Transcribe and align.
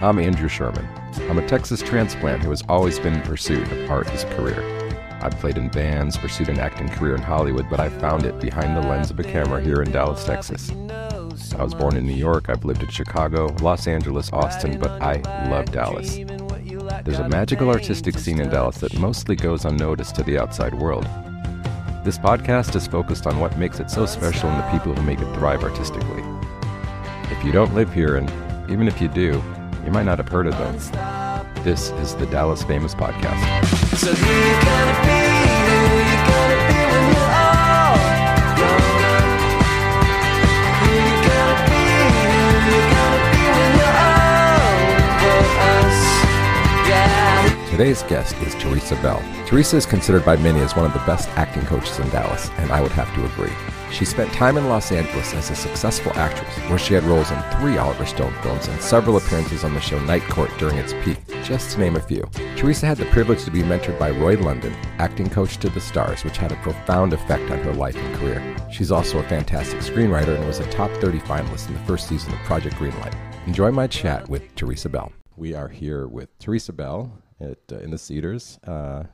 I'm 0.00 0.20
Andrew 0.20 0.48
Sherman. 0.48 0.86
I'm 1.28 1.40
a 1.40 1.46
Texas 1.48 1.82
transplant 1.82 2.44
who 2.44 2.50
has 2.50 2.62
always 2.68 3.00
been 3.00 3.14
in 3.14 3.22
pursuit 3.22 3.66
of 3.72 3.90
art 3.90 4.06
as 4.10 4.22
a 4.22 4.28
career. 4.36 4.62
I've 5.20 5.36
played 5.40 5.58
in 5.58 5.70
bands, 5.70 6.16
pursued 6.16 6.48
an 6.48 6.60
acting 6.60 6.88
career 6.88 7.16
in 7.16 7.20
Hollywood, 7.20 7.68
but 7.68 7.80
I 7.80 7.88
found 7.88 8.24
it 8.24 8.38
behind 8.38 8.76
the 8.76 8.88
lens 8.88 9.10
of 9.10 9.18
a 9.18 9.24
camera 9.24 9.60
here 9.60 9.82
in 9.82 9.90
Dallas, 9.90 10.24
Texas. 10.24 10.70
I 10.70 11.64
was 11.64 11.74
born 11.74 11.96
in 11.96 12.06
New 12.06 12.14
York, 12.14 12.48
I've 12.48 12.64
lived 12.64 12.84
in 12.84 12.90
Chicago, 12.90 13.48
Los 13.60 13.88
Angeles, 13.88 14.32
Austin, 14.32 14.78
but 14.78 15.02
I 15.02 15.14
love 15.50 15.72
Dallas. 15.72 16.14
There's 16.14 17.18
a 17.18 17.28
magical 17.28 17.68
artistic 17.68 18.20
scene 18.20 18.40
in 18.40 18.50
Dallas 18.50 18.78
that 18.78 18.96
mostly 19.00 19.34
goes 19.34 19.64
unnoticed 19.64 20.14
to 20.14 20.22
the 20.22 20.38
outside 20.38 20.74
world. 20.74 21.08
This 22.04 22.18
podcast 22.18 22.76
is 22.76 22.86
focused 22.86 23.26
on 23.26 23.40
what 23.40 23.58
makes 23.58 23.80
it 23.80 23.90
so 23.90 24.06
special 24.06 24.48
and 24.48 24.62
the 24.62 24.70
people 24.70 24.94
who 24.94 25.02
make 25.02 25.18
it 25.18 25.34
thrive 25.34 25.64
artistically. 25.64 26.22
If 27.32 27.42
you 27.42 27.50
don't 27.50 27.74
live 27.74 27.92
here, 27.92 28.14
and 28.14 28.30
even 28.70 28.86
if 28.86 29.00
you 29.00 29.08
do, 29.08 29.42
you 29.88 29.94
might 29.94 30.04
not 30.04 30.18
have 30.18 30.28
heard 30.28 30.46
of 30.46 30.52
them. 30.58 30.74
This 31.64 31.92
is 31.92 32.14
the 32.16 32.26
Dallas 32.26 32.62
Famous 32.62 32.94
Podcast. 32.94 33.40
So 33.96 34.12
who 34.12 34.26
you 34.28 34.52
gonna 34.60 34.92
be? 35.08 35.16
Who 35.64 35.96
you 36.04 36.18
gonna 36.28 36.60
be 36.68 36.76
when 36.92 37.04
you're 37.08 37.32
all 37.32 37.96
grown? 38.52 39.40
Who 40.76 40.92
you 40.92 41.16
gonna 41.24 41.56
be? 41.72 41.88
Who 42.20 42.68
you 42.68 42.84
gonna 42.92 43.32
be 43.32 43.42
when 43.56 43.70
you're 43.80 43.96
over 45.24 45.56
us? 45.72 45.98
Yeah. 46.86 47.70
Today's 47.70 48.02
guest 48.02 48.36
is 48.42 48.52
Theresa 48.56 48.96
Bell. 48.96 49.22
Theresa 49.46 49.78
is 49.78 49.86
considered 49.86 50.22
by 50.22 50.36
many 50.36 50.60
as 50.60 50.76
one 50.76 50.84
of 50.84 50.92
the 50.92 51.00
best 51.06 51.30
acting 51.30 51.64
coaches 51.64 51.98
in 51.98 52.10
Dallas, 52.10 52.50
and 52.58 52.70
I 52.70 52.82
would 52.82 52.92
have 52.92 53.10
to 53.14 53.24
agree. 53.24 53.56
She 53.90 54.04
spent 54.04 54.32
time 54.32 54.56
in 54.56 54.68
Los 54.68 54.92
Angeles 54.92 55.32
as 55.34 55.50
a 55.50 55.56
successful 55.56 56.12
actress, 56.14 56.54
where 56.68 56.78
she 56.78 56.94
had 56.94 57.04
roles 57.04 57.30
in 57.30 57.42
three 57.58 57.78
Oliver 57.78 58.04
Stone 58.04 58.34
films 58.42 58.68
and 58.68 58.80
several 58.80 59.16
appearances 59.16 59.64
on 59.64 59.74
the 59.74 59.80
show 59.80 59.98
Night 60.04 60.22
Court 60.24 60.50
during 60.58 60.76
its 60.76 60.92
peak, 61.02 61.18
just 61.42 61.72
to 61.72 61.80
name 61.80 61.96
a 61.96 62.00
few. 62.00 62.22
Theresa 62.56 62.86
had 62.86 62.98
the 62.98 63.06
privilege 63.06 63.44
to 63.44 63.50
be 63.50 63.62
mentored 63.62 63.98
by 63.98 64.10
Roy 64.10 64.36
London, 64.36 64.74
acting 64.98 65.30
coach 65.30 65.56
to 65.58 65.70
the 65.70 65.80
stars, 65.80 66.22
which 66.22 66.36
had 66.36 66.52
a 66.52 66.56
profound 66.56 67.12
effect 67.12 67.50
on 67.50 67.58
her 67.58 67.72
life 67.72 67.96
and 67.96 68.16
career. 68.16 68.56
She's 68.70 68.92
also 68.92 69.18
a 69.18 69.22
fantastic 69.24 69.80
screenwriter 69.80 70.36
and 70.36 70.46
was 70.46 70.60
a 70.60 70.70
top 70.70 70.90
30 71.00 71.18
finalist 71.20 71.68
in 71.68 71.74
the 71.74 71.80
first 71.80 72.08
season 72.08 72.32
of 72.32 72.38
Project 72.40 72.76
Greenlight. 72.76 73.14
Enjoy 73.46 73.70
my 73.70 73.86
chat 73.86 74.28
with 74.28 74.54
Theresa 74.54 74.90
Bell. 74.90 75.12
We 75.36 75.54
are 75.54 75.68
here 75.68 76.06
with 76.06 76.36
Theresa 76.38 76.72
Bell 76.72 77.12
at, 77.40 77.58
uh, 77.72 77.78
in 77.78 77.90
the 77.90 77.98
Cedars. 77.98 78.58
Uh, 78.66 79.04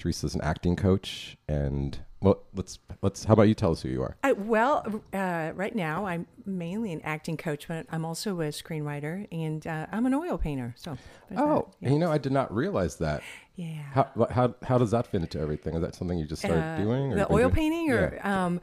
Theresa's 0.00 0.34
an 0.34 0.42
acting 0.42 0.76
coach, 0.76 1.36
and 1.48 1.98
well, 2.20 2.42
let's 2.54 2.78
let's. 3.02 3.24
How 3.24 3.34
about 3.34 3.44
you 3.44 3.54
tell 3.54 3.70
us 3.72 3.82
who 3.82 3.88
you 3.88 4.02
are? 4.02 4.16
I, 4.24 4.32
well, 4.32 5.02
uh, 5.12 5.52
right 5.54 5.74
now 5.74 6.06
I'm 6.06 6.26
mainly 6.44 6.92
an 6.92 7.00
acting 7.04 7.36
coach, 7.36 7.68
but 7.68 7.86
I'm 7.92 8.04
also 8.04 8.40
a 8.40 8.48
screenwriter 8.48 9.26
and 9.30 9.66
uh, 9.66 9.86
I'm 9.92 10.06
an 10.06 10.14
oil 10.14 10.36
painter. 10.38 10.74
So, 10.76 10.96
Oh, 11.36 11.68
that. 11.80 11.90
you 11.92 11.98
know, 11.98 12.10
I 12.10 12.18
did 12.18 12.32
not 12.32 12.52
realize 12.54 12.96
that. 12.96 13.22
yeah. 13.56 13.82
How 13.92 14.26
how 14.30 14.54
how 14.62 14.78
does 14.78 14.90
that 14.92 15.06
fit 15.06 15.20
into 15.22 15.38
everything? 15.38 15.74
Is 15.74 15.80
that 15.82 15.94
something 15.94 16.18
you 16.18 16.26
just 16.26 16.42
started 16.42 16.60
Uh, 16.62 16.76
doing? 16.78 17.12
or 17.12 17.16
the 17.16 17.32
oil 17.32 17.42
doing- 17.50 17.54
painting, 17.54 17.90
or 17.92 18.18
um, 18.26 18.60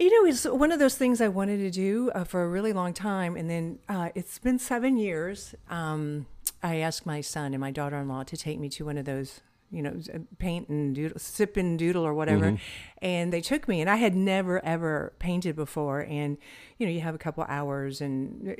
you 0.00 0.10
know, 0.22 0.28
it's 0.30 0.44
one 0.44 0.70
of 0.72 0.78
those 0.78 0.94
things 0.96 1.20
I 1.20 1.26
wanted 1.28 1.58
to 1.58 1.70
do 1.70 2.10
uh, 2.14 2.22
for 2.24 2.42
a 2.44 2.48
really 2.48 2.72
long 2.72 2.94
time, 2.94 3.36
and 3.36 3.50
then 3.50 3.80
uh, 3.88 4.10
it's 4.14 4.38
been 4.38 4.58
seven 4.58 4.96
years. 4.96 5.54
Um, 5.68 6.26
I 6.62 6.76
asked 6.76 7.04
my 7.04 7.20
son 7.20 7.52
and 7.52 7.60
my 7.60 7.70
daughter-in-law 7.72 8.22
to 8.24 8.36
take 8.36 8.58
me 8.60 8.68
to 8.70 8.84
one 8.84 8.96
of 8.96 9.04
those. 9.04 9.40
You 9.70 9.82
know, 9.82 10.00
paint 10.38 10.68
and 10.68 10.94
doodle, 10.94 11.18
sip 11.18 11.56
and 11.58 11.78
doodle 11.78 12.06
or 12.06 12.14
whatever, 12.14 12.46
Mm-hmm. 12.46 12.56
and 13.02 13.32
they 13.32 13.40
took 13.42 13.68
me, 13.68 13.80
and 13.82 13.90
I 13.90 13.96
had 13.96 14.14
never 14.16 14.64
ever 14.64 15.12
painted 15.18 15.56
before, 15.56 16.00
and 16.00 16.38
you 16.78 16.86
know, 16.86 16.92
you 16.92 17.00
have 17.00 17.14
a 17.14 17.18
couple 17.18 17.44
hours, 17.48 18.00
and 18.00 18.54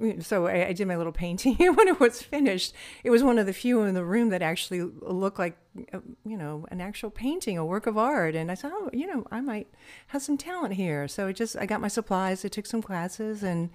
uh, 0.00 0.22
so 0.22 0.46
I, 0.46 0.68
I 0.68 0.72
did 0.72 0.86
my 0.88 0.96
little 0.96 1.12
painting. 1.12 1.56
And 1.64 1.76
when 1.76 1.88
it 1.88 1.98
was 2.00 2.22
finished, 2.22 2.72
it 3.02 3.10
was 3.10 3.22
one 3.22 3.38
of 3.38 3.46
the 3.46 3.52
few 3.52 3.82
in 3.82 3.94
the 3.94 4.04
room 4.04 4.28
that 4.30 4.42
actually 4.42 4.80
looked 4.82 5.38
like, 5.40 5.56
uh, 5.92 5.98
you 6.24 6.36
know, 6.36 6.66
an 6.70 6.80
actual 6.80 7.10
painting, 7.10 7.58
a 7.58 7.64
work 7.64 7.86
of 7.86 7.98
art. 7.98 8.34
And 8.36 8.50
I 8.50 8.54
said, 8.54 8.70
oh, 8.72 8.90
you 8.92 9.06
know, 9.08 9.26
I 9.32 9.40
might 9.40 9.66
have 10.08 10.22
some 10.22 10.36
talent 10.38 10.74
here. 10.74 11.08
So 11.08 11.26
it 11.26 11.34
just, 11.34 11.56
I 11.56 11.66
got 11.66 11.80
my 11.80 11.88
supplies, 11.88 12.44
I 12.44 12.48
took 12.48 12.66
some 12.66 12.80
classes, 12.82 13.42
and 13.42 13.70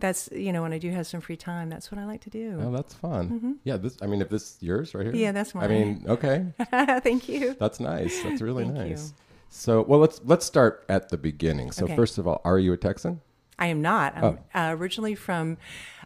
that's, 0.00 0.28
you 0.32 0.52
know, 0.52 0.62
when 0.62 0.72
I 0.72 0.78
do 0.78 0.90
have 0.90 1.06
some 1.06 1.20
free 1.20 1.36
time, 1.36 1.68
that's 1.70 1.92
what 1.92 1.98
I 2.00 2.04
like 2.06 2.22
to 2.22 2.30
do. 2.30 2.58
Oh, 2.60 2.72
that's 2.72 2.94
fun. 2.94 3.58
Yeah, 3.62 3.76
this. 3.76 3.96
I 4.02 4.06
mean, 4.06 4.20
if 4.20 4.30
this 4.30 4.56
yours 4.60 4.94
right 4.94 5.04
here. 5.04 5.12
Mm-hmm. 5.12 5.20
Yeah, 5.22 5.32
that's 5.32 5.54
mine. 5.54 5.64
I 5.64 5.68
mean, 5.68 6.04
okay, 6.08 6.33
Thank 7.00 7.28
you. 7.28 7.54
that's 7.58 7.80
nice. 7.80 8.22
That's 8.22 8.40
really 8.42 8.64
Thank 8.64 8.76
you. 8.78 8.84
nice. 8.96 9.14
So, 9.50 9.82
well, 9.82 10.00
let's 10.00 10.20
let's 10.24 10.44
start 10.46 10.84
at 10.88 11.08
the 11.10 11.16
beginning. 11.16 11.70
So, 11.72 11.84
Okay. 11.84 11.96
first 11.96 12.18
of 12.18 12.26
all, 12.26 12.40
are 12.44 12.58
you 12.58 12.72
a 12.72 12.76
Texan? 12.76 13.20
I 13.58 13.66
am 13.68 13.80
not. 13.82 14.16
I'm 14.16 14.24
Oh. 14.24 14.38
uh, 14.54 14.74
originally 14.76 15.14
from 15.14 15.58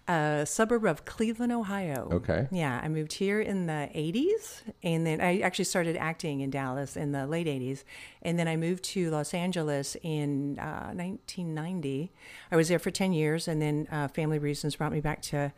a 0.06 0.44
suburb 0.46 0.84
of 0.84 1.04
Cleveland, 1.06 1.52
Ohio. 1.52 2.08
Okay. 2.12 2.46
Yeah, 2.50 2.78
I 2.82 2.88
moved 2.88 3.14
here 3.14 3.40
in 3.40 3.66
the 3.66 3.88
80s, 3.94 4.62
and 4.82 5.06
then 5.06 5.20
I 5.20 5.40
actually 5.40 5.64
started 5.66 5.96
acting 5.96 6.40
in 6.40 6.50
Dallas 6.50 6.94
in 6.96 7.12
the 7.12 7.26
late 7.26 7.46
80s, 7.46 7.84
and 8.22 8.38
then 8.38 8.48
I 8.48 8.56
moved 8.56 8.84
to 8.94 9.10
Los 9.10 9.32
Angeles 9.34 9.96
in 10.02 10.58
uh, 10.58 10.92
1990. 10.94 12.12
I 12.52 12.56
was 12.56 12.68
there 12.68 12.78
for 12.78 12.90
10 12.90 13.12
years, 13.12 13.48
and 13.48 13.60
then 13.62 13.86
uh, 13.90 14.08
family 14.08 14.38
reasons 14.38 14.76
brought 14.76 14.92
me 14.92 15.00
back 15.00 15.22
to 15.22 15.52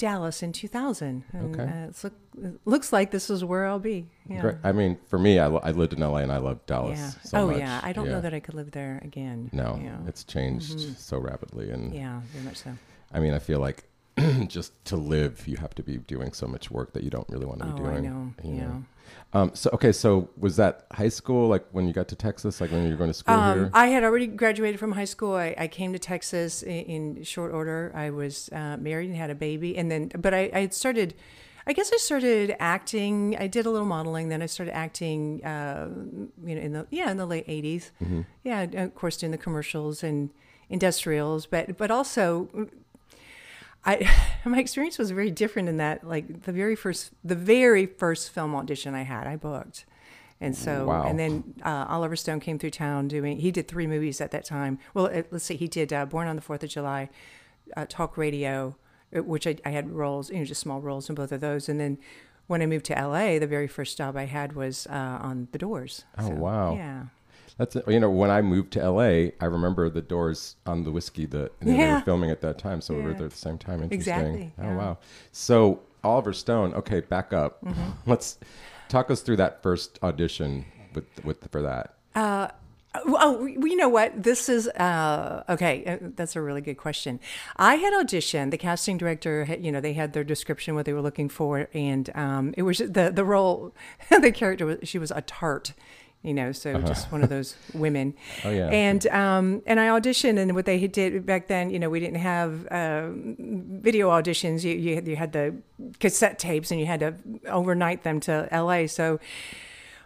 Dallas 0.00 0.42
in 0.42 0.52
2000. 0.52 1.24
And, 1.32 1.54
Okay. 1.54 1.70
uh, 1.70 1.88
it's 1.88 2.02
look, 2.02 2.14
it 2.42 2.54
looks 2.64 2.92
like 2.92 3.10
this 3.10 3.28
is 3.30 3.44
where 3.44 3.66
I'll 3.66 3.78
be. 3.78 4.06
Yeah. 4.28 4.40
Great. 4.40 4.56
I 4.64 4.72
mean, 4.72 4.98
for 5.08 5.18
me, 5.18 5.38
I, 5.38 5.46
I 5.46 5.70
lived 5.72 5.92
in 5.92 6.00
LA 6.00 6.18
and 6.18 6.32
I 6.32 6.38
love 6.38 6.64
Dallas 6.66 6.98
Yeah. 6.98 7.10
so 7.22 7.38
oh, 7.38 7.46
much. 7.48 7.58
yeah. 7.58 7.80
I 7.82 7.92
don't 7.92 8.08
know 8.08 8.20
that 8.22 8.32
I 8.34 8.40
could 8.40 8.54
live 8.54 8.70
there 8.70 8.98
again. 9.04 9.50
No, 9.52 9.78
Yeah. 9.82 9.98
it's 10.08 10.24
changed 10.24 10.98
so 10.98 11.18
rapidly, 11.18 11.70
and 11.70 11.94
yeah, 11.94 12.20
very 12.32 12.44
much 12.44 12.56
so. 12.56 12.70
I 13.12 13.20
mean, 13.20 13.34
I 13.34 13.38
feel 13.38 13.60
like 13.60 13.84
just 14.46 14.72
to 14.86 14.96
live, 14.96 15.46
you 15.48 15.56
have 15.56 15.74
to 15.76 15.82
be 15.82 15.98
doing 15.98 16.32
so 16.32 16.46
much 16.46 16.70
work 16.70 16.92
that 16.94 17.02
you 17.02 17.10
don't 17.10 17.28
really 17.28 17.46
want 17.46 17.60
to 17.60 17.66
be 17.66 17.72
Oh, 17.82 17.86
I 17.86 17.90
doing. 17.92 18.04
know. 18.04 18.32
you 18.44 18.54
Yeah. 18.54 18.72
Um, 19.32 19.50
so 19.54 19.70
okay, 19.72 19.90
so 19.92 20.28
was 20.36 20.56
that 20.56 20.86
high 20.92 21.08
school? 21.08 21.48
Like 21.48 21.64
when 21.72 21.86
you 21.88 21.92
got 21.92 22.06
to 22.08 22.16
Texas? 22.16 22.60
Like 22.60 22.70
when 22.70 22.84
you 22.84 22.90
were 22.90 22.96
going 22.96 23.10
to 23.10 23.14
school 23.14 23.34
Um, 23.34 23.58
here? 23.58 23.70
I 23.74 23.86
had 23.88 24.04
already 24.04 24.26
graduated 24.28 24.78
from 24.78 24.92
high 24.92 25.04
school. 25.04 25.34
I, 25.34 25.54
I 25.58 25.66
came 25.68 25.92
to 25.92 25.98
Texas 25.98 26.62
in, 26.62 27.16
in 27.16 27.22
short 27.24 27.52
order. 27.52 27.92
I 27.94 28.10
was 28.10 28.48
uh, 28.52 28.76
married 28.78 29.08
and 29.08 29.16
had 29.18 29.30
a 29.30 29.34
baby, 29.34 29.76
and 29.76 29.90
then, 29.90 30.10
but 30.16 30.32
I, 30.34 30.50
I 30.54 30.60
had 30.60 30.74
started. 30.74 31.14
I 31.66 31.72
guess 31.72 31.90
I 31.92 31.96
started 31.98 32.56
acting. 32.58 33.36
I 33.38 33.46
did 33.46 33.66
a 33.66 33.70
little 33.70 33.86
modeling. 33.86 34.28
Then 34.28 34.42
I 34.42 34.46
started 34.46 34.74
acting. 34.74 35.44
Uh, 35.44 35.88
you 36.44 36.54
know, 36.54 36.60
in 36.60 36.72
the 36.72 36.86
yeah, 36.90 37.10
in 37.10 37.16
the 37.16 37.26
late 37.26 37.46
80s 37.48 37.90
Mm-hmm. 38.02 38.20
Yeah, 38.44 38.62
of 38.62 38.94
course, 38.94 39.16
doing 39.16 39.32
the 39.32 39.38
commercials 39.38 40.02
and 40.04 40.30
industrials, 40.68 41.46
but 41.46 41.76
but 41.76 41.90
also. 41.90 42.48
I 43.84 44.10
my 44.44 44.58
experience 44.58 44.98
was 44.98 45.10
very 45.10 45.30
different 45.30 45.68
in 45.68 45.76
that 45.78 46.06
like 46.06 46.42
the 46.42 46.52
very 46.52 46.76
first 46.76 47.12
the 47.24 47.34
very 47.34 47.86
first 47.86 48.30
film 48.30 48.54
audition 48.54 48.94
I 48.94 49.02
had 49.02 49.26
I 49.26 49.36
booked, 49.36 49.84
and 50.40 50.56
so 50.56 50.86
Wow. 50.86 51.04
and 51.06 51.18
then 51.18 51.54
uh, 51.64 51.86
Oliver 51.88 52.16
Stone 52.16 52.40
came 52.40 52.58
through 52.58 52.70
town 52.70 53.08
doing 53.08 53.38
he 53.38 53.50
did 53.50 53.68
three 53.68 53.86
movies 53.86 54.20
at 54.20 54.30
that 54.32 54.44
time. 54.44 54.78
Well, 54.94 55.06
uh, 55.06 55.22
let's 55.30 55.44
see, 55.44 55.56
he 55.56 55.68
did 55.68 55.92
uh, 55.92 56.06
Born 56.06 56.28
on 56.28 56.36
the 56.36 56.42
Fourth 56.42 56.62
of 56.62 56.70
July, 56.70 57.08
uh, 57.76 57.86
Talk 57.88 58.16
Radio, 58.16 58.76
uh, 59.16 59.22
which 59.22 59.46
I, 59.46 59.56
I 59.64 59.70
had 59.70 59.90
roles, 59.90 60.30
you 60.30 60.38
know, 60.38 60.44
just 60.44 60.60
small 60.60 60.80
roles 60.80 61.08
in 61.08 61.14
both 61.14 61.32
of 61.32 61.40
those, 61.40 61.68
and 61.68 61.80
then. 61.80 61.98
When 62.46 62.62
I 62.62 62.66
moved 62.66 62.86
to 62.86 62.94
LA, 62.94 63.38
the 63.38 63.46
very 63.46 63.68
first 63.68 63.96
job 63.96 64.16
I 64.16 64.24
had 64.24 64.54
was 64.54 64.88
uh, 64.88 65.18
on 65.22 65.46
The 65.52 65.58
Doors. 65.58 66.04
Oh, 66.18 66.30
So, 66.30 66.34
wow. 66.34 66.74
Yeah. 66.74 67.04
That's 67.58 67.76
you 67.86 68.00
know 68.00 68.10
when 68.10 68.30
I 68.30 68.42
moved 68.42 68.72
to 68.72 68.90
LA, 68.90 69.30
I 69.40 69.46
remember 69.46 69.90
the 69.90 70.02
doors 70.02 70.56
on 70.66 70.84
the 70.84 70.90
whiskey 70.90 71.26
that 71.26 71.52
they 71.60 71.76
were 71.76 72.00
filming 72.00 72.30
at 72.30 72.40
that 72.42 72.58
time, 72.58 72.80
so 72.80 72.94
we 72.94 73.02
were 73.02 73.14
there 73.14 73.26
at 73.26 73.32
the 73.32 73.36
same 73.38 73.58
time. 73.58 73.82
Interesting. 73.82 73.98
Exactly, 74.00 74.52
Oh 74.58 74.62
yeah. 74.64 74.76
wow. 74.76 74.98
So 75.32 75.80
Oliver 76.04 76.32
Stone. 76.32 76.74
Okay, 76.74 77.00
back 77.00 77.32
up. 77.32 77.64
Mm-hmm. 77.64 78.10
Let's 78.10 78.38
talk 78.88 79.10
us 79.10 79.20
through 79.20 79.36
that 79.36 79.62
first 79.62 79.98
audition 80.02 80.64
with 80.94 81.04
with 81.24 81.50
for 81.50 81.62
that. 81.62 81.96
Oh, 82.92 83.46
you 83.46 83.76
know 83.76 83.88
what? 83.88 84.20
This 84.20 84.48
is 84.48 84.66
uh, 84.66 85.44
okay. 85.48 85.84
uh, 85.84 86.08
That's 86.16 86.34
a 86.34 86.42
really 86.42 86.60
good 86.60 86.74
question. 86.76 87.20
I 87.56 87.76
had 87.76 87.92
auditioned. 87.94 88.50
The 88.50 88.58
casting 88.58 88.98
director, 88.98 89.44
had, 89.44 89.64
you 89.64 89.70
know, 89.70 89.80
they 89.80 89.92
had 89.92 90.12
their 90.12 90.24
description 90.24 90.74
what 90.74 90.86
they 90.86 90.92
were 90.92 91.00
looking 91.00 91.28
for, 91.28 91.68
and 91.72 92.10
um, 92.16 92.52
it 92.56 92.62
was 92.62 92.78
the 92.78 93.12
the 93.14 93.24
role. 93.24 93.72
the 94.10 94.32
character 94.32 94.66
was 94.66 94.78
she 94.82 94.98
was 94.98 95.12
a 95.12 95.22
tart, 95.22 95.72
you 96.22 96.34
know, 96.34 96.52
so 96.52 96.78
just 96.82 97.10
one 97.10 97.22
of 97.22 97.30
those 97.30 97.56
women. 97.74 98.14
Uh-huh. 98.38 98.48
Oh, 98.48 98.52
yeah. 98.52 98.68
And 98.68 99.06
um, 99.06 99.62
and 99.66 99.80
I 99.80 99.88
auditioned, 99.88 100.38
and 100.38 100.54
what 100.54 100.66
they 100.66 100.86
did 100.86 101.24
back 101.24 101.46
then, 101.46 101.70
you 101.70 101.78
know, 101.78 101.88
we 101.88 102.00
didn't 102.00 102.20
have 102.20 102.66
uh, 102.66 103.08
video 103.10 104.10
auditions. 104.10 104.62
You, 104.62 104.74
you 104.74 105.02
you 105.04 105.16
had 105.16 105.32
the 105.32 105.54
cassette 105.98 106.38
tapes, 106.38 106.70
and 106.70 106.78
you 106.78 106.86
had 106.86 107.00
to 107.00 107.14
overnight 107.46 108.02
them 108.02 108.20
to 108.20 108.48
L.A. 108.50 108.86
So 108.86 109.18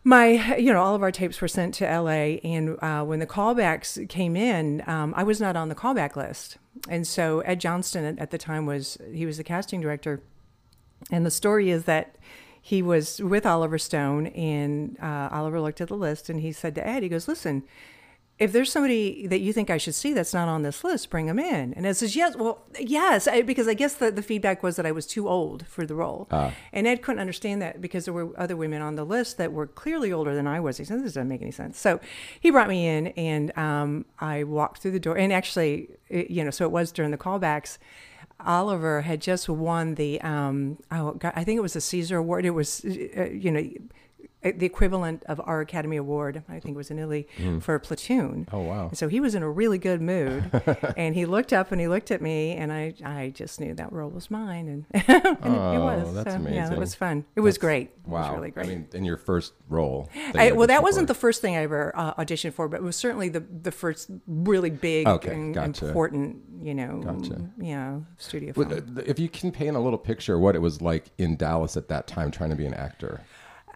my 0.05 0.57
you 0.57 0.73
know 0.73 0.83
all 0.83 0.95
of 0.95 1.03
our 1.03 1.11
tapes 1.11 1.41
were 1.41 1.49
sent 1.49 1.75
to 1.75 1.85
la 2.01 2.11
and 2.11 2.77
uh, 2.83 3.03
when 3.03 3.19
the 3.21 3.27
callbacks 3.27 4.07
came 4.11 4.37
in 4.37 4.83
um, 4.87 5.15
i 5.17 5.23
was 5.23 5.41
not 5.41 5.57
on 5.57 5.71
the 5.71 5.75
callback 5.75 6.15
list 6.15 6.59
and 6.91 7.07
so 7.07 7.41
ed 7.41 7.59
johnston 7.59 8.19
at 8.19 8.31
the 8.31 8.37
time 8.37 8.67
was 8.67 8.99
he 9.13 9.25
was 9.25 9.39
the 9.39 9.43
casting 9.45 9.81
director 9.81 10.21
and 11.11 11.25
the 11.25 11.31
story 11.31 11.71
is 11.71 11.85
that 11.85 12.17
he 12.67 12.81
was 12.81 13.21
with 13.23 13.45
oliver 13.45 13.77
stone 13.77 14.29
and 14.29 14.97
uh, 15.03 15.29
oliver 15.31 15.61
looked 15.61 15.83
at 15.83 15.89
the 15.89 15.97
list 15.97 16.31
and 16.31 16.41
he 16.41 16.51
said 16.51 16.75
to 16.75 16.87
ed 16.87 17.03
he 17.03 17.11
goes 17.11 17.29
listen 17.29 17.63
if 18.39 18.51
there's 18.51 18.73
somebody 18.73 19.29
that 19.29 19.41
you 19.41 19.53
think 19.53 19.71
I 19.71 19.79
should 19.79 19.95
see 19.95 20.13
that's 20.13 20.35
not 20.35 20.49
on 20.49 20.63
this 20.63 20.83
list, 20.83 21.09
bring 21.09 21.27
them 21.27 21.39
in. 21.39 21.73
And 21.75 21.87
Ed 21.87 21.93
says, 21.93 22.17
yes, 22.17 22.35
well, 22.35 22.65
yes, 22.79 23.29
I, 23.29 23.43
because 23.43 23.69
I 23.69 23.75
guess 23.75 23.95
the, 23.95 24.11
the 24.11 24.23
feedback 24.23 24.61
was 24.61 24.75
that 24.75 24.85
I 24.85 24.91
was 24.91 25.07
too 25.07 25.29
old 25.29 25.65
for 25.69 25.87
the 25.87 25.95
role. 25.95 26.27
And 26.73 26.87
Ed 26.87 27.01
couldn't 27.01 27.21
understand 27.21 27.63
that 27.63 27.81
because 27.81 28.07
there 28.07 28.15
were 28.15 28.31
other 28.37 28.57
women 28.57 28.83
on 28.83 28.97
the 28.97 29.05
list 29.05 29.37
that 29.39 29.53
were 29.53 29.69
clearly 29.69 30.13
older 30.13 30.35
than 30.35 30.49
I 30.49 30.59
was. 30.59 30.79
He 30.79 30.85
said, 30.85 30.99
this 30.99 31.13
doesn't 31.13 31.29
make 31.29 31.43
any 31.43 31.53
sense. 31.53 31.79
So 31.79 32.01
he 32.41 32.51
brought 32.51 32.69
me 32.69 32.89
in 32.89 33.09
and 33.09 33.57
um, 33.57 34.05
I 34.19 34.43
walked 34.43 34.83
through 34.83 34.93
the 34.93 35.01
door. 35.01 35.17
And 35.17 35.33
actually, 35.33 35.91
it, 36.09 36.29
you 36.29 36.43
know, 36.43 36.51
so 36.51 36.65
it 36.65 36.73
was 36.73 36.91
during 36.91 37.13
the 37.13 37.19
callbacks. 37.19 37.79
Oliver 38.41 39.03
had 39.03 39.21
just 39.21 39.49
won 39.49 39.95
the, 39.95 40.21
um, 40.21 40.79
oh, 40.91 41.13
God, 41.13 41.33
I 41.37 41.45
think 41.45 41.59
it 41.59 41.63
was 41.63 41.77
a 41.77 41.81
Caesar 41.81 42.19
Award. 42.19 42.45
It 42.45 42.51
was, 42.51 42.85
uh, 42.85 43.25
you 43.31 43.51
know, 43.51 43.65
the 44.43 44.67
equivalent 44.67 45.23
of 45.25 45.41
our 45.45 45.61
Academy 45.61 45.97
Award, 45.97 46.43
I 46.49 46.61
think 46.61 46.75
it 46.75 46.77
was 46.77 46.91
in 46.91 46.99
Italy, 46.99 47.27
for 47.61 47.79
Platoon. 47.79 48.47
Oh, 48.53 48.61
wow. 48.61 48.89
And 48.89 48.99
so 48.99 49.09
he 49.09 49.19
was 49.21 49.35
in 49.35 49.43
a 49.43 49.51
really 49.51 49.79
good 49.79 50.03
mood, 50.03 50.51
and 50.97 51.15
he 51.15 51.25
looked 51.25 51.53
up 51.53 51.73
and 51.73 51.81
he 51.81 51.89
looked 51.89 52.11
at 52.11 52.21
me, 52.21 52.53
and 52.53 52.73
I, 52.73 52.95
I 53.05 53.31
just 53.35 53.61
knew 53.61 53.75
that 53.75 53.91
role 53.93 54.11
was 54.11 54.31
mine, 54.31 54.69
and, 54.69 55.05
and 55.09 55.25
it 55.27 55.41
Oh, 55.45 55.81
was. 55.85 56.15
that's 56.15 56.35
so, 56.35 56.41
Yeah, 56.49 56.73
it 56.73 56.79
was 56.79 56.95
fun. 56.95 57.25
It 57.37 57.41
was 57.41 57.55
That's- 57.55 57.61
great. 57.67 57.91
Wow. 58.07 58.19
It 58.19 58.23
was 58.33 58.37
really 58.37 58.51
great. 58.51 58.67
I 58.67 58.69
mean, 58.69 58.89
in 58.93 59.05
your 59.05 59.17
first 59.17 59.55
role. 59.71 60.11
I, 60.35 60.53
well, 60.53 60.67
that 60.67 60.83
wasn't 60.83 61.07
for. 61.09 61.15
the 61.15 61.19
first 61.19 61.41
thing 61.41 61.57
I 61.57 61.63
ever 61.63 61.91
uh, 61.97 62.13
auditioned 62.15 62.53
for, 62.53 62.69
but 62.69 62.77
it 62.81 62.83
was 62.83 62.97
certainly 62.97 63.31
the 63.31 63.41
the 63.41 63.73
first 63.73 64.11
really 64.27 64.69
big 64.69 65.07
Okay, 65.09 65.33
and 65.33 65.55
gotcha. 65.55 65.87
important, 65.87 66.37
you 66.61 66.75
know, 66.75 66.99
Gotcha. 67.03 67.49
you 67.59 67.75
know, 67.75 68.05
studio 68.19 68.53
Well, 68.55 68.69
film. 68.69 68.99
uh, 68.99 69.03
If 69.07 69.19
you 69.19 69.31
can 69.31 69.53
paint 69.53 69.75
a 69.75 69.81
little 69.81 69.99
picture 69.99 70.35
of 70.35 70.41
what 70.43 70.55
it 70.55 70.59
was 70.59 70.83
like 70.83 71.07
in 71.17 71.37
Dallas 71.37 71.79
at 71.79 71.89
that 71.89 72.07
time 72.07 72.31
trying 72.31 72.51
to 72.51 72.57
be 72.57 72.67
an 72.67 72.75
actor. 72.75 73.23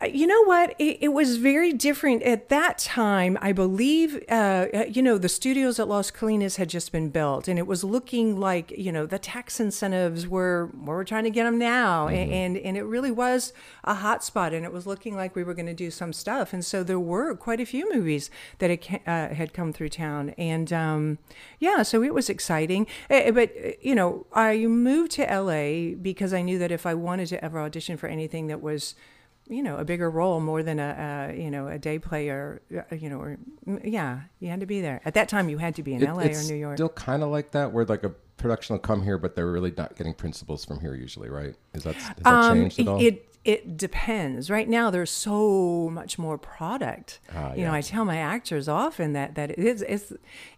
You 0.07 0.29
know 0.29 0.45
what? 0.45 0.77
It, 0.79 0.99
it 1.01 1.09
was 1.09 1.39
very 1.39 1.73
different 1.73 2.23
at 2.23 2.51
that 2.51 2.79
time. 2.79 3.37
I 3.41 3.51
believe, 3.51 4.23
uh, 4.31 4.67
uh, 4.73 4.85
you 4.89 5.03
know, 5.03 5.19
the 5.19 5.29
studios 5.29 5.81
at 5.81 5.89
Las 5.89 6.13
Colinas 6.13 6.57
had 6.57 6.69
just 6.69 6.93
been 6.93 7.09
built, 7.09 7.49
and 7.49 7.59
it 7.59 7.67
was 7.67 7.83
looking 7.83 8.39
like, 8.39 8.71
you 8.79 8.93
know, 8.93 9.07
the 9.07 9.19
tax 9.19 9.59
incentives 9.59 10.29
were 10.29 10.71
we're 10.85 11.03
trying 11.03 11.25
to 11.25 11.31
get 11.31 11.45
them 11.45 11.59
now, 11.59 12.07
A- 12.07 12.13
and 12.13 12.57
and 12.57 12.77
it 12.77 12.85
really 12.85 13.11
was 13.11 13.53
a 13.83 13.95
hot 13.95 14.23
spot, 14.23 14.53
and 14.53 14.65
it 14.65 14.73
was 14.73 14.87
looking 14.87 15.17
like 15.17 15.35
we 15.35 15.43
were 15.43 15.55
going 15.55 15.67
to 15.67 15.75
do 15.75 15.91
some 15.91 16.13
stuff, 16.13 16.53
and 16.53 16.65
so 16.65 16.85
there 16.85 17.01
were 17.01 17.35
quite 17.35 17.61
a 17.61 17.67
few 17.67 17.93
movies 17.93 18.31
that 18.59 18.71
had, 18.71 19.01
uh, 19.05 19.35
had 19.35 19.53
come 19.53 19.73
through 19.73 19.89
town, 19.89 20.31
and 20.39 20.73
um, 20.73 21.19
yeah, 21.59 21.83
so 21.83 22.05
it 22.05 22.15
was 22.15 22.31
exciting. 22.31 22.87
But 23.09 23.37
uh, 23.37 23.71
you 23.81 23.97
know, 23.97 24.27
I 24.33 24.65
moved 24.67 25.11
to 25.13 25.23
LA 25.25 25.97
because 26.01 26.33
I 26.33 26.43
knew 26.43 26.59
that 26.61 26.71
if 26.71 26.87
I 26.87 26.95
wanted 26.95 27.27
to 27.31 27.45
ever 27.45 27.59
audition 27.59 27.97
for 27.97 28.07
anything 28.07 28.47
that 28.47 28.63
was 28.63 28.95
you 29.49 29.63
know, 29.63 29.77
a 29.77 29.85
bigger 29.85 30.11
role 30.11 30.41
more 30.41 30.63
than 30.63 30.79
a, 30.79 31.31
a 31.33 31.41
you 31.41 31.51
know 31.51 31.69
a 31.69 31.79
day 31.79 31.99
player, 31.99 32.61
uh, 32.77 32.95
you 32.95 33.09
know, 33.11 33.19
or 33.21 33.39
mm, 33.67 33.81
yeah, 33.85 34.21
you 34.41 34.49
had 34.49 34.61
to 34.61 34.67
be 34.67 34.81
there. 34.81 35.01
At 35.05 35.15
that 35.15 35.29
time, 35.29 35.49
you 35.49 35.59
had 35.59 35.75
to 35.77 35.83
be 35.83 35.95
in 35.95 36.03
It- 36.03 36.09
L.A. 36.09 36.31
or 36.31 36.43
New 36.45 36.55
York. 36.57 36.77
Still 36.77 36.89
kind 36.91 37.23
of 37.23 37.31
like 37.31 37.53
that, 37.53 37.73
where 37.73 37.85
like 37.85 38.05
a 38.05 38.11
production 38.37 38.75
will 38.75 38.81
come 38.81 39.03
here, 39.03 39.19
but 39.19 39.35
they're 39.35 39.51
really 39.51 39.73
not 39.77 39.97
getting 39.97 40.15
principals 40.15 40.65
from 40.65 40.81
here 40.81 40.95
usually, 40.95 41.29
right? 41.29 41.55
Is 41.75 41.83
that 41.85 41.95
has 41.95 42.15
that 42.17 42.27
Um, 42.27 42.59
changed 42.61 42.81
at 42.81 42.89
all? 42.89 43.01
It 43.03 43.25
it 43.45 43.77
depends. 43.79 44.51
Right 44.51 44.69
now, 44.69 44.91
there's 44.91 45.11
so 45.11 45.89
much 45.91 46.19
more 46.19 46.37
product. 46.37 47.19
Ah, 47.35 47.55
You 47.55 47.65
know. 47.65 47.73
I 47.73 47.81
tell 47.81 48.05
my 48.05 48.19
actors 48.19 48.69
often 48.69 49.13
that 49.15 49.37
that 49.37 49.51
it 49.53 49.59
is 49.59 49.83
it's 49.89 50.13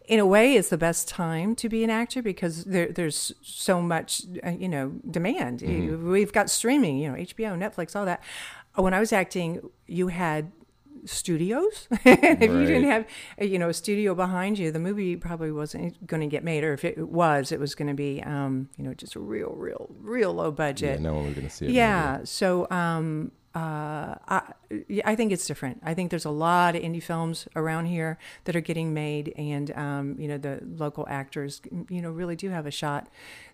in 0.08 0.18
a 0.18 0.26
way 0.26 0.56
it's 0.56 0.70
the 0.70 0.78
best 0.78 1.06
time 1.06 1.54
to 1.54 1.68
be 1.68 1.84
an 1.84 1.90
actor 1.90 2.20
because 2.20 2.64
there, 2.64 2.88
there's 2.88 3.32
so 3.42 3.80
much 3.80 4.22
uh, 4.44 4.50
you 4.50 4.68
know 4.68 4.94
demand. 5.08 5.60
Mm-hmm. 5.60 6.10
We've 6.10 6.32
got 6.32 6.50
streaming, 6.50 6.98
you 6.98 7.08
know, 7.10 7.14
HBO, 7.16 7.56
Netflix, 7.56 7.94
all 7.94 8.06
that. 8.06 8.20
When 8.74 8.94
I 8.94 9.00
was 9.00 9.12
acting, 9.12 9.60
you 9.86 10.08
had 10.08 10.52
studios. 11.04 11.88
if 12.04 12.40
you 12.42 12.66
didn't 12.66 12.90
have 12.90 13.06
uh, 13.40 13.44
you 13.44 13.58
know 13.58 13.68
a 13.68 13.74
studio 13.74 14.14
behind 14.14 14.58
you, 14.58 14.70
the 14.70 14.78
movie 14.78 15.16
probably 15.16 15.52
wasn't 15.52 16.06
going 16.06 16.20
to 16.20 16.26
get 16.26 16.44
made, 16.44 16.64
or 16.64 16.72
if 16.72 16.84
it 16.84 16.98
was, 16.98 17.52
it 17.52 17.60
was 17.60 17.74
going 17.74 17.88
to 17.88 17.94
be 17.94 18.22
um, 18.22 18.68
you 18.76 18.84
know 18.84 18.94
just 18.94 19.14
a 19.14 19.20
real, 19.20 19.54
real, 19.56 19.88
real 20.00 20.32
low 20.32 20.50
budget. 20.50 21.00
yeah, 21.00 21.02
no 21.02 21.14
one 21.14 21.26
was 21.26 21.34
going 21.34 21.46
to 21.46 21.52
see 21.52 21.66
it. 21.66 21.72
Yeah. 21.72 22.20
So 22.24 22.68
um, 22.70 23.32
uh, 23.54 24.14
I, 24.28 24.52
I 25.04 25.16
think 25.16 25.32
it's 25.32 25.46
different. 25.46 25.80
I 25.84 25.94
think 25.94 26.10
there's 26.10 26.24
a 26.24 26.30
lot 26.30 26.76
of 26.76 26.82
indie 26.82 27.02
films 27.02 27.48
around 27.56 27.86
here 27.86 28.18
that 28.44 28.54
are 28.54 28.60
getting 28.60 28.94
made, 28.94 29.32
and 29.36 29.70
um, 29.76 30.16
you 30.18 30.28
know 30.28 30.38
the 30.38 30.60
local 30.76 31.06
actors, 31.08 31.60
you 31.88 32.00
know, 32.00 32.10
really 32.10 32.36
do 32.36 32.50
have 32.50 32.66
a 32.66 32.70
shot 32.70 33.08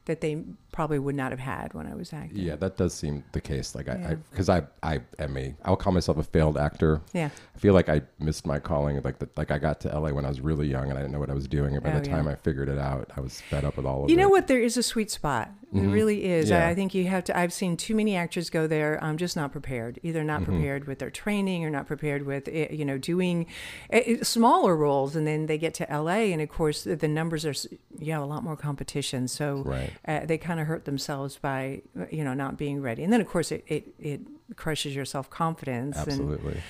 that 0.06 0.20
they 0.20 0.40
probably 0.70 0.98
would 1.00 1.16
not 1.16 1.32
have 1.32 1.40
had 1.40 1.74
when 1.74 1.84
I 1.86 1.94
was 1.94 2.12
acting. 2.12 2.38
Yeah, 2.38 2.54
that 2.56 2.76
does 2.76 2.94
seem 2.94 3.24
the 3.32 3.40
case. 3.40 3.74
Like 3.74 3.88
I, 3.88 3.94
Yeah. 3.96 4.14
because 4.30 4.48
I, 4.48 4.62
I, 4.80 5.00
am 5.18 5.36
a, 5.36 5.52
I'll 5.64 5.74
call 5.74 5.92
myself 5.92 6.16
a 6.18 6.22
failed 6.22 6.56
actor. 6.56 7.00
Yeah. 7.12 7.30
I 7.56 7.58
feel 7.58 7.74
like 7.74 7.88
I 7.88 8.02
missed 8.20 8.46
my 8.46 8.60
calling. 8.60 9.02
Like 9.02 9.18
the, 9.18 9.28
like 9.36 9.50
I 9.50 9.58
got 9.58 9.80
to 9.80 9.88
LA 9.98 10.10
when 10.12 10.24
I 10.24 10.28
was 10.28 10.40
really 10.40 10.68
young 10.68 10.90
and 10.90 10.96
I 10.96 11.02
didn't 11.02 11.10
know 11.12 11.18
what 11.18 11.28
I 11.30 11.34
was 11.34 11.48
doing. 11.48 11.74
And 11.74 11.82
by 11.82 11.90
Oh, 11.92 11.98
the 11.98 12.06
time 12.08 12.26
yeah. 12.26 12.32
I 12.32 12.34
figured 12.36 12.68
it 12.68 12.78
out, 12.78 13.10
I 13.16 13.20
was 13.20 13.40
fed 13.40 13.64
up 13.64 13.76
with 13.76 13.84
all 13.84 14.04
of 14.04 14.08
You 14.10 14.14
it. 14.14 14.16
You 14.16 14.22
know 14.22 14.28
what? 14.28 14.46
There 14.46 14.60
is 14.60 14.76
a 14.76 14.82
sweet 14.84 15.10
spot. 15.10 15.50
It 15.74 15.80
really 15.80 16.24
is. 16.24 16.46
Mm-hmm. 16.50 16.54
Yeah. 16.54 16.68
I, 16.68 16.70
I 16.70 16.74
think 16.76 16.94
you 16.94 17.08
have 17.08 17.24
to. 17.24 17.36
I've 17.36 17.52
seen 17.52 17.76
too 17.76 17.96
many 17.96 18.14
actors 18.14 18.48
go 18.48 18.68
there. 18.68 19.02
I'm 19.02 19.16
just 19.16 19.34
not 19.34 19.50
prepared. 19.50 19.98
Either 20.04 20.22
not 20.22 20.42
Mm-hmm. 20.42 20.52
prepared 20.52 20.86
with 20.86 21.00
their 21.00 21.05
training, 21.10 21.64
or 21.64 21.70
not 21.70 21.86
prepared 21.86 22.24
with 22.26 22.48
eh, 22.48 22.68
you 22.70 22.84
know 22.84 22.98
doing 22.98 23.46
eh, 23.90 24.22
smaller 24.22 24.76
roles, 24.76 25.16
and 25.16 25.26
then 25.26 25.46
they 25.46 25.58
get 25.58 25.74
to 25.74 25.90
L.A. 25.90 26.32
and 26.32 26.40
of 26.42 26.48
course 26.48 26.84
the 26.84 27.08
numbers 27.08 27.44
are 27.44 27.54
you 27.98 28.12
know, 28.12 28.22
a 28.22 28.26
lot 28.26 28.42
more 28.42 28.56
competition. 28.56 29.28
So 29.28 29.62
Right. 29.64 29.92
uh, 30.06 30.26
they 30.26 30.38
kind 30.38 30.60
of 30.60 30.66
hurt 30.66 30.84
themselves 30.84 31.36
by 31.36 31.82
you 32.10 32.24
know 32.24 32.34
not 32.34 32.56
being 32.56 32.80
ready, 32.82 33.02
and 33.04 33.12
then 33.12 33.20
of 33.20 33.28
course 33.28 33.52
it 33.52 33.64
it, 33.66 33.94
it 33.98 34.20
crushes 34.56 34.94
your 34.94 35.04
self 35.04 35.30
confidence. 35.30 35.96
Absolutely. 35.96 36.62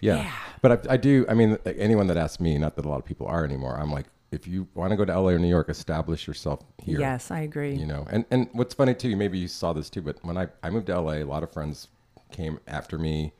Yeah. 0.00 0.16
Yeah. 0.16 0.32
But 0.60 0.86
I, 0.88 0.94
I 0.94 0.96
do, 0.96 1.24
I 1.28 1.34
mean, 1.34 1.58
anyone 1.64 2.06
that 2.08 2.16
asks 2.16 2.38
me, 2.40 2.58
not 2.58 2.76
that 2.76 2.84
a 2.84 2.88
lot 2.88 2.98
of 2.98 3.04
people 3.04 3.26
are 3.26 3.44
anymore, 3.44 3.78
I'm 3.80 3.90
like, 3.90 4.06
if 4.30 4.46
you 4.46 4.68
want 4.74 4.90
to 4.90 4.96
go 4.96 5.04
to 5.04 5.18
LA 5.18 5.30
or 5.30 5.38
New 5.38 5.48
York, 5.48 5.68
establish 5.68 6.26
yourself 6.26 6.60
here. 6.82 6.98
Yes, 7.00 7.30
I 7.30 7.40
agree. 7.40 7.74
You 7.74 7.86
know, 7.86 8.06
and, 8.10 8.24
and 8.30 8.48
what's 8.52 8.74
funny 8.74 8.94
too, 8.94 9.16
maybe 9.16 9.38
you 9.38 9.48
saw 9.48 9.72
this 9.72 9.88
too, 9.88 10.02
but 10.02 10.18
when 10.22 10.36
I, 10.36 10.48
I 10.62 10.70
moved 10.70 10.86
to 10.86 11.00
LA, 11.00 11.14
a 11.14 11.24
lot 11.24 11.42
of 11.42 11.52
friends 11.52 11.88
came 12.32 12.58
after 12.66 12.98
me. 12.98 13.32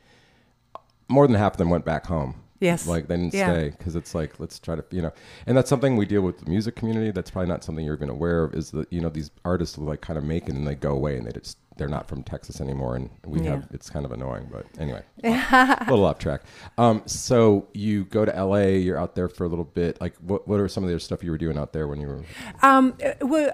More 1.08 1.26
than 1.26 1.36
half 1.36 1.52
of 1.52 1.58
them 1.58 1.70
went 1.70 1.84
back 1.84 2.06
home. 2.06 2.34
Yes. 2.58 2.86
Like 2.86 3.06
they 3.06 3.16
didn't 3.16 3.34
Yeah. 3.34 3.52
stay 3.52 3.68
because 3.70 3.96
it's 3.96 4.14
like, 4.14 4.40
let's 4.40 4.58
try 4.58 4.76
to, 4.76 4.84
you 4.90 5.02
know, 5.02 5.12
and 5.46 5.54
that's 5.56 5.68
something 5.68 5.96
we 5.96 6.06
deal 6.06 6.22
with 6.22 6.38
the 6.38 6.48
music 6.50 6.74
community. 6.74 7.10
That's 7.10 7.30
probably 7.30 7.48
not 7.48 7.62
something 7.62 7.84
you're 7.84 7.94
even 7.96 8.08
aware 8.08 8.44
of 8.44 8.54
is 8.54 8.70
that, 8.70 8.90
you 8.90 9.00
know, 9.02 9.10
these 9.10 9.30
artists 9.44 9.76
will 9.76 9.86
like 9.86 10.00
kind 10.00 10.16
of 10.18 10.24
make 10.24 10.44
it 10.48 10.54
and 10.54 10.66
they 10.66 10.74
go 10.74 10.92
away 10.92 11.18
and 11.18 11.26
they 11.26 11.32
just, 11.32 11.58
they're 11.76 11.86
not 11.86 12.08
from 12.08 12.22
Texas 12.22 12.62
anymore. 12.62 12.96
And 12.96 13.10
we 13.26 13.40
Yeah. 13.42 13.50
have, 13.56 13.68
it's 13.72 13.90
kind 13.90 14.06
of 14.06 14.12
annoying, 14.12 14.48
but 14.50 14.64
anyway, 14.78 15.02
a 15.22 15.84
little 15.90 16.06
off 16.06 16.18
track. 16.18 16.44
Um, 16.78 17.02
so 17.04 17.68
you 17.74 18.04
go 18.06 18.24
to 18.24 18.32
LA, 18.32 18.68
you're 18.78 18.98
out 18.98 19.14
there 19.14 19.28
for 19.28 19.44
a 19.44 19.48
little 19.48 19.66
bit. 19.66 20.00
Like 20.00 20.16
what, 20.22 20.48
what 20.48 20.58
are 20.58 20.66
some 20.68 20.82
of 20.82 20.88
the 20.88 20.94
other 20.94 21.00
stuff 21.00 21.22
you 21.22 21.30
were 21.30 21.38
doing 21.38 21.58
out 21.58 21.74
there 21.74 21.86
when 21.86 22.00
you 22.00 22.06
were, 22.08 22.22
Um, 22.62 22.94
uh, 23.04 23.12
well, 23.20 23.50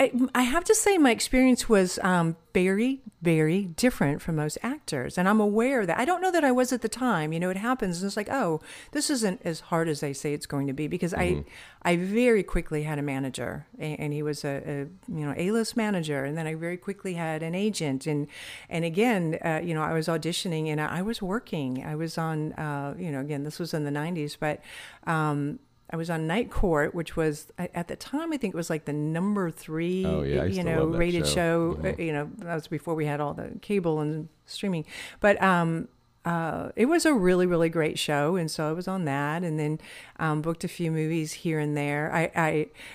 I, 0.00 0.10
I 0.34 0.42
have 0.42 0.64
to 0.64 0.74
say 0.74 0.98
my 0.98 1.10
experience 1.10 1.68
was 1.68 1.98
um, 2.02 2.36
very, 2.54 3.02
very 3.20 3.64
different 3.64 4.20
from 4.20 4.36
most 4.36 4.58
actors, 4.62 5.16
and 5.16 5.28
I'm 5.28 5.40
aware 5.40 5.86
that. 5.86 5.98
I 5.98 6.04
don't 6.04 6.20
know 6.20 6.32
that 6.32 6.44
I 6.44 6.50
was 6.50 6.72
at 6.72 6.82
the 6.82 6.88
time. 6.88 7.32
You 7.32 7.38
know, 7.38 7.50
it 7.50 7.56
happens, 7.56 8.02
and 8.02 8.08
it's 8.08 8.16
like, 8.16 8.30
oh, 8.30 8.60
this 8.92 9.10
isn't 9.10 9.42
as 9.44 9.60
hard 9.60 9.88
as 9.88 10.00
they 10.00 10.12
say 10.12 10.32
it's 10.32 10.46
going 10.46 10.66
to 10.66 10.72
be 10.72 10.88
because 10.88 11.14
I, 11.14 11.44
I 11.82 11.96
very 11.96 12.42
quickly 12.42 12.82
had 12.82 12.98
a 12.98 13.02
manager, 13.02 13.66
and, 13.78 14.00
and 14.00 14.12
he 14.12 14.22
was 14.22 14.44
a, 14.44 14.62
a 14.66 14.78
you 15.12 15.24
know 15.24 15.34
A-list 15.36 15.76
manager, 15.76 16.24
and 16.24 16.36
then 16.36 16.46
I 16.46 16.54
very 16.54 16.78
quickly 16.78 17.14
had 17.14 17.42
an 17.42 17.54
agent, 17.54 18.06
and 18.06 18.26
and 18.68 18.84
again, 18.84 19.38
uh, 19.44 19.60
you 19.62 19.74
know, 19.74 19.82
I 19.82 19.92
was 19.92 20.08
auditioning 20.08 20.68
and 20.68 20.80
I, 20.80 20.98
I 20.98 21.02
was 21.02 21.22
working. 21.22 21.84
I 21.84 21.94
was 21.94 22.18
on, 22.18 22.54
uh, 22.54 22.94
you 22.98 23.12
know, 23.12 23.20
again, 23.20 23.44
this 23.44 23.58
was 23.58 23.74
in 23.74 23.84
the 23.84 23.90
'90s, 23.90 24.36
but. 24.38 24.60
Um, 25.06 25.58
I 25.92 25.96
was 25.96 26.08
on 26.08 26.26
Night 26.26 26.50
Court, 26.50 26.94
which 26.94 27.16
was 27.16 27.52
at 27.58 27.86
the 27.88 27.96
time 27.96 28.32
I 28.32 28.38
think 28.38 28.54
it 28.54 28.56
was 28.56 28.70
like 28.70 28.86
the 28.86 28.92
number 28.94 29.50
three, 29.50 30.06
Oh, 30.06 30.22
yeah, 30.22 30.44
you 30.44 30.64
know, 30.64 30.86
rated 30.86 31.26
show. 31.26 31.76
show. 31.82 31.88
uh, 31.90 32.02
You 32.02 32.12
know, 32.12 32.30
that 32.38 32.54
was 32.54 32.66
before 32.66 32.94
we 32.94 33.04
had 33.06 33.20
all 33.20 33.34
the 33.34 33.52
cable 33.60 34.00
and 34.00 34.28
streaming. 34.46 34.86
But 35.20 35.40
um, 35.42 35.88
uh, 36.24 36.70
it 36.76 36.86
was 36.86 37.04
a 37.04 37.12
really, 37.12 37.46
really 37.46 37.68
great 37.68 37.98
show, 37.98 38.36
and 38.36 38.50
so 38.50 38.68
I 38.68 38.72
was 38.72 38.86
on 38.88 39.04
that, 39.06 39.42
and 39.42 39.58
then 39.58 39.80
um, 40.20 40.40
booked 40.40 40.62
a 40.64 40.68
few 40.68 40.90
movies 40.92 41.32
here 41.32 41.58
and 41.58 41.76
there. 41.76 42.10
I, 42.14 42.30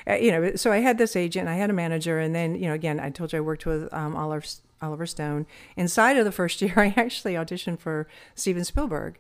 I, 0.08 0.12
uh, 0.12 0.16
you 0.16 0.32
know, 0.32 0.56
so 0.56 0.72
I 0.72 0.78
had 0.80 0.98
this 0.98 1.16
agent, 1.16 1.48
I 1.50 1.56
had 1.56 1.70
a 1.70 1.74
manager, 1.74 2.20
and 2.20 2.34
then 2.34 2.56
you 2.56 2.68
know, 2.68 2.74
again, 2.74 3.00
I 3.02 3.10
told 3.10 3.34
you 3.34 3.38
I 3.40 3.42
worked 3.42 3.66
with 3.66 3.94
um, 3.94 4.16
Oliver 4.16 4.46
Oliver 4.82 5.06
Stone. 5.06 5.46
Inside 5.76 6.18
of 6.18 6.24
the 6.26 6.32
first 6.32 6.62
year, 6.64 6.74
I 6.78 6.94
actually 6.96 7.34
auditioned 7.34 7.80
for 7.80 8.08
Steven 8.34 8.64
Spielberg. 8.64 9.18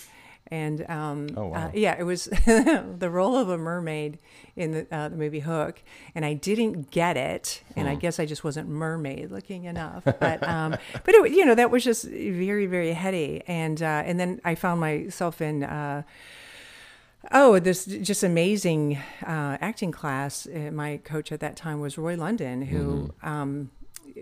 And 0.49 0.89
um, 0.89 1.27
Oh, 1.35 1.47
wow. 1.47 1.65
uh, 1.67 1.71
yeah, 1.73 1.95
it 1.99 2.03
was 2.03 2.25
the 2.45 3.09
role 3.11 3.37
of 3.37 3.49
a 3.49 3.57
mermaid 3.57 4.17
in 4.55 4.71
the, 4.71 4.87
uh, 4.95 5.09
the 5.09 5.15
movie 5.17 5.41
Hook, 5.41 5.83
and 6.15 6.23
I 6.23 6.33
didn't 6.33 6.89
get 6.91 7.17
it, 7.17 7.63
and 7.75 7.87
I 7.87 7.95
Hmm. 7.95 7.99
guess 7.99 8.19
I 8.19 8.25
just 8.25 8.43
wasn't 8.43 8.69
mermaid 8.69 9.29
looking 9.31 9.65
enough. 9.65 10.03
But 10.19 10.47
um, 10.47 10.77
but 11.03 11.13
it, 11.15 11.31
you 11.31 11.45
know 11.45 11.55
that 11.55 11.69
was 11.69 11.83
just 11.83 12.05
very 12.05 12.65
very 12.65 12.93
heady, 12.93 13.43
and 13.47 13.81
uh, 13.81 14.03
and 14.05 14.19
then 14.19 14.39
I 14.45 14.55
found 14.55 14.79
myself 14.81 15.41
in. 15.41 15.63
Uh, 15.63 16.03
Oh, 17.31 17.59
this 17.59 17.85
just 17.85 18.23
amazing 18.23 18.97
uh, 19.25 19.57
acting 19.59 19.91
class. 19.91 20.47
Uh, 20.47 20.71
my 20.71 20.97
coach 21.03 21.31
at 21.33 21.41
that 21.41 21.57
time 21.57 21.81
was 21.81 21.97
Roy 21.97 22.15
London, 22.15 22.61
who 22.61 23.09
um, 23.21 23.69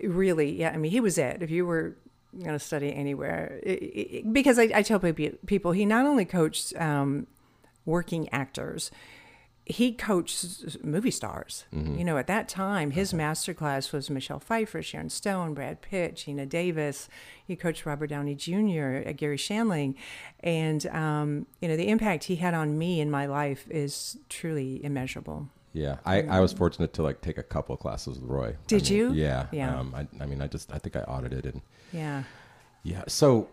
really, 0.02 0.50
yeah, 0.58 0.70
I 0.70 0.76
mean, 0.76 0.90
he 0.90 0.98
was 0.98 1.16
it. 1.16 1.40
If 1.40 1.50
you 1.50 1.66
were 1.66 1.94
going 2.38 2.58
to 2.58 2.64
study 2.64 2.92
anywhere, 2.92 3.60
i 3.66 3.70
i 3.70 4.22
because 4.30 4.58
I, 4.58 4.70
I 4.74 4.82
tell 4.82 4.98
pe- 4.98 5.12
people, 5.46 5.72
he 5.72 5.84
not 5.84 6.06
only 6.06 6.24
coached 6.24 6.74
um, 6.76 7.26
working 7.84 8.28
actors, 8.30 8.90
he 9.66 9.92
coached 9.92 10.84
movie 10.84 11.10
stars. 11.10 11.64
Mm-hmm. 11.74 11.98
You 11.98 12.04
know, 12.04 12.18
at 12.18 12.28
that 12.28 12.48
time, 12.48 12.92
his 12.92 13.12
master 13.12 13.52
class 13.52 13.90
was 13.90 14.08
Michelle 14.08 14.38
Pfeiffer, 14.38 14.80
Sharon 14.80 15.10
Stone, 15.10 15.54
Brad 15.54 15.82
Pitt, 15.82 16.14
Geena 16.14 16.48
Davis. 16.48 17.08
He 17.44 17.56
coached 17.56 17.84
Robert 17.84 18.06
Downey 18.06 18.36
Jr., 18.36 19.02
uh, 19.08 19.12
Garry 19.12 19.36
Shandling. 19.36 19.96
And, 20.38 20.86
um, 20.86 21.46
you 21.60 21.66
know, 21.66 21.76
the 21.76 21.88
impact 21.88 22.24
he 22.24 22.36
had 22.36 22.54
on 22.54 22.78
me 22.78 23.00
in 23.00 23.10
my 23.10 23.26
life 23.26 23.66
is 23.68 24.18
truly 24.28 24.84
immeasurable. 24.84 25.48
Yeah, 25.72 25.96
I, 26.06 26.22
I 26.22 26.40
was 26.40 26.54
fortunate 26.54 26.94
to 26.94 27.02
like 27.02 27.20
take 27.20 27.36
a 27.36 27.42
couple 27.42 27.76
classes 27.76 28.18
with 28.18 28.30
Roy. 28.30 28.48
I 28.50 28.54
Did 28.66 28.84
mean, 28.84 28.92
you? 28.98 29.12
Yeah, 29.12 29.46
Yeah. 29.52 29.78
Um, 29.78 29.94
I, 29.94 30.06
I 30.22 30.26
mean, 30.26 30.40
I 30.40 30.46
just 30.46 30.72
I 30.72 30.78
think 30.78 30.96
I 30.96 31.00
audited 31.00 31.44
and 31.44 31.60
Yeah. 31.92 32.24
yeah. 32.82 33.04
So, 33.08 33.48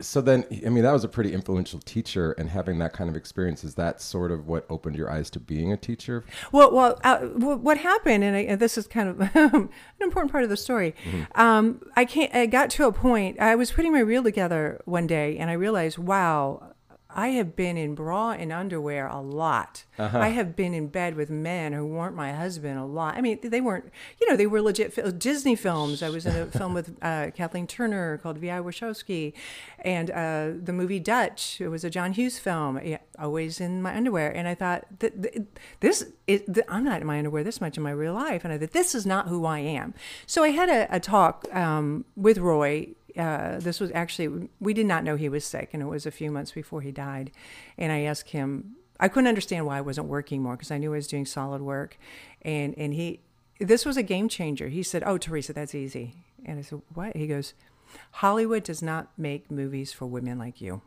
so 0.00 0.20
then 0.20 0.44
I 0.66 0.70
mean, 0.70 0.82
that 0.84 0.92
was 0.92 1.04
a 1.04 1.08
pretty 1.08 1.32
influential 1.32 1.78
teacher, 1.80 2.32
and 2.32 2.48
having 2.48 2.78
that 2.78 2.92
kind 2.92 3.10
of 3.10 3.16
experience 3.16 3.64
is 3.64 3.74
that 3.74 4.00
sort 4.00 4.30
of 4.30 4.46
what 4.46 4.64
opened 4.70 4.96
your 4.96 5.10
eyes 5.10 5.30
to 5.30 5.40
being 5.40 5.72
a 5.72 5.76
teacher. 5.76 6.24
Well, 6.52 6.72
well, 6.72 6.98
uh, 7.04 7.18
what 7.18 7.78
happened, 7.78 8.24
and, 8.24 8.36
I, 8.36 8.40
and 8.40 8.60
this 8.60 8.78
is 8.78 8.86
kind 8.86 9.08
of 9.08 9.20
an 9.34 9.68
important 10.00 10.32
part 10.32 10.44
of 10.44 10.50
the 10.50 10.56
story. 10.56 10.94
Um, 11.34 11.82
I 11.96 12.04
can't. 12.04 12.34
I 12.34 12.46
got 12.46 12.70
to 12.70 12.86
a 12.86 12.92
point. 12.92 13.38
I 13.40 13.54
was 13.54 13.72
putting 13.72 13.92
my 13.92 14.00
reel 14.00 14.22
together 14.22 14.80
one 14.84 15.06
day, 15.06 15.36
and 15.36 15.50
I 15.50 15.54
realized, 15.54 15.98
wow, 15.98 16.69
I 17.14 17.28
have 17.28 17.56
been 17.56 17.76
in 17.76 17.94
bra 17.94 18.30
and 18.32 18.52
underwear 18.52 19.06
a 19.06 19.20
lot. 19.20 19.84
I 19.98 20.28
have 20.28 20.56
been 20.56 20.72
in 20.72 20.86
bed 20.88 21.14
with 21.14 21.28
men 21.28 21.72
who 21.74 21.86
weren't 21.86 22.14
my 22.16 22.32
husband 22.32 22.78
a 22.78 22.84
lot. 22.84 23.16
I 23.16 23.20
mean, 23.20 23.38
they 23.42 23.60
weren't. 23.60 23.90
You 24.20 24.30
know, 24.30 24.36
they 24.36 24.46
were 24.46 24.62
legit 24.62 24.92
fil- 24.92 25.10
Disney 25.10 25.56
films. 25.56 26.02
I 26.02 26.08
was 26.08 26.24
in 26.24 26.34
a 26.34 26.46
film 26.46 26.72
with 26.72 26.96
uh, 27.02 27.30
Kathleen 27.34 27.66
Turner 27.66 28.16
called 28.18 28.38
V.I. 28.38 28.60
Warshawski, 28.60 29.34
and 29.80 30.10
uh, 30.10 30.52
the 30.62 30.72
movie 30.72 31.00
Dutch. 31.00 31.60
It 31.60 31.68
was 31.68 31.84
a 31.84 31.90
John 31.90 32.12
Hughes 32.12 32.38
film. 32.38 32.80
Yeah, 32.82 32.98
always 33.18 33.60
in 33.60 33.82
my 33.82 33.94
underwear, 33.94 34.30
and 34.30 34.48
I 34.48 34.54
thought 34.54 34.86
th- 35.00 35.12
th- 35.20 35.42
this 35.80 36.06
is. 36.26 36.42
Th- 36.52 36.66
I'm 36.68 36.84
not 36.84 37.00
in 37.02 37.06
my 37.06 37.18
underwear 37.18 37.44
this 37.44 37.60
much 37.60 37.76
in 37.76 37.82
my 37.82 37.90
real 37.90 38.14
life, 38.14 38.44
and 38.44 38.52
I 38.52 38.58
thought 38.58 38.70
this 38.72 38.94
is 38.94 39.04
not 39.04 39.28
who 39.28 39.44
I 39.44 39.58
am. 39.58 39.92
So 40.26 40.42
I 40.44 40.50
had 40.50 40.68
a, 40.70 40.94
a 40.94 41.00
talk 41.00 41.46
um, 41.54 42.04
with 42.16 42.38
Roy 42.38 42.88
uh, 43.16 43.58
this 43.58 43.80
was 43.80 43.90
actually 43.92 44.48
we 44.60 44.74
did 44.74 44.86
not 44.86 45.04
know 45.04 45.16
he 45.16 45.28
was 45.28 45.44
sick 45.44 45.70
and 45.72 45.82
it 45.82 45.86
was 45.86 46.06
a 46.06 46.10
few 46.10 46.30
months 46.30 46.52
before 46.52 46.80
he 46.80 46.92
died. 46.92 47.30
And 47.78 47.92
i 47.92 48.00
asked 48.00 48.30
him 48.30 48.76
i 48.98 49.08
couldn't 49.08 49.28
understand 49.28 49.66
why 49.66 49.78
i 49.78 49.80
wasn't 49.80 50.08
working 50.08 50.42
more 50.42 50.56
because 50.56 50.70
i 50.70 50.78
knew 50.78 50.92
i 50.92 50.96
was 50.96 51.06
doing 51.06 51.26
solid 51.26 51.62
work. 51.62 51.98
And 52.42 52.76
and 52.76 52.94
he 52.94 53.20
this 53.58 53.84
was 53.84 53.96
a 53.96 54.02
game 54.02 54.28
changer. 54.28 54.68
He 54.68 54.82
said 54.82 55.02
oh 55.04 55.18
theresa 55.18 55.52
that's 55.52 55.74
easy. 55.74 56.14
And 56.44 56.58
i 56.58 56.62
said 56.62 56.82
what? 56.94 57.16
He 57.16 57.26
goes 57.26 57.54
hollywood 58.12 58.62
does 58.62 58.82
not 58.82 59.08
make 59.18 59.50
movies 59.50 59.92
for 59.92 60.06
women 60.06 60.38
like 60.38 60.60
you 60.60 60.80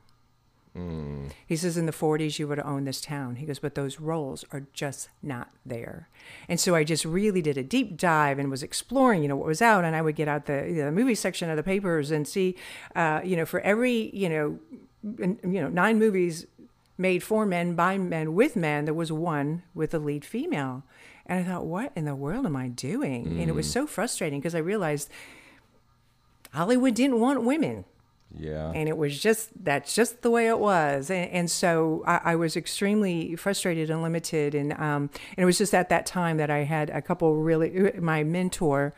he 1.45 1.55
says 1.55 1.77
in 1.77 1.85
the 1.85 1.91
40s 1.91 2.39
you 2.39 2.47
would 2.47 2.57
have 2.57 2.65
owned 2.65 2.87
this 2.87 2.99
town. 2.99 3.35
He 3.35 3.45
goes, 3.45 3.59
but 3.59 3.75
those 3.75 3.99
roles 3.99 4.43
are 4.51 4.65
just 4.73 5.09
not 5.21 5.51
there. 5.65 6.09
And 6.49 6.59
so 6.59 6.73
I 6.73 6.83
just 6.83 7.05
really 7.05 7.43
did 7.43 7.57
a 7.57 7.63
deep 7.63 7.95
dive 7.95 8.39
and 8.39 8.49
was 8.49 8.63
exploring, 8.63 9.21
you 9.21 9.27
know, 9.29 9.35
what 9.35 9.45
was 9.45 9.61
out. 9.61 9.83
And 9.83 9.95
I 9.95 10.01
would 10.01 10.15
get 10.15 10.27
out 10.27 10.45
the, 10.47 10.73
the 10.75 10.91
movie 10.91 11.15
section 11.15 11.49
of 11.49 11.57
the 11.57 11.63
papers 11.63 12.09
and 12.09 12.27
see, 12.27 12.55
uh, 12.95 13.21
you 13.23 13.35
know, 13.35 13.45
for 13.45 13.59
every, 13.61 14.09
you 14.15 14.29
know, 14.29 14.59
you 15.19 15.37
know, 15.43 15.69
nine 15.69 15.99
movies 15.99 16.47
made 16.97 17.21
for 17.21 17.45
men 17.45 17.75
by 17.75 17.97
men 17.97 18.33
with 18.33 18.55
men, 18.55 18.85
there 18.85 18.93
was 18.93 19.11
one 19.11 19.61
with 19.75 19.93
a 19.93 19.99
lead 19.99 20.25
female. 20.25 20.83
And 21.25 21.39
I 21.39 21.43
thought, 21.51 21.65
what 21.65 21.91
in 21.95 22.05
the 22.05 22.15
world 22.15 22.45
am 22.45 22.55
I 22.55 22.67
doing? 22.67 23.27
And 23.39 23.49
it 23.49 23.55
was 23.55 23.69
so 23.69 23.85
frustrating 23.85 24.39
because 24.39 24.55
I 24.55 24.59
realized 24.59 25.09
Hollywood 26.51 26.95
didn't 26.95 27.19
want 27.19 27.43
women 27.43 27.85
Yeah, 28.37 28.71
and 28.73 28.89
it 28.89 28.97
was 28.97 29.19
just 29.19 29.49
that's 29.63 29.93
just 29.93 30.21
the 30.21 30.31
way 30.31 30.47
it 30.47 30.59
was 30.59 31.09
and, 31.09 31.29
and 31.31 31.51
so 31.51 32.03
I, 32.07 32.21
I 32.23 32.35
was 32.35 32.55
extremely 32.55 33.35
frustrated 33.35 33.89
and 33.89 34.01
limited 34.01 34.55
and 34.55 34.73
um 34.73 35.09
and 35.29 35.37
it 35.37 35.45
was 35.45 35.59
just 35.59 35.73
at 35.75 35.89
that 35.89 36.07
time 36.07 36.37
that 36.37 36.49
i 36.49 36.63
had 36.63 36.89
a 36.89 37.01
couple 37.01 37.35
really 37.35 37.91
my 37.99 38.23
mentor 38.23 38.93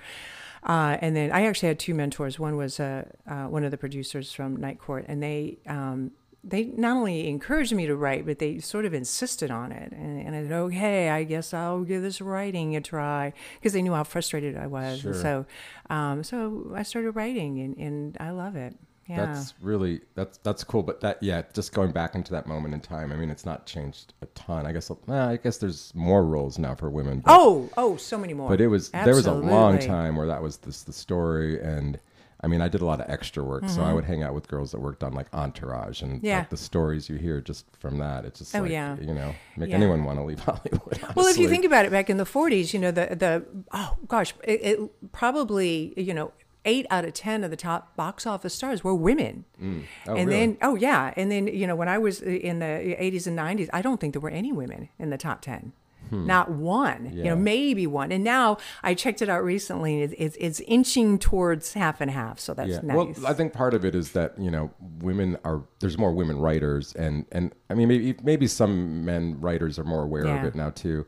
uh, 0.66 0.98
and 1.00 1.16
then 1.16 1.32
I 1.32 1.46
actually 1.46 1.68
had 1.68 1.78
two 1.78 1.94
mentors. 1.94 2.40
One 2.40 2.58
was 2.58 2.80
uh, 2.80 3.06
uh, 3.28 3.44
one 3.46 3.64
of 3.64 3.70
the 3.70 3.78
producers 3.78 4.32
from 4.32 4.56
Night 4.56 4.80
Court, 4.80 5.06
and 5.08 5.22
they 5.22 5.60
um, 5.68 6.10
they 6.44 6.66
not 6.66 6.98
only 6.98 7.28
encouraged 7.28 7.74
me 7.74 7.88
to 7.88 7.96
write, 7.96 8.26
but 8.26 8.40
they 8.40 8.60
sort 8.60 8.86
of 8.86 8.94
insisted 8.94 9.50
on 9.50 9.72
it. 9.72 9.92
And, 9.92 10.26
and 10.26 10.36
I 10.36 10.44
said, 10.44 10.52
okay, 10.52 11.10
I 11.10 11.24
guess 11.24 11.54
I'll 11.54 11.84
give 11.84 12.04
this 12.04 12.22
writing 12.22 12.76
a 12.76 12.82
try 12.82 13.34
because 13.56 13.74
they 13.74 13.82
knew 13.82 13.94
how 13.94 14.04
frustrated 14.04 14.56
I 14.56 14.68
was. 14.68 15.04
And 15.06 15.16
so, 15.22 15.46
um, 15.90 16.24
so 16.24 16.72
I 16.76 16.84
started 16.84 17.12
writing, 17.12 17.60
and, 17.60 17.78
and 17.78 18.18
I 18.20 18.30
love 18.30 18.56
it. 18.56 18.76
Yeah. 19.08 19.26
that's 19.28 19.54
really 19.62 20.02
that's 20.16 20.38
that's 20.40 20.64
cool. 20.64 20.82
But 20.82 21.00
that 21.02 21.22
yeah, 21.22 21.44
just 21.54 21.74
going 21.74 21.92
back 21.92 22.16
into 22.16 22.32
that 22.32 22.48
moment 22.48 22.74
in 22.74 22.80
time. 22.80 23.12
I 23.12 23.16
mean, 23.16 23.30
it's 23.30 23.46
not 23.46 23.66
changed 23.68 24.14
a 24.22 24.26
ton. 24.28 24.66
I 24.66 24.72
guess 24.72 24.90
well, 25.06 25.30
I 25.30 25.38
guess 25.38 25.58
there's 25.58 25.94
more 25.96 26.24
roles 26.26 26.58
now 26.58 26.74
for 26.76 26.90
women. 26.90 27.20
But, 27.20 27.32
Oh, 27.38 27.70
oh, 27.78 27.98
so 27.98 28.18
many 28.18 28.34
more. 28.34 28.50
but 28.50 28.60
it 28.62 28.68
was 28.68 28.90
there 28.90 29.14
was 29.16 29.28
a 29.28 29.34
long 29.34 29.78
time 29.80 30.16
where 30.16 30.28
that 30.28 30.42
was 30.42 30.58
this 30.58 30.84
the 30.84 30.94
story 30.94 31.62
and. 31.62 32.00
I 32.44 32.48
mean, 32.48 32.62
I 32.62 32.68
did 32.68 32.82
a 32.82 32.86
lot 32.86 33.00
of 33.00 33.10
extra 33.10 33.44
work, 33.44 33.68
so 33.70 33.82
I 33.82 33.92
would 33.94 34.04
hang 34.04 34.22
out 34.22 34.36
with 34.36 34.48
girls 34.48 34.72
that 34.74 34.80
worked 34.80 35.04
on 35.04 35.14
like 35.14 35.34
Entourage 35.34 36.04
and 36.04 36.18
Mm-hmm. 36.18 36.26
Yeah. 36.26 36.40
like 36.40 36.50
the 36.52 36.58
stories 36.58 37.10
you 37.10 37.16
hear 37.16 37.42
just 37.42 37.66
from 37.80 37.98
that. 38.00 38.24
It's 38.26 38.40
just 38.40 38.54
Oh, 38.56 38.62
like 38.62 38.72
yeah. 38.72 38.98
you 39.00 39.14
know, 39.16 39.34
make 39.58 39.70
Yeah. 39.70 39.78
anyone 39.78 40.04
want 40.04 40.20
to 40.20 40.24
leave 40.26 40.40
Hollywood. 40.50 41.00
Well, 41.16 41.26
if 41.28 41.38
you 41.38 41.50
think 41.50 41.66
about 41.66 41.86
it, 41.86 41.92
back 41.92 42.08
in 42.10 42.18
the 42.18 42.24
'40s, 42.26 42.72
you 42.74 42.80
know, 42.80 42.92
the 42.92 43.16
the 43.16 43.46
oh 43.72 43.96
gosh, 44.08 44.34
it, 44.44 44.62
it 44.62 45.12
probably 45.12 45.94
you 45.98 46.14
know 46.14 46.34
eight 46.66 46.86
out 46.90 47.06
of 47.06 47.14
ten 47.14 47.44
of 47.44 47.52
the 47.52 47.58
top 47.58 47.96
box 47.96 48.26
office 48.26 48.54
stars 48.54 48.84
were 48.84 48.96
women. 48.96 49.46
Mm. 49.62 49.84
Oh, 50.08 50.16
and 50.16 50.30
really? 50.30 50.40
then 50.40 50.58
oh 50.62 50.76
yeah, 50.76 51.14
and 51.16 51.32
then 51.32 51.48
you 51.48 51.68
know 51.68 51.76
when 51.76 51.90
I 51.90 51.98
was 51.98 52.22
in 52.22 52.60
the 52.60 52.66
'80s 52.66 53.28
and 53.28 53.38
'90s, 53.38 53.70
I 53.74 53.82
don't 53.82 54.00
think 54.00 54.14
there 54.14 54.22
were 54.22 54.30
any 54.30 54.52
women 54.52 54.90
in 55.00 55.10
the 55.10 55.18
top 55.18 55.42
ten. 55.42 55.74
Hmm. 56.10 56.28
Not 56.28 56.52
one, 56.52 57.12
you 57.16 57.24
know, 57.24 57.36
maybe 57.36 57.88
one. 57.88 58.12
And 58.12 58.24
now 58.24 58.58
I 58.84 58.94
checked 58.94 59.24
it 59.24 59.30
out 59.30 59.44
recently. 59.44 60.02
and 60.02 60.14
It's, 60.14 60.36
it's, 60.38 60.38
it's 60.40 60.60
inching 60.70 61.18
towards 61.18 61.74
half 61.74 62.00
and 62.00 62.12
half, 62.12 62.40
so 62.40 62.54
that's 62.54 62.70
yeah. 62.70 62.80
nice. 62.84 62.96
Well, 62.96 63.28
I 63.28 63.34
think 63.34 63.54
part 63.54 63.74
of 63.74 63.84
it 63.84 63.96
is 63.96 64.12
that 64.12 64.40
you 64.40 64.52
know 64.52 64.72
women 65.00 65.38
are 65.44 65.64
there's 65.80 65.98
more 65.98 66.14
women 66.14 66.38
writers, 66.38 66.94
and 66.94 67.26
and 67.32 67.54
I 67.70 67.74
mean 67.74 67.88
maybe 67.88 68.16
maybe 68.24 68.48
some 68.48 69.04
men 69.04 69.42
writers 69.42 69.80
are 69.80 69.84
more 69.84 70.04
aware 70.04 70.28
of 70.28 70.44
it 70.44 70.56
now 70.56 70.70
too. 70.70 71.06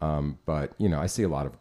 Um, 0.00 0.38
but 0.44 0.72
you 0.78 0.88
know, 0.88 1.00
I 1.00 1.06
see 1.06 1.22
a 1.22 1.28
lot 1.28 1.46
of 1.46 1.52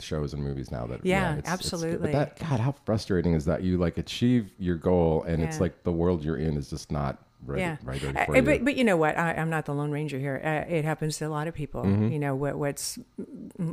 shows 0.00 0.34
and 0.34 0.42
movies 0.42 0.70
now 0.70 0.86
that 0.86 1.04
Yeah, 1.04 1.32
it's, 1.32 1.40
it's 1.40 1.48
absolutely. 1.48 2.12
but 2.12 2.38
that 2.38 2.38
God, 2.48 2.60
how 2.60 2.74
frustrating 2.84 3.34
is 3.34 3.44
that? 3.44 3.62
You 3.62 3.78
like 3.78 3.98
achieve 3.98 4.50
your 4.58 4.76
goal, 4.76 5.22
and 5.22 5.42
it's 5.42 5.60
like 5.60 5.84
the 5.84 5.92
world 5.92 6.24
you're 6.24 6.36
in 6.36 6.56
is 6.56 6.70
just 6.70 6.90
not 6.90 7.22
right, 7.46 7.60
yeah, 7.60 7.76
right 7.84 8.02
you. 8.02 8.42
but 8.42 8.64
but 8.64 8.76
you 8.76 8.82
know 8.82 8.96
what? 8.96 9.16
I, 9.16 9.34
I'm 9.34 9.48
not 9.48 9.66
the 9.66 9.74
lone 9.74 9.92
ranger 9.92 10.18
here. 10.18 10.40
Uh, 10.44 10.72
it 10.72 10.84
happens 10.84 11.18
to 11.18 11.26
a 11.26 11.28
lot 11.28 11.46
of 11.46 11.54
people. 11.54 11.84
Mm-hmm. 11.84 12.08
You 12.08 12.18
know 12.18 12.34
what 12.34 12.56
what's 12.56 12.98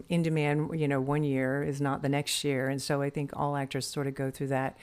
in 0.10 0.22
demand. 0.22 0.80
You 0.80 0.88
know, 0.88 1.02
one 1.02 1.24
year 1.24 1.64
is 1.64 1.82
not 1.82 2.04
the 2.04 2.10
next 2.10 2.44
year, 2.44 2.70
and 2.70 2.80
so 2.80 3.02
I 3.02 3.10
think 3.10 3.32
all 3.36 3.56
actors 3.56 3.88
sort 3.88 4.06
of 4.06 4.14
go 4.14 4.30
through 4.30 4.48
that 4.48 4.78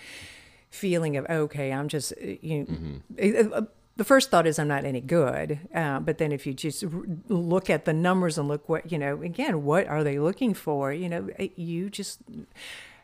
feeling 0.71 1.17
of 1.17 1.26
okay, 1.26 1.73
I'm 1.73 1.87
just 1.87 2.12
uh, 2.12 2.26
you. 2.41 2.67
Mm-hmm. 2.67 3.52
uh, 3.55 3.59
uh, 3.59 3.62
the 3.96 4.04
first 4.04 4.30
thought 4.30 4.46
is 4.46 4.58
I'm 4.58 4.68
not 4.68 4.84
any 4.84 5.00
good, 5.00 5.61
uh, 5.75 6.00
but 6.00 6.18
then 6.18 6.32
if 6.32 6.46
you 6.46 6.54
just 6.54 6.82
r- 6.84 6.90
look 7.28 7.68
at 7.68 7.84
the 7.84 7.92
numbers 7.92 8.38
and 8.38 8.49
look 8.49 8.68
what 8.68 8.90
you 8.90 8.99
know, 8.99 9.20
again, 9.22 9.64
what 9.64 9.87
are 9.87 10.02
they 10.02 10.18
looking 10.18 10.54
for? 10.54 10.92
You 10.92 11.08
know, 11.08 11.28
you 11.56 11.90
just 11.90 12.20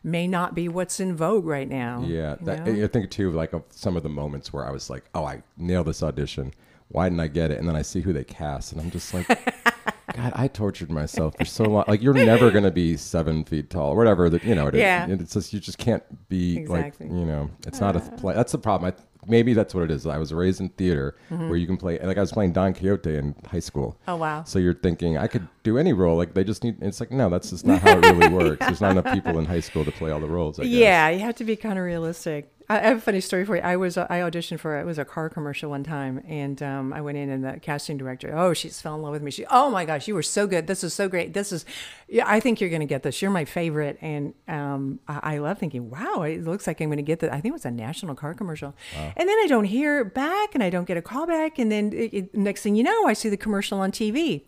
may 0.03 0.27
not 0.27 0.55
be 0.55 0.69
what's 0.69 1.01
in 1.01 1.17
vogue 1.17 1.45
right 1.45 1.69
now. 1.69 2.03
Yeah, 2.07 2.37
that. 2.43 2.67
I 2.67 2.87
think 2.87 3.11
too, 3.11 3.31
like 3.33 3.53
of 3.53 3.65
some 3.71 3.97
of 3.97 4.03
the 4.03 4.09
moments 4.09 4.53
where 4.53 4.65
I 4.65 4.71
was 4.71 4.89
like, 4.89 5.05
"Oh, 5.15 5.25
I 5.25 5.43
nailed 5.57 5.87
this 5.89 6.03
audition. 6.03 6.53
Why 6.89 7.09
didn't 7.09 7.21
I 7.21 7.29
get 7.29 7.51
it?" 7.51 7.59
And 7.59 7.69
then 7.69 7.77
I 7.77 7.83
see 7.83 8.01
who 8.01 8.13
they 8.13 8.25
cast, 8.25 8.73
and 8.73 8.81
I'm 8.81 8.91
just 8.91 9.13
like, 9.13 9.27
"God, 10.15 10.33
I 10.35 10.49
tortured 10.49 10.91
myself 10.91 11.37
for 11.37 11.45
so 11.45 11.65
long. 11.65 11.85
Like, 11.87 12.01
you're 12.01 12.15
never 12.15 12.51
gonna 12.57 12.71
be 12.71 12.97
seven 12.97 13.45
feet 13.45 13.69
tall, 13.71 13.93
or 13.93 13.97
whatever. 13.97 14.31
That 14.31 14.43
you 14.45 14.55
know, 14.55 14.69
it 14.69 14.75
is. 14.75 14.81
Yeah. 14.81 15.07
It's 15.11 15.35
just 15.35 15.53
you 15.53 15.61
just 15.61 15.79
can't 15.79 16.03
be 16.29 16.57
Exactly. 16.59 17.09
like, 17.09 17.15
you 17.19 17.27
know, 17.27 17.51
it's 17.67 17.81
not 17.81 17.95
a 17.97 18.01
play. 18.01 18.35
That's 18.35 18.53
the 18.53 18.59
problem. 18.59 18.93
I, 18.97 19.03
maybe 19.27 19.53
that's 19.55 19.75
what 19.75 19.85
it 19.85 19.91
is. 19.91 20.07
I 20.07 20.19
was 20.19 20.33
raised 20.33 20.61
in 20.61 20.69
theater 20.71 21.17
where 21.29 21.57
you 21.57 21.67
can 21.67 21.77
play. 21.77 21.99
Like 21.99 22.19
I 22.19 22.21
was 22.21 22.33
playing 22.33 22.53
Don 22.53 22.73
Quixote 22.75 23.17
in 23.17 23.35
high 23.51 23.61
school. 23.61 23.97
Mm-hmm. 24.03 24.11
Oh, 24.11 24.17
wow. 24.17 24.45
So 24.45 24.59
you're 24.59 24.75
thinking 24.75 25.19
I 25.19 25.27
could 25.27 25.49
do 25.63 25.79
any 25.79 25.93
role. 25.93 26.17
Like 26.17 26.35
they 26.35 26.45
just 26.45 26.65
need. 26.65 26.83
It's 26.83 27.01
like 27.01 27.11
no, 27.11 27.29
that's 27.29 27.51
just 27.51 27.67
not 27.67 27.81
how 27.81 27.99
it 27.99 28.05
really 28.05 28.29
works. 28.33 28.67
There's 28.67 28.81
not 28.81 28.93
enough 28.97 29.13
people 29.13 29.39
in 29.39 29.45
high 29.45 29.61
school 29.61 29.85
to 29.85 29.93
play 29.93 30.11
all 30.11 30.21
the 30.21 30.29
roles. 30.29 30.59
I 30.59 30.65
guess. 30.65 30.73
Yeah, 30.73 31.09
you 31.11 31.21
have 31.21 31.37
to 31.37 31.45
be 31.45 31.57
kind 31.57 31.79
of 31.79 31.85
realistic. 31.85 32.53
I 32.71 32.81
have 32.81 32.99
a 32.99 33.01
funny 33.01 33.21
story 33.23 33.47
for 33.47 33.57
you. 33.57 33.63
I 33.63 33.77
was 33.77 33.97
I 33.97 34.21
auditioned 34.21 34.61
for 34.61 34.79
it 34.79 34.85
was 34.85 34.99
a 34.99 35.05
car 35.05 35.31
commercial 35.31 35.71
one 35.71 35.85
time, 35.85 36.23
and 36.29 36.63
um, 36.63 36.93
I 36.93 37.01
went 37.01 37.17
in 37.17 37.31
and 37.31 37.43
the 37.43 37.59
casting 37.61 37.97
director, 37.97 38.37
oh, 38.37 38.53
she's 38.53 38.79
fell 38.79 38.95
in 38.95 39.01
love 39.01 39.13
with 39.13 39.23
me. 39.23 39.31
She, 39.31 39.47
oh 39.51 39.71
my 39.71 39.87
gosh, 39.87 40.07
you 40.07 40.15
were 40.15 40.23
so 40.23 40.47
good. 40.47 40.67
This 40.67 40.85
is 40.85 40.93
so 40.93 41.09
great. 41.09 41.33
This 41.33 41.51
is, 41.51 41.65
yeah, 42.09 42.25
I 42.27 42.41
think 42.41 42.61
you're 42.61 42.69
going 42.69 42.81
to 42.81 42.87
get 42.87 43.03
this. 43.03 43.23
You're 43.23 43.31
my 43.31 43.47
favorite, 43.47 43.97
and 44.03 44.35
um, 44.49 45.01
I, 45.09 45.37
I 45.37 45.39
love 45.39 45.57
thinking, 45.59 45.89
wow, 45.89 46.23
it 46.23 46.45
looks 46.45 46.67
like 46.67 46.83
I'm 46.83 46.89
going 46.89 46.99
to 46.99 47.03
get 47.03 47.21
this. 47.21 47.31
I 47.31 47.41
think 47.41 47.53
it 47.53 47.55
was 47.55 47.65
a 47.65 47.71
national 47.71 48.15
car 48.15 48.35
commercial, 48.35 48.75
and 48.95 49.29
then 49.29 49.39
I 49.39 49.47
don't 49.49 49.65
hear 49.65 50.05
back, 50.05 50.55
and 50.55 50.63
I 50.63 50.69
don't 50.69 50.85
get 50.87 50.99
a 50.99 51.03
call 51.03 51.27
back, 51.27 51.59
and 51.59 51.73
then 51.73 51.93
it, 51.95 52.13
it- 52.13 52.35
next 52.37 52.61
thing 52.63 52.77
you 52.77 52.83
know, 52.83 53.07
I 53.07 53.15
see 53.15 53.31
the 53.31 53.39
commercial 53.39 53.81
on 53.81 53.93
TV. 53.93 54.43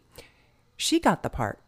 She 0.76 1.00
got 1.00 1.22
the 1.22 1.30
part. 1.30 1.58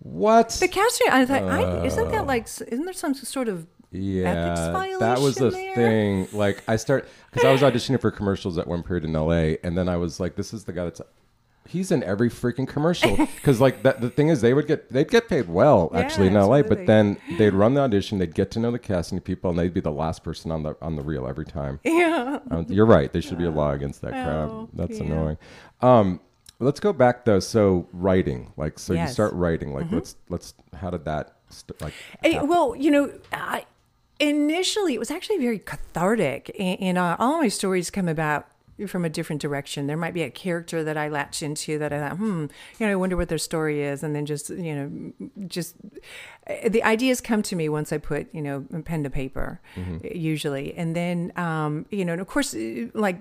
What? 0.00 0.48
The 0.60 0.66
casting, 0.68 1.06
I 1.10 1.24
thought, 1.24 1.44
I, 1.44 1.84
isn't 1.86 2.10
that 2.10 2.26
like, 2.26 2.46
isn't 2.46 2.84
there 2.84 2.92
some 2.92 3.14
sort 3.14 3.48
of 3.48 3.66
Yeah, 3.94 4.86
that 4.98 5.20
was 5.20 5.36
the 5.36 5.50
there? 5.50 5.74
thing. 5.74 6.28
Like 6.32 6.62
I 6.68 6.76
start 6.76 7.08
because 7.30 7.44
I 7.46 7.52
was 7.52 7.60
auditioning 7.62 8.00
for 8.00 8.10
commercials 8.10 8.58
at 8.58 8.66
one 8.66 8.82
period 8.82 9.04
in 9.04 9.12
LA, 9.12 9.56
and 9.62 9.76
then 9.78 9.88
I 9.88 9.96
was 9.96 10.18
like, 10.20 10.36
"This 10.36 10.52
is 10.52 10.64
the 10.64 10.72
guy 10.72 10.84
that's." 10.84 11.00
He's 11.66 11.90
in 11.90 12.02
every 12.02 12.28
freaking 12.28 12.68
commercial 12.68 13.16
because, 13.36 13.58
like, 13.58 13.84
that 13.84 14.02
the 14.02 14.10
thing 14.10 14.28
is, 14.28 14.42
they 14.42 14.52
would 14.52 14.66
get 14.66 14.92
they'd 14.92 15.08
get 15.10 15.28
paid 15.30 15.48
well 15.48 15.90
actually 15.94 16.26
in 16.26 16.34
LA, 16.34 16.60
but 16.60 16.84
then 16.84 17.16
they'd 17.38 17.54
run 17.54 17.72
the 17.72 17.80
audition, 17.80 18.18
they'd 18.18 18.34
get 18.34 18.50
to 18.50 18.58
know 18.58 18.70
the 18.70 18.78
casting 18.78 19.18
people, 19.18 19.48
and 19.48 19.58
they'd 19.58 19.72
be 19.72 19.80
the 19.80 19.90
last 19.90 20.22
person 20.22 20.50
on 20.50 20.62
the 20.62 20.76
on 20.82 20.96
the 20.96 21.02
reel 21.02 21.26
every 21.26 21.46
time. 21.46 21.80
Yeah. 21.84 22.40
Uh, 22.50 22.64
you're 22.68 22.84
right. 22.84 23.10
There 23.10 23.22
should 23.22 23.38
be 23.38 23.46
a 23.46 23.50
law 23.50 23.70
against 23.72 24.02
that 24.02 24.10
crap. 24.10 24.26
Oh, 24.50 24.68
That's 24.74 24.98
yeah. 24.98 25.04
annoying. 25.06 25.38
Um, 25.80 26.20
let's 26.58 26.80
go 26.80 26.92
back 26.92 27.24
though. 27.24 27.40
So 27.40 27.88
writing, 27.94 28.52
like, 28.58 28.78
so 28.78 28.92
you 28.92 28.98
Yes. 28.98 29.06
Mm-hmm. 29.08 29.12
start 29.14 29.32
writing. 29.32 29.72
Like, 29.72 29.90
let's 29.90 30.16
let's. 30.28 30.52
How 30.76 30.90
did 30.90 31.06
that 31.06 31.32
st- 31.48 31.80
like? 31.80 31.94
Happen? 32.22 32.46
well, 32.46 32.76
you 32.76 32.90
know, 32.90 33.10
I, 33.32 33.64
initially 34.20 34.94
it 34.94 34.98
was 34.98 35.10
actually 35.10 35.38
very 35.38 35.58
cathartic, 35.58 36.54
and, 36.58 36.80
and 36.80 36.98
uh, 36.98 37.16
all 37.18 37.38
my 37.38 37.48
stories 37.48 37.90
come 37.90 38.08
about 38.08 38.48
from 38.88 39.04
a 39.04 39.08
different 39.08 39.40
direction. 39.40 39.86
There 39.86 39.96
might 39.96 40.14
be 40.14 40.22
a 40.22 40.30
character 40.30 40.82
that 40.82 40.96
I 40.96 41.08
latch 41.08 41.42
into 41.42 41.78
that 41.78 41.92
I 41.92 42.00
thought, 42.00 42.16
hmm, 42.16 42.46
you 42.78 42.86
know, 42.86 42.92
I 42.92 42.96
wonder 42.96 43.16
what 43.16 43.28
their 43.28 43.38
story 43.38 43.82
is, 43.82 44.02
and 44.02 44.14
then 44.14 44.26
just 44.26 44.50
you 44.50 44.74
know, 44.74 45.46
just 45.46 45.76
eh, 46.46 46.68
the 46.68 46.82
ideas 46.82 47.20
come 47.20 47.42
to 47.42 47.56
me 47.56 47.68
once 47.68 47.92
I 47.92 47.98
put 47.98 48.34
you 48.34 48.42
know 48.42 48.66
pen 48.84 49.04
to 49.04 49.10
paper, 49.10 49.60
usually, 50.02 50.74
and 50.74 50.94
then 50.96 51.32
um, 51.36 51.86
you 51.90 52.04
know, 52.04 52.12
and 52.12 52.20
of 52.20 52.26
course, 52.26 52.54
eh, 52.54 52.86
like 52.94 53.18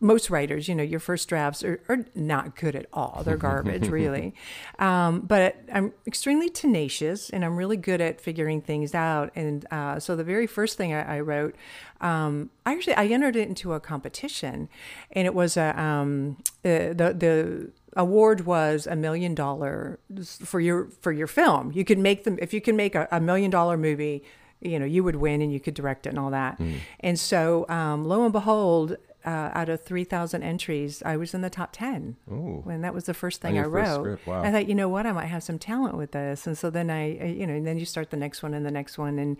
most 0.00 0.30
writers, 0.30 0.68
you 0.68 0.74
know, 0.74 0.82
your 0.82 1.00
first 1.00 1.28
drafts 1.28 1.64
are, 1.64 1.80
are 1.88 2.04
not 2.14 2.56
good 2.56 2.76
at 2.76 2.86
all. 2.92 3.22
They're 3.24 3.36
garbage, 3.48 3.88
really. 3.88 4.34
Um, 4.78 5.20
but 5.20 5.56
I'm 5.72 5.92
extremely 6.06 6.48
tenacious 6.50 7.30
and 7.30 7.44
I'm 7.44 7.56
really 7.56 7.76
good 7.76 8.00
at 8.00 8.20
figuring 8.20 8.60
things 8.60 8.94
out. 8.94 9.30
And 9.34 9.66
uh, 9.70 9.98
so 9.98 10.16
the 10.16 10.24
very 10.24 10.46
first 10.46 10.76
thing 10.76 10.92
I, 10.94 11.16
I 11.16 11.20
wrote, 11.20 11.54
um, 12.00 12.50
I 12.64 12.72
actually 12.72 12.94
I 12.94 13.06
entered 13.06 13.36
it 13.36 13.48
into 13.48 13.74
a 13.74 13.80
competition, 13.80 14.68
and 15.12 15.26
it 15.26 15.34
was 15.34 15.56
a 15.56 15.78
um, 15.80 16.38
uh, 16.64 16.94
the 16.94 17.14
the 17.16 17.72
award 17.96 18.46
was 18.46 18.86
a 18.86 18.96
million 18.96 19.34
dollar 19.34 19.98
for 20.24 20.60
your 20.60 20.88
for 21.00 21.12
your 21.12 21.26
film. 21.26 21.72
You 21.74 21.84
could 21.84 21.98
make 21.98 22.24
them 22.24 22.38
if 22.40 22.54
you 22.54 22.60
can 22.60 22.76
make 22.76 22.94
a, 22.94 23.06
a 23.10 23.20
million 23.20 23.50
dollar 23.50 23.76
movie. 23.76 24.24
You 24.62 24.78
know, 24.78 24.84
you 24.84 25.02
would 25.04 25.16
win 25.16 25.40
and 25.40 25.50
you 25.50 25.58
could 25.58 25.72
direct 25.72 26.06
it 26.06 26.10
and 26.10 26.18
all 26.18 26.30
that. 26.32 26.60
And 27.00 27.18
so, 27.18 27.66
um, 27.70 28.04
lo 28.04 28.24
and 28.24 28.32
behold, 28.32 28.96
uh, 29.24 29.50
out 29.54 29.68
of 29.68 29.82
3,000 29.82 30.42
entries, 30.42 31.02
I 31.04 31.16
was 31.16 31.34
in 31.34 31.40
the 31.42 31.50
top 31.50 31.70
10. 31.72 32.16
Ooh. 32.30 32.64
And 32.68 32.82
that 32.84 32.94
was 32.94 33.04
the 33.04 33.14
first 33.14 33.40
thing 33.40 33.58
I 33.58 33.62
wrote. 33.64 34.18
wow. 34.26 34.42
I 34.42 34.50
thought, 34.50 34.68
you 34.68 34.74
know 34.74 34.88
what, 34.88 35.06
I 35.06 35.12
might 35.12 35.26
have 35.26 35.42
some 35.42 35.58
talent 35.58 35.96
with 35.96 36.12
this. 36.12 36.46
And 36.46 36.56
so 36.56 36.70
then 36.70 36.90
I, 36.90 37.18
I- 37.18 37.24
you 37.26 37.46
know, 37.46 37.54
and 37.54 37.66
then 37.66 37.78
you 37.78 37.84
start 37.86 38.10
the 38.10 38.16
next 38.16 38.42
one 38.42 38.54
and 38.54 38.64
the 38.64 38.70
next 38.70 38.98
one. 38.98 39.18
And, 39.18 39.36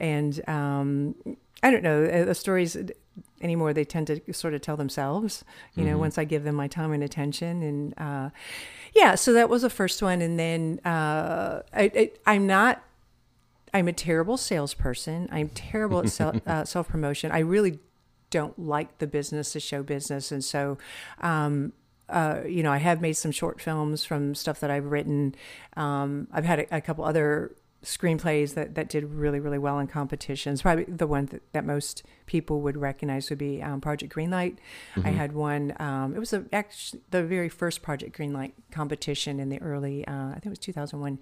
and, 0.00 0.48
um, 0.48 1.14
I 1.62 1.70
don't 1.70 1.82
know, 1.82 2.04
uh, 2.04 2.24
the 2.24 2.34
stories 2.34 2.76
anymore, 3.42 3.74
they 3.74 3.84
tend 3.84 4.06
to 4.06 4.20
sort 4.32 4.54
of 4.54 4.62
tell 4.62 4.76
themselves, 4.78 5.44
you 5.74 5.82
Mm-hmm. 5.82 5.92
know, 5.92 5.98
once 5.98 6.16
I 6.18 6.24
give 6.24 6.42
them 6.44 6.54
my 6.54 6.68
time 6.68 6.92
and 6.92 7.02
attention. 7.02 7.62
And, 7.62 7.94
uh, 7.98 8.30
yeah, 8.94 9.14
so 9.14 9.32
that 9.34 9.48
was 9.50 9.62
the 9.62 9.70
first 9.70 10.02
one. 10.02 10.22
And 10.22 10.38
then, 10.38 10.80
uh, 10.84 11.62
I, 11.72 11.82
I, 11.94 12.10
I'm 12.26 12.46
not, 12.46 12.82
I'm 13.72 13.86
a 13.88 13.92
terrible 13.92 14.36
salesperson. 14.36 15.28
I'm 15.30 15.48
terrible 15.50 16.00
at 16.00 16.08
self, 16.08 16.36
uh, 16.46 16.64
self 16.64 16.88
promotion. 16.88 17.30
I 17.30 17.40
really 17.40 17.78
don't 18.30 18.58
like 18.58 18.98
the 18.98 19.06
business, 19.06 19.52
the 19.52 19.60
show 19.60 19.82
business, 19.82 20.32
and 20.32 20.42
so, 20.42 20.78
um, 21.20 21.72
uh, 22.08 22.40
you 22.46 22.62
know, 22.62 22.72
I 22.72 22.78
have 22.78 23.00
made 23.00 23.14
some 23.14 23.30
short 23.30 23.60
films 23.60 24.04
from 24.04 24.34
stuff 24.34 24.60
that 24.60 24.70
I've 24.70 24.86
written. 24.86 25.34
Um, 25.76 26.28
I've 26.32 26.44
had 26.44 26.60
a, 26.60 26.76
a 26.76 26.80
couple 26.80 27.04
other 27.04 27.54
screenplays 27.84 28.54
that, 28.54 28.74
that 28.74 28.90
did 28.90 29.04
really 29.04 29.40
really 29.40 29.58
well 29.58 29.78
in 29.78 29.86
competitions. 29.86 30.62
Probably 30.62 30.84
the 30.84 31.06
one 31.06 31.26
that, 31.26 31.42
that 31.52 31.64
most 31.64 32.02
people 32.26 32.60
would 32.60 32.76
recognize 32.76 33.30
would 33.30 33.38
be 33.38 33.62
um, 33.62 33.80
Project 33.80 34.14
Greenlight. 34.14 34.56
I 35.04 35.10
had 35.10 35.32
one. 35.32 35.74
Um, 35.78 36.14
it 36.14 36.18
was 36.18 36.32
a, 36.32 36.44
actually 36.52 37.02
the 37.10 37.22
very 37.22 37.48
first 37.48 37.82
Project 37.82 38.16
Greenlight 38.16 38.52
competition 38.70 39.40
in 39.40 39.48
the 39.48 39.60
early. 39.62 40.06
Uh, 40.06 40.28
I 40.28 40.34
think 40.34 40.46
it 40.46 40.50
was 40.50 40.58
2001. 40.58 41.18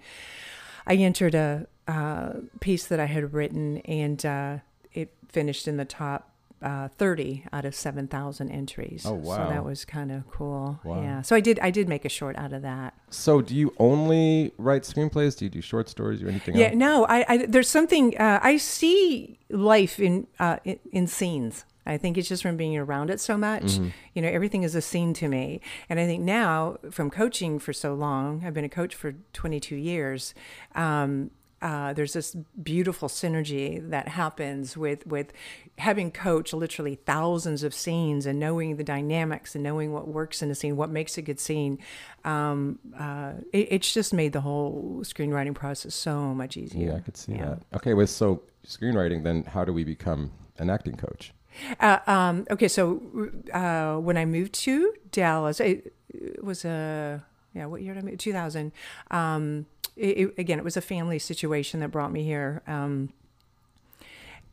I 0.87 0.95
entered 0.95 1.35
a 1.35 1.67
uh, 1.87 2.33
piece 2.59 2.87
that 2.87 2.99
I 2.99 3.05
had 3.05 3.33
written, 3.33 3.77
and 3.79 4.25
uh, 4.25 4.57
it 4.93 5.13
finished 5.27 5.67
in 5.67 5.77
the 5.77 5.85
top 5.85 6.28
uh, 6.61 6.87
30 6.89 7.45
out 7.53 7.65
of 7.65 7.73
7,000 7.75 8.49
entries. 8.49 9.05
Oh, 9.05 9.13
wow! 9.13 9.37
So 9.37 9.49
that 9.53 9.63
was 9.65 9.85
kind 9.85 10.11
of 10.11 10.29
cool. 10.29 10.79
Wow. 10.83 11.01
Yeah. 11.01 11.21
So 11.21 11.35
I 11.35 11.39
did. 11.39 11.59
I 11.59 11.71
did 11.71 11.87
make 11.87 12.05
a 12.05 12.09
short 12.09 12.35
out 12.37 12.53
of 12.53 12.61
that. 12.63 12.93
So, 13.09 13.41
do 13.41 13.55
you 13.55 13.73
only 13.79 14.51
write 14.57 14.83
screenplays? 14.83 15.37
Do 15.37 15.45
you 15.45 15.49
do 15.51 15.61
short 15.61 15.89
stories 15.89 16.21
or 16.21 16.27
anything 16.29 16.55
Yeah. 16.55 16.67
else? 16.67 16.75
No. 16.75 17.05
I, 17.05 17.25
I 17.27 17.45
there's 17.45 17.69
something 17.69 18.17
uh, 18.17 18.39
I 18.41 18.57
see 18.57 19.39
life 19.49 19.99
in, 19.99 20.27
uh, 20.39 20.57
in 20.65 20.79
in 20.91 21.07
scenes. 21.07 21.65
I 21.85 21.97
think 21.97 22.19
it's 22.19 22.29
just 22.29 22.43
from 22.43 22.55
being 22.55 22.77
around 22.77 23.09
it 23.09 23.19
so 23.19 23.35
much. 23.35 23.63
Mm-hmm. 23.63 23.87
You 24.13 24.21
know, 24.21 24.27
everything 24.27 24.61
is 24.61 24.75
a 24.75 24.81
scene 24.81 25.11
to 25.15 25.27
me. 25.27 25.59
And 25.89 25.99
I 25.99 26.05
think 26.05 26.21
now, 26.21 26.77
from 26.91 27.09
coaching 27.09 27.57
for 27.57 27.73
so 27.73 27.95
long, 27.95 28.43
I've 28.45 28.53
been 28.53 28.65
a 28.65 28.69
coach 28.69 28.93
for 28.93 29.15
22 29.33 29.75
years. 29.75 30.35
Um, 30.75 31.31
uh, 31.61 31.93
there's 31.93 32.13
this 32.13 32.35
beautiful 32.61 33.09
synergy 33.09 33.87
that 33.89 34.07
happens 34.07 34.77
with 34.77 35.05
with 35.05 35.33
having 35.77 36.11
coached 36.11 36.53
literally 36.53 36.95
thousands 36.95 37.63
of 37.63 37.73
scenes 37.73 38.25
and 38.25 38.39
knowing 38.39 38.77
the 38.77 38.83
dynamics 38.83 39.55
and 39.55 39.63
knowing 39.63 39.91
what 39.93 40.07
works 40.07 40.41
in 40.41 40.49
a 40.51 40.55
scene, 40.55 40.75
what 40.75 40.89
makes 40.89 41.17
a 41.17 41.21
good 41.21 41.39
scene. 41.39 41.79
Um, 42.23 42.79
uh, 42.97 43.33
it, 43.53 43.67
it's 43.71 43.93
just 43.93 44.13
made 44.13 44.33
the 44.33 44.41
whole 44.41 44.99
screenwriting 45.03 45.55
process 45.55 45.95
so 45.95 46.33
much 46.33 46.57
easier. 46.57 46.89
Yeah, 46.89 46.95
I 46.95 46.99
could 46.99 47.17
see 47.17 47.33
Yeah. 47.33 47.45
that. 47.45 47.61
Okay, 47.75 47.93
with 47.93 48.09
so 48.09 48.43
screenwriting, 48.65 49.23
then 49.23 49.43
how 49.43 49.63
do 49.65 49.73
we 49.73 49.83
become 49.83 50.31
an 50.57 50.69
acting 50.69 50.95
coach? 50.95 51.33
Uh, 51.79 51.99
um, 52.07 52.45
okay, 52.51 52.67
so 52.67 53.01
uh, 53.53 53.97
when 53.97 54.17
I 54.17 54.25
moved 54.25 54.53
to 54.65 54.93
Dallas, 55.11 55.59
it, 55.59 55.93
it 56.09 56.43
was 56.43 56.63
a 56.65 57.23
yeah, 57.53 57.65
what 57.65 57.81
year 57.81 57.93
did 57.95 58.03
I 58.03 58.07
move? 58.07 58.17
Two 58.19 58.31
thousand. 58.31 58.71
Um, 59.11 59.65
it, 59.99 60.33
again, 60.37 60.57
it 60.59 60.63
was 60.63 60.77
a 60.77 60.81
family 60.81 61.19
situation 61.19 61.79
that 61.81 61.89
brought 61.89 62.11
me 62.11 62.23
here, 62.23 62.61
um, 62.67 63.09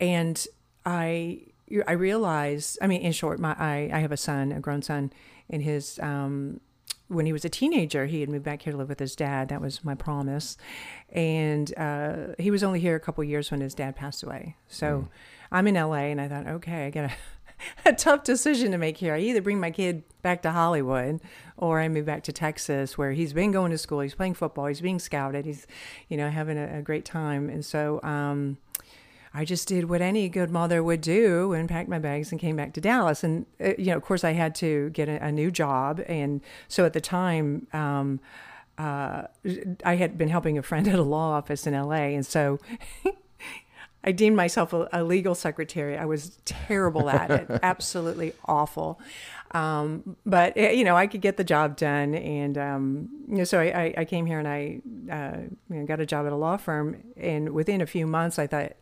and 0.01 0.47
I 0.85 1.41
I 1.87 1.93
realized. 1.93 2.79
I 2.81 2.87
mean, 2.87 3.03
in 3.03 3.13
short, 3.13 3.39
my 3.39 3.55
I, 3.59 3.91
I 3.93 3.99
have 4.01 4.13
a 4.13 4.17
son, 4.17 4.53
a 4.53 4.61
grown 4.61 4.83
son, 4.83 5.13
and 5.49 5.63
his 5.63 5.99
um, 6.01 6.61
when 7.09 7.27
he 7.27 7.33
was 7.33 7.45
a 7.45 7.49
teenager, 7.49 8.07
he 8.07 8.21
had 8.21 8.29
moved 8.29 8.45
back 8.45 8.63
here 8.63 8.73
to 8.73 8.77
live 8.77 8.89
with 8.89 8.99
his 8.99 9.15
dad. 9.15 9.49
That 9.49 9.61
was 9.61 9.85
my 9.85 9.95
promise, 9.95 10.57
and 11.11 11.73
uh, 11.79 12.35
he 12.39 12.51
was 12.51 12.63
only 12.63 12.81
here 12.81 12.97
a 12.97 13.01
couple 13.01 13.23
years 13.25 13.51
when 13.51 13.61
his 13.61 13.75
dad 13.75 13.97
passed 13.97 14.23
away. 14.23 14.57
So 14.69 15.09
I'm 15.53 15.67
in 15.69 15.75
LA, 15.75 16.11
and 16.11 16.21
I 16.21 16.29
thought, 16.29 16.47
okay, 16.47 16.87
I 16.87 16.91
got 16.91 17.11
a, 17.85 17.93
tough 17.93 18.25
decision 18.25 18.73
to 18.73 18.79
make 18.79 18.99
here. 18.99 19.15
I 19.15 19.21
either 19.21 19.43
bring 19.43 19.61
my 19.61 19.71
kid 19.71 20.05
back 20.23 20.43
to 20.43 20.51
Hollywood, 20.51 21.21
or 21.57 21.81
I 21.81 21.89
move 21.89 22.07
back 22.07 22.23
to 22.25 22.33
Texas, 22.33 22.99
where 22.99 23.13
he's 23.13 23.33
been 23.33 23.53
going 23.53 23.71
to 23.71 23.79
school, 23.79 24.01
he's 24.01 24.15
playing 24.15 24.35
football, 24.35 24.67
he's 24.67 24.81
being 24.81 24.99
scouted, 24.99 25.45
he's, 25.45 25.67
you 26.09 26.17
know, 26.17 26.31
having 26.31 26.59
a, 26.59 26.79
a 26.79 26.83
great 26.83 27.05
time, 27.05 27.49
and 27.49 27.65
so. 27.65 28.01
Um, 28.03 28.59
I 29.39 29.45
just 29.45 29.69
did 29.69 29.91
what 29.91 30.01
any 30.01 30.31
good 30.31 30.51
mother 30.51 30.83
would 30.83 31.03
do 31.03 31.53
and 31.53 31.69
packed 31.69 31.91
my 31.91 31.99
bags 31.99 32.33
and 32.33 32.41
came 32.41 32.57
back 32.57 32.73
to 32.73 32.81
Dallas. 32.81 33.23
And, 33.23 33.45
uh, 33.61 33.73
you 33.77 33.87
know, 33.87 33.97
of 33.99 34.03
course, 34.03 34.25
I 34.25 34.33
had 34.33 34.55
to 34.57 34.89
get 34.91 35.11
a, 35.11 35.23
a 35.23 35.31
new 35.31 35.51
job. 35.51 36.03
And 36.09 36.41
so 36.69 36.87
at 36.87 36.95
the 36.95 37.03
time, 37.03 37.67
um, 37.75 38.19
uh, 38.79 39.25
I 39.85 39.97
had 39.97 40.17
been 40.17 40.31
helping 40.31 40.57
a 40.57 40.63
friend 40.63 40.89
at 40.93 40.99
a 40.99 41.03
law 41.03 41.33
office 41.33 41.67
in 41.67 41.75
LA. 41.75 42.15
And 42.17 42.25
so 42.25 42.59
I 44.07 44.13
deemed 44.13 44.37
myself 44.37 44.73
a, 44.73 44.89
a 44.93 45.03
legal 45.03 45.35
secretary. 45.35 45.99
I 45.99 46.05
was 46.05 46.39
terrible 46.45 47.11
at 47.11 47.31
it, 47.31 47.51
absolutely 47.63 48.33
awful. 48.45 49.01
Um, 49.51 50.17
but 50.25 50.53
eh, 50.57 50.71
you 50.71 50.85
know, 50.85 50.97
I 50.97 51.07
could 51.07 51.21
get 51.21 51.37
the 51.37 51.45
job 51.45 51.77
done, 51.77 52.15
and 52.15 52.57
um, 52.57 53.09
you 53.29 53.39
know, 53.39 53.45
so 53.45 53.61
I, 53.61 53.95
I, 53.97 54.05
came 54.05 54.27
here 54.27 54.39
and 54.39 54.49
I 54.49 54.81
uh, 55.11 55.39
you 55.71 55.77
know, 55.77 55.87
got 55.87 56.01
a 56.01 56.07
job 56.07 56.27
at 56.27 56.33
a 56.33 56.37
law 56.37 56.57
firm. 56.57 57.03
And 57.17 57.51
within 57.51 57.81
a 57.81 57.87
few 57.87 58.07
months, 58.07 58.39
I 58.39 58.47
thought, 58.47 58.73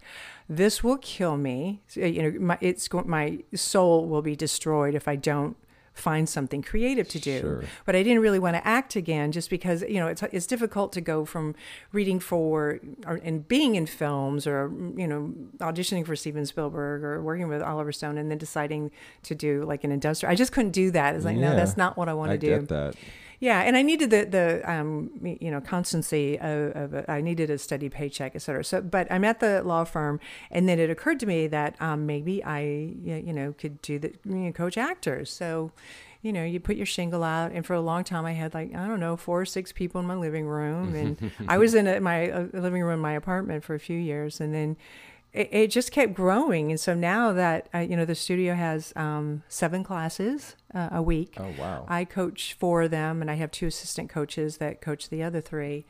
this 0.49 0.83
will 0.83 0.99
kill 0.99 1.37
me. 1.37 1.83
So, 1.87 2.01
You 2.01 2.23
know, 2.23 2.41
my, 2.41 2.59
it's 2.61 2.93
my 2.93 3.39
soul 3.55 4.07
will 4.07 4.23
be 4.23 4.37
destroyed 4.37 4.95
if 4.95 5.07
I 5.09 5.17
don't 5.17 5.57
find 5.95 6.29
something 6.29 6.61
creative 6.61 7.09
to 7.09 7.21
do. 7.21 7.41
Sure. 7.41 7.65
But 7.87 7.95
I 7.97 8.03
didn't 8.03 8.21
really 8.21 8.41
want 8.41 8.57
to 8.57 8.67
act 8.67 8.97
again, 8.97 9.33
just 9.33 9.49
because 9.49 9.83
you 9.83 10.01
know 10.01 10.09
it's 10.09 10.23
it's 10.25 10.47
difficult 10.47 10.93
to 10.93 11.01
go 11.01 11.25
from 11.25 11.55
reading 11.93 12.19
for 12.19 12.81
or, 13.07 13.21
and 13.23 13.47
being 13.47 13.77
in 13.77 13.87
films 13.87 14.47
or 14.47 14.71
you 14.97 15.07
know 15.07 15.33
auditioning 15.59 16.05
for 16.05 16.17
Steven 16.17 16.45
Spielberg 16.45 17.03
or 17.05 17.23
working 17.23 17.49
with 17.49 17.63
Oliver 17.63 17.93
Stone 17.93 18.19
and 18.19 18.31
then 18.31 18.39
deciding 18.39 18.91
to 19.23 19.35
do 19.35 19.63
like 19.63 19.85
an 19.85 19.93
industrial. 19.93 20.33
I 20.33 20.35
just 20.35 20.53
couldn't 20.53 20.73
do 20.73 20.91
that. 20.91 21.15
It's 21.15 21.25
like 21.25 21.37
no, 21.37 21.55
that's 21.55 21.77
not 21.77 21.97
what 21.97 22.09
I 22.09 22.15
want 22.15 22.33
I 22.33 22.37
to 22.37 22.41
do. 22.41 22.59
get 22.59 22.69
that. 22.69 22.95
Yeah, 23.41 23.61
and 23.61 23.77
I 23.77 23.83
needed 23.83 24.11
the 24.11 24.25
the 24.25 24.71
um 24.71 25.11
you 25.23 25.51
know 25.51 25.61
constancy 25.61 26.39
of, 26.39 26.77
of 26.77 26.95
a, 26.95 27.11
I 27.11 27.21
needed 27.21 27.51
a 27.51 27.59
steady 27.59 27.89
paycheck, 27.89 28.33
et 28.35 28.39
cetera. 28.39 28.65
So, 28.65 28.81
but 28.81 29.11
I'm 29.11 29.25
at 29.25 29.41
the 29.41 29.63
law 29.63 29.85
firm, 29.85 30.21
and 30.51 30.69
then 30.69 30.79
it 30.79 30.91
occurred 30.91 31.21
to 31.21 31.27
me 31.27 31.47
that 31.49 31.81
um 31.81 32.07
maybe 32.07 32.43
I 32.45 32.61
you 32.63 33.33
know 33.33 33.55
could 33.57 33.81
do 33.83 33.99
the 33.99 34.13
you 34.25 34.35
know, 34.35 34.53
coach 34.53 34.79
actors. 34.79 35.31
So, 35.33 35.73
you 36.23 36.33
know, 36.33 36.45
you 36.45 36.61
put 36.61 36.77
your 36.77 36.87
shingle 36.87 37.23
out, 37.23 37.53
and 37.53 37.67
for 37.67 37.75
a 37.75 37.81
long 37.81 38.05
time 38.05 38.25
I 38.25 38.33
had 38.33 38.55
like 38.55 38.75
I 38.75 38.87
don't 38.87 39.01
know 39.01 39.17
four 39.17 39.41
or 39.41 39.47
six 39.47 39.73
people 39.73 40.01
in 40.01 40.07
my 40.07 40.17
living 40.17 40.47
room, 40.47 40.95
and 40.95 41.33
I 41.49 41.59
was 41.59 41.75
in 41.75 41.87
a, 41.87 42.01
my 42.01 42.31
uh, 42.31 42.47
living 42.53 42.83
room 42.83 42.95
in 42.95 43.01
my 43.01 43.13
apartment 43.13 43.65
for 43.65 43.75
a 43.75 43.81
few 43.81 43.99
years, 43.99 44.41
and 44.41 44.55
then 44.55 44.77
it, 45.35 45.49
it 45.53 45.67
just 45.69 45.93
kept 45.93 46.15
growing, 46.15 46.71
and 46.71 46.81
so 46.81 46.95
now 46.95 47.33
that 47.33 47.69
uh, 47.75 47.79
you 47.79 47.97
know 47.97 48.05
the 48.05 48.15
studio 48.15 48.55
has 48.55 48.93
um, 48.97 49.43
seven 49.49 49.83
classes 49.85 50.57
uh, 50.75 50.89
a 50.93 51.03
week. 51.03 51.35
Oh, 51.39 51.53
wow. 51.59 51.85
I 51.89 52.05
coach 52.05 52.57
four 52.59 52.83
of 52.83 52.91
them, 52.91 53.21
and 53.21 53.31
I 53.31 53.35
have 53.35 53.51
two 53.51 53.67
assistant 53.67 54.11
coaches 54.11 54.59
that 54.59 54.81
coach 54.81 55.09
the 55.09 55.23
other 55.23 55.41
three. 55.41 55.87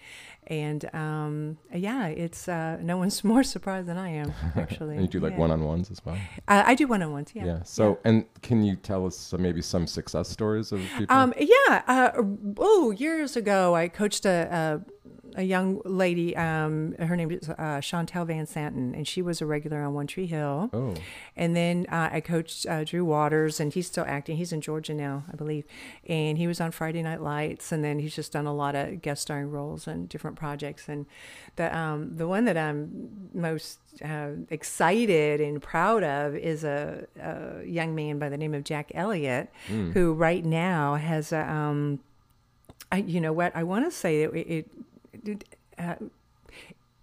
And 0.46 0.94
um, 0.94 1.58
yeah, 1.74 2.06
it's 2.06 2.48
uh, 2.48 2.78
no 2.80 2.98
one's 2.98 3.24
more 3.32 3.42
surprised 3.42 3.88
than 3.88 3.96
I 3.96 4.10
am 4.10 4.34
actually. 4.56 4.96
And 4.96 5.02
you 5.06 5.08
do 5.08 5.20
like 5.20 5.32
Yeah. 5.32 5.38
one-on-ones 5.38 5.90
as 5.90 6.04
well. 6.04 6.18
Uh, 6.48 6.62
I 6.66 6.74
do 6.74 6.86
one-on-ones. 6.86 7.30
Yeah. 7.34 7.44
Yeah. 7.46 7.62
So, 7.62 7.98
and 8.04 8.24
can 8.42 8.62
you 8.62 8.76
tell 8.76 9.06
us 9.06 9.16
some, 9.16 9.42
maybe 9.42 9.62
some 9.62 9.86
success 9.86 10.28
stories 10.28 10.72
of 10.72 10.80
people? 10.98 11.16
Um, 11.16 11.32
yeah. 11.38 11.82
Uh, 11.86 12.22
oh, 12.58 12.90
years 12.90 13.36
ago, 13.36 13.74
I 13.74 13.88
coached 13.88 14.26
a, 14.26 14.48
a, 14.50 15.12
a 15.34 15.42
young 15.42 15.80
lady. 15.84 16.36
Um, 16.36 16.94
her 16.98 17.16
name 17.16 17.30
is 17.30 17.48
uh, 17.48 17.80
Shantel 17.80 18.26
VanSanten, 18.26 18.94
and 18.94 19.06
she 19.06 19.20
was 19.22 19.40
a 19.40 19.46
regular 19.46 19.82
on 19.82 19.94
One 19.94 20.06
Tree 20.06 20.26
Hill. 20.26 20.70
oh, 20.72 20.94
And 21.36 21.56
then 21.56 21.86
uh, 21.90 22.10
I 22.12 22.20
coached 22.20 22.66
uh, 22.66 22.84
Drew 22.84 23.04
Waters, 23.04 23.58
and 23.60 23.72
he's 23.72 23.86
still 23.86 24.04
acting. 24.06 24.36
He's 24.36 24.52
in 24.52 24.60
Georgia 24.60 24.94
now, 24.94 25.24
I 25.32 25.36
believe. 25.36 25.64
And 26.08 26.38
he 26.38 26.46
was 26.46 26.60
on 26.60 26.70
Friday 26.70 27.02
Night 27.02 27.20
Lights, 27.20 27.72
and 27.72 27.82
then 27.82 27.98
he's 27.98 28.14
just 28.14 28.32
done 28.32 28.46
a 28.46 28.54
lot 28.54 28.74
of 28.74 29.02
guest 29.02 29.22
starring 29.22 29.50
roles 29.50 29.86
and 29.86 30.08
different 30.08 30.36
projects. 30.36 30.88
And 30.88 31.06
the 31.56 31.76
um, 31.76 32.16
the 32.16 32.28
one 32.28 32.44
that 32.44 32.56
I'm 32.56 33.28
most 33.32 33.78
uh, 34.04 34.30
excited 34.50 35.40
and 35.40 35.60
proud 35.60 36.02
of 36.04 36.34
is 36.36 36.64
a, 36.64 37.06
a 37.20 37.64
young 37.64 37.94
man 37.94 38.18
by 38.18 38.28
the 38.28 38.36
name 38.36 38.54
of 38.54 38.64
Jack 38.64 38.92
Elliott, 38.94 39.50
who 39.68 40.12
right 40.14 40.44
now 40.44 40.94
has 40.94 41.32
a. 41.32 41.48
Um, 41.50 42.00
I, 42.92 42.98
you 42.98 43.20
know 43.20 43.32
what? 43.32 43.56
I 43.56 43.64
want 43.64 43.84
to 43.86 43.90
say 43.90 44.22
it, 44.22 44.30
it 44.34 44.70
uh, 45.78 45.94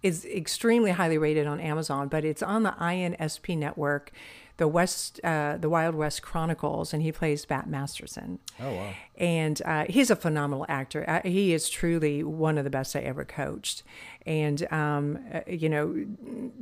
is 0.02 0.24
extremely 0.24 0.90
highly 0.90 1.18
rated 1.18 1.46
on 1.46 1.60
Amazon, 1.60 2.08
but 2.08 2.24
it's 2.24 2.42
on 2.42 2.64
the 2.64 2.72
INSP 2.72 3.56
network, 3.56 4.10
the 4.56 4.66
West, 4.66 5.20
uh, 5.22 5.56
the 5.56 5.68
Wild 5.68 5.94
West 5.94 6.22
Chronicles, 6.22 6.92
and 6.92 7.02
he 7.02 7.12
plays 7.12 7.44
Bat 7.44 7.68
Masterson. 7.68 8.38
oh 8.60 8.72
wow. 8.72 8.94
And 9.16 9.62
uh, 9.64 9.84
he's 9.88 10.10
a 10.10 10.16
phenomenal 10.16 10.66
actor. 10.68 11.08
Uh, 11.08 11.20
he 11.24 11.52
is 11.52 11.70
truly 11.70 12.24
one 12.24 12.58
of 12.58 12.64
the 12.64 12.70
best 12.70 12.96
I 12.96 13.00
ever 13.00 13.24
coached. 13.24 13.84
And 14.26 14.70
um, 14.72 15.20
uh, 15.32 15.40
you 15.46 15.68
know, 15.68 16.04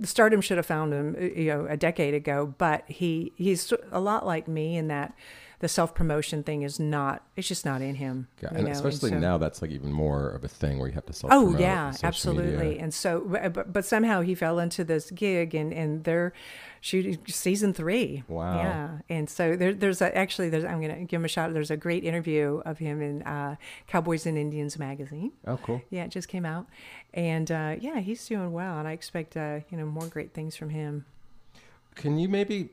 Stardom 0.02 0.40
should 0.42 0.58
have 0.58 0.66
found 0.66 0.92
him, 0.92 1.16
uh, 1.18 1.24
you 1.24 1.46
know, 1.46 1.66
a 1.66 1.76
decade 1.76 2.14
ago. 2.14 2.54
But 2.58 2.84
he 2.88 3.32
he's 3.36 3.72
a 3.90 4.00
lot 4.00 4.26
like 4.26 4.46
me 4.46 4.76
in 4.76 4.88
that 4.88 5.14
the 5.60 5.68
self 5.68 5.94
promotion 5.94 6.42
thing 6.42 6.62
is 6.62 6.80
not. 6.80 7.22
It's 7.36 7.46
just 7.46 7.64
not 7.64 7.82
in 7.82 7.94
him. 7.94 8.28
Yeah, 8.42 8.48
and 8.52 8.64
know, 8.64 8.72
especially 8.72 9.10
so- 9.10 9.18
now, 9.18 9.38
that's 9.38 9.62
like 9.62 9.70
even 9.70 9.92
more 9.92 10.28
of 10.30 10.42
a 10.42 10.48
thing 10.48 10.78
where 10.78 10.88
you 10.88 10.94
have 10.94 11.06
to 11.06 11.12
self. 11.12 11.30
Promote. 11.30 11.56
Oh 11.56 11.58
yeah, 11.58 11.92
absolutely. 12.02 12.78
And 12.78 12.92
so, 12.92 13.20
but, 13.20 13.72
but 13.72 13.84
somehow 13.84 14.22
he 14.22 14.34
fell 14.34 14.58
into 14.58 14.84
this 14.84 15.10
gig, 15.10 15.54
and 15.54 15.72
and 15.72 16.04
they're 16.04 16.32
shooting 16.80 17.18
season 17.26 17.74
three. 17.74 18.24
Wow. 18.26 18.56
Yeah, 18.56 18.98
and 19.10 19.28
so 19.28 19.54
there, 19.54 19.74
there's 19.74 20.00
a, 20.00 20.16
actually 20.16 20.48
there's 20.48 20.64
I'm 20.64 20.80
gonna 20.80 21.04
give 21.04 21.20
him 21.20 21.26
a 21.26 21.28
shout. 21.28 21.52
There's 21.52 21.70
a 21.70 21.76
great 21.76 22.04
interview 22.04 22.62
of 22.64 22.78
him 22.78 23.02
in 23.02 23.22
uh, 23.22 23.56
Cowboys 23.86 24.24
and 24.24 24.38
Indians 24.38 24.78
magazine. 24.78 25.32
Oh, 25.46 25.58
cool. 25.58 25.82
Yeah, 25.90 26.04
it 26.04 26.10
just 26.10 26.28
came 26.28 26.46
out, 26.46 26.66
and 27.12 27.50
uh, 27.50 27.76
yeah, 27.78 28.00
he's 28.00 28.26
doing 28.26 28.52
well, 28.52 28.78
and 28.78 28.88
I 28.88 28.92
expect 28.92 29.36
uh, 29.36 29.60
you 29.68 29.76
know 29.76 29.84
more 29.84 30.06
great 30.06 30.32
things 30.32 30.56
from 30.56 30.70
him. 30.70 31.04
Can 31.96 32.18
you 32.18 32.28
maybe? 32.30 32.70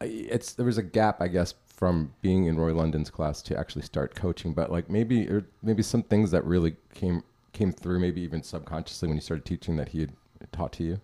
It's 0.00 0.52
there 0.52 0.66
was 0.66 0.78
a 0.78 0.82
gap, 0.82 1.20
I 1.20 1.28
guess, 1.28 1.54
from 1.66 2.12
being 2.22 2.46
in 2.46 2.56
Roy 2.56 2.74
London's 2.74 3.10
class 3.10 3.42
to 3.42 3.58
actually 3.58 3.82
start 3.82 4.14
coaching. 4.14 4.52
But 4.52 4.70
like 4.70 4.90
maybe, 4.90 5.28
or 5.28 5.46
maybe 5.62 5.82
some 5.82 6.02
things 6.02 6.30
that 6.30 6.44
really 6.44 6.76
came 6.94 7.22
came 7.52 7.72
through, 7.72 7.98
maybe 8.00 8.20
even 8.20 8.42
subconsciously 8.42 9.08
when 9.08 9.16
you 9.16 9.20
started 9.20 9.44
teaching 9.44 9.76
that 9.76 9.90
he 9.90 10.00
had 10.00 10.12
taught 10.52 10.72
to 10.74 10.84
you. 10.84 11.00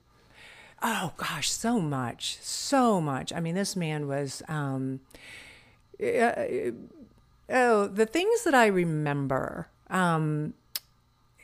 Oh 0.83 1.13
gosh, 1.17 1.51
so 1.51 1.81
much, 1.81 2.39
so 2.41 3.01
much. 3.01 3.33
I 3.33 3.41
mean, 3.41 3.55
this 3.55 3.75
man 3.75 4.07
was. 4.07 4.43
Um, 4.49 5.01
uh, 6.03 6.73
oh, 7.51 7.87
the 7.87 8.07
things 8.07 8.45
that 8.45 8.55
I 8.55 8.67
remember. 8.67 9.69
Um, 9.91 10.55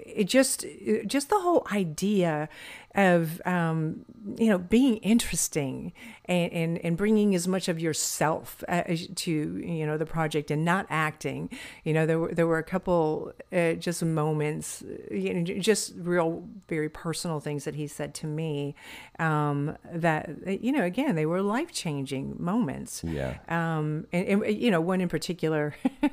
it 0.06 0.24
just, 0.24 0.64
just 1.06 1.28
the 1.28 1.40
whole 1.40 1.66
idea 1.72 2.48
of 2.94 3.40
um, 3.44 4.04
you 4.36 4.48
know 4.48 4.58
being 4.58 4.96
interesting 4.96 5.92
and, 6.24 6.52
and 6.52 6.78
and 6.84 6.96
bringing 6.96 7.36
as 7.36 7.46
much 7.46 7.68
of 7.68 7.78
yourself 7.78 8.64
uh, 8.68 8.82
as- 8.86 9.06
to 9.14 9.30
you 9.30 9.86
know 9.86 9.96
the 9.96 10.06
project 10.06 10.50
and 10.50 10.64
not 10.64 10.86
acting. 10.90 11.48
You 11.84 11.92
know, 11.92 12.04
there 12.04 12.18
were 12.18 12.34
there 12.34 12.46
were 12.46 12.58
a 12.58 12.64
couple 12.64 13.32
uh, 13.52 13.74
just 13.74 14.02
moments, 14.04 14.82
you 15.10 15.34
know, 15.34 15.42
just 15.60 15.94
real 15.96 16.48
very 16.68 16.88
personal 16.88 17.38
things 17.38 17.64
that 17.64 17.76
he 17.76 17.86
said 17.86 18.12
to 18.14 18.26
me 18.26 18.74
um, 19.20 19.76
that 19.92 20.28
you 20.60 20.72
know 20.72 20.82
again 20.82 21.14
they 21.14 21.26
were 21.26 21.42
life 21.42 21.70
changing 21.72 22.36
moments. 22.38 23.04
Yeah. 23.04 23.38
Um, 23.48 24.06
and, 24.12 24.42
and 24.42 24.60
you 24.60 24.70
know 24.70 24.80
one 24.80 25.00
in 25.00 25.08
particular. 25.08 25.76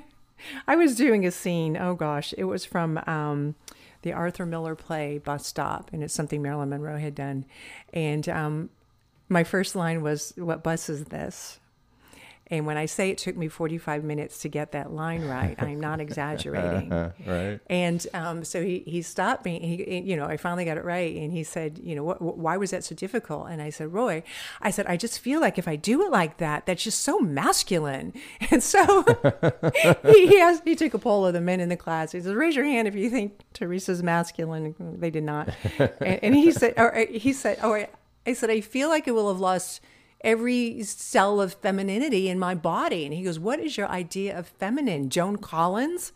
I 0.68 0.76
was 0.76 0.96
doing 0.96 1.26
a 1.26 1.32
scene. 1.32 1.76
Oh 1.76 1.96
gosh, 1.96 2.32
it 2.38 2.44
was 2.44 2.64
from 2.64 3.02
um, 3.08 3.56
the 4.02 4.14
Arthur 4.14 4.46
Miller 4.46 4.76
play 4.76 5.18
Bus 5.18 5.46
Stop, 5.46 5.92
and 5.94 6.04
it's 6.04 6.14
something 6.14 6.42
Marilyn 6.42 6.70
Monroe 6.70 6.98
had 6.98 7.16
done. 7.16 7.46
And 7.94 8.28
um, 8.30 8.70
my 9.30 9.44
first 9.44 9.76
line 9.76 10.02
was, 10.02 10.34
"What 10.36 10.64
bus 10.64 10.90
is 10.90 11.06
this?" 11.06 11.60
And 12.50 12.66
when 12.66 12.78
I 12.78 12.86
say 12.86 13.10
it 13.10 13.18
took 13.18 13.36
me 13.36 13.48
45 13.48 14.04
minutes 14.04 14.40
to 14.40 14.50
get 14.50 14.72
that 14.72 14.92
line 14.92 15.26
right, 15.26 15.56
I'm 15.62 15.80
not 15.80 16.00
exaggerating. 16.00 16.90
right. 17.26 17.60
And 17.68 18.06
um, 18.14 18.44
so 18.46 18.64
he, 18.64 18.84
he 18.86 19.02
stopped 19.02 19.44
me. 19.44 19.60
He, 19.60 20.00
you 20.00 20.16
know, 20.16 20.26
I 20.26 20.38
finally 20.38 20.64
got 20.64 20.78
it 20.78 20.86
right. 20.86 21.16
And 21.16 21.32
he 21.32 21.44
said, 21.44 21.80
you 21.84 21.96
know, 21.96 22.04
what, 22.04 22.22
why 22.22 22.56
was 22.58 22.72
that 22.72 22.84
so 22.84 22.96
difficult? 22.96 23.50
And 23.50 23.62
I 23.62 23.70
said, 23.70 23.92
Roy, 23.92 24.24
I 24.62 24.72
said, 24.72 24.88
I 24.88 24.96
just 24.96 25.20
feel 25.20 25.42
like 25.42 25.58
if 25.58 25.68
I 25.68 25.76
do 25.76 26.04
it 26.04 26.12
like 26.12 26.38
that, 26.38 26.66
that's 26.66 26.84
just 26.84 27.02
so 27.02 27.20
masculine. 27.20 28.14
And 28.50 28.64
so 28.64 29.04
he, 30.06 30.28
he 30.28 30.40
asked, 30.40 30.62
he 30.64 30.76
took 30.76 30.94
a 30.94 31.00
poll 31.00 31.26
of 31.26 31.34
the 31.34 31.42
men 31.42 31.60
in 31.60 31.70
the 31.70 31.76
class. 31.76 32.14
He 32.14 32.22
says, 32.22 32.34
raise 32.34 32.56
your 32.56 32.64
hand 32.66 32.88
if 32.88 32.96
you 32.96 33.10
think 33.10 33.42
Theresa's 33.54 34.02
masculine. 34.02 34.74
They 34.80 35.10
did 35.10 35.24
not. 35.24 35.50
And, 35.78 36.20
and 36.24 36.36
he 36.36 36.52
said, 36.52 36.74
or 36.78 37.06
he 37.10 37.34
said, 37.34 37.60
oh, 37.62 37.74
I, 37.74 37.90
I 38.26 38.34
said, 38.34 38.50
I 38.50 38.62
feel 38.62 38.90
like 38.90 39.08
it 39.08 39.12
will 39.12 39.28
have 39.28 39.40
lost 39.40 39.82
every 40.22 40.82
cell 40.84 41.40
of 41.40 41.54
femininity 41.54 42.28
in 42.30 42.40
my 42.40 42.56
body. 42.56 43.06
And 43.06 43.14
he 43.14 43.24
goes, 43.24 43.40
What 43.40 43.60
is 43.60 43.78
your 43.78 43.88
idea 43.88 44.38
of 44.38 44.48
feminine? 44.48 45.10
Joan 45.10 45.38
Collins? 45.38 46.12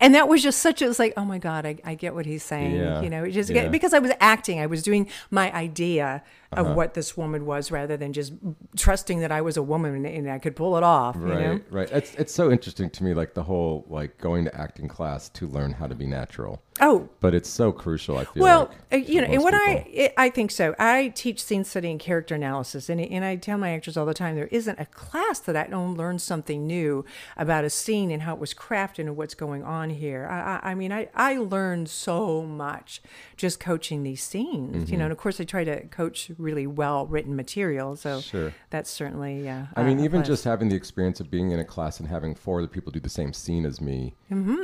And 0.00 0.14
that 0.14 0.28
was 0.28 0.42
just 0.42 0.60
such 0.60 0.82
it 0.82 0.88
was 0.88 0.98
like, 0.98 1.12
oh 1.16 1.24
my 1.24 1.38
God, 1.38 1.64
I, 1.66 1.76
I 1.84 1.94
get 1.94 2.14
what 2.14 2.26
he's 2.26 2.42
saying. 2.42 2.76
Yeah. 2.76 3.00
You 3.02 3.10
know, 3.10 3.24
it 3.24 3.30
just 3.32 3.50
Yeah. 3.50 3.68
because 3.68 3.94
I 3.94 3.98
was 3.98 4.12
acting, 4.20 4.60
I 4.60 4.66
was 4.66 4.82
doing 4.82 5.08
my 5.30 5.52
idea 5.54 6.22
of 6.56 6.66
Uh-huh. 6.66 6.74
what 6.74 6.94
this 6.94 7.16
woman 7.16 7.44
was 7.46 7.70
rather 7.70 7.96
than 7.96 8.12
just 8.12 8.32
trusting 8.76 9.20
that 9.20 9.30
I 9.32 9.40
was 9.40 9.56
a 9.56 9.62
woman 9.62 10.04
and 10.06 10.30
I 10.30 10.38
could 10.38 10.56
pull 10.56 10.76
it 10.76 10.82
off. 10.82 11.16
Right, 11.18 11.40
You 11.40 11.46
know? 11.46 11.60
right. 11.70 11.90
It's 11.92 12.14
it's 12.14 12.32
so 12.34 12.50
interesting 12.50 12.90
to 12.90 13.04
me, 13.04 13.14
like 13.14 13.34
the 13.34 13.42
whole 13.44 13.84
like 13.88 14.18
going 14.18 14.44
to 14.46 14.54
acting 14.60 14.88
class 14.88 15.28
to 15.30 15.46
learn 15.46 15.72
how 15.72 15.86
to 15.86 15.94
be 15.94 16.06
natural. 16.06 16.62
Oh, 16.78 17.08
But 17.20 17.32
it's 17.34 17.48
so 17.48 17.72
crucial. 17.72 18.18
I 18.18 18.24
feel 18.24 18.42
Well, 18.42 18.70
like, 18.92 19.02
uh, 19.02 19.10
you 19.12 19.22
know, 19.22 19.28
and 19.28 19.42
what 19.42 19.54
I 19.54 19.86
it, 19.90 20.12
I 20.18 20.28
think 20.28 20.50
so. 20.50 20.74
I 20.78 21.08
teach 21.14 21.42
scene 21.42 21.64
study 21.64 21.90
and 21.90 21.98
character 21.98 22.34
analysis, 22.34 22.90
and 22.90 23.00
and 23.00 23.24
I 23.24 23.36
tell 23.36 23.56
my 23.56 23.70
actors 23.70 23.96
all 23.96 24.04
the 24.04 24.12
time 24.12 24.34
there 24.36 24.48
isn't 24.48 24.78
a 24.78 24.84
class 24.84 25.38
that 25.40 25.56
I 25.56 25.68
don't 25.68 25.96
learn 25.96 26.18
something 26.18 26.66
new 26.66 27.04
about 27.38 27.64
a 27.64 27.70
scene 27.70 28.10
and 28.10 28.22
how 28.22 28.34
it 28.34 28.40
was 28.40 28.52
crafted 28.52 29.00
and 29.00 29.16
what's 29.16 29.34
going 29.34 29.62
on 29.64 29.88
here. 29.88 30.26
I 30.30 30.38
I, 30.62 30.70
I 30.72 30.74
mean, 30.74 30.92
I 30.92 31.08
I 31.14 31.38
learned 31.38 31.88
so 31.88 32.42
much 32.42 33.00
just 33.38 33.58
coaching 33.58 34.02
these 34.02 34.22
scenes. 34.22 34.76
Mm-hmm. 34.76 34.92
You 34.92 34.98
know, 34.98 35.04
and 35.04 35.12
of 35.12 35.18
course 35.18 35.40
I 35.40 35.44
try 35.44 35.64
to 35.64 35.80
coach 35.88 36.30
really 36.46 36.66
well 36.66 37.06
written 37.06 37.34
material, 37.36 37.96
so 37.96 38.20
Sure. 38.20 38.52
that's 38.70 38.88
certainly 38.90 39.44
yeah. 39.44 39.66
I 39.76 39.82
mean, 39.82 39.98
even 40.00 40.22
just 40.24 40.44
having 40.44 40.68
the 40.68 40.76
experience 40.76 41.18
of 41.20 41.30
being 41.30 41.50
in 41.50 41.58
a 41.58 41.64
class 41.64 41.98
and 42.00 42.08
having 42.08 42.34
four 42.34 42.58
other 42.60 42.68
people 42.68 42.92
do 42.92 43.00
the 43.00 43.08
same 43.20 43.32
scene 43.32 43.66
as 43.66 43.80
me 43.80 44.14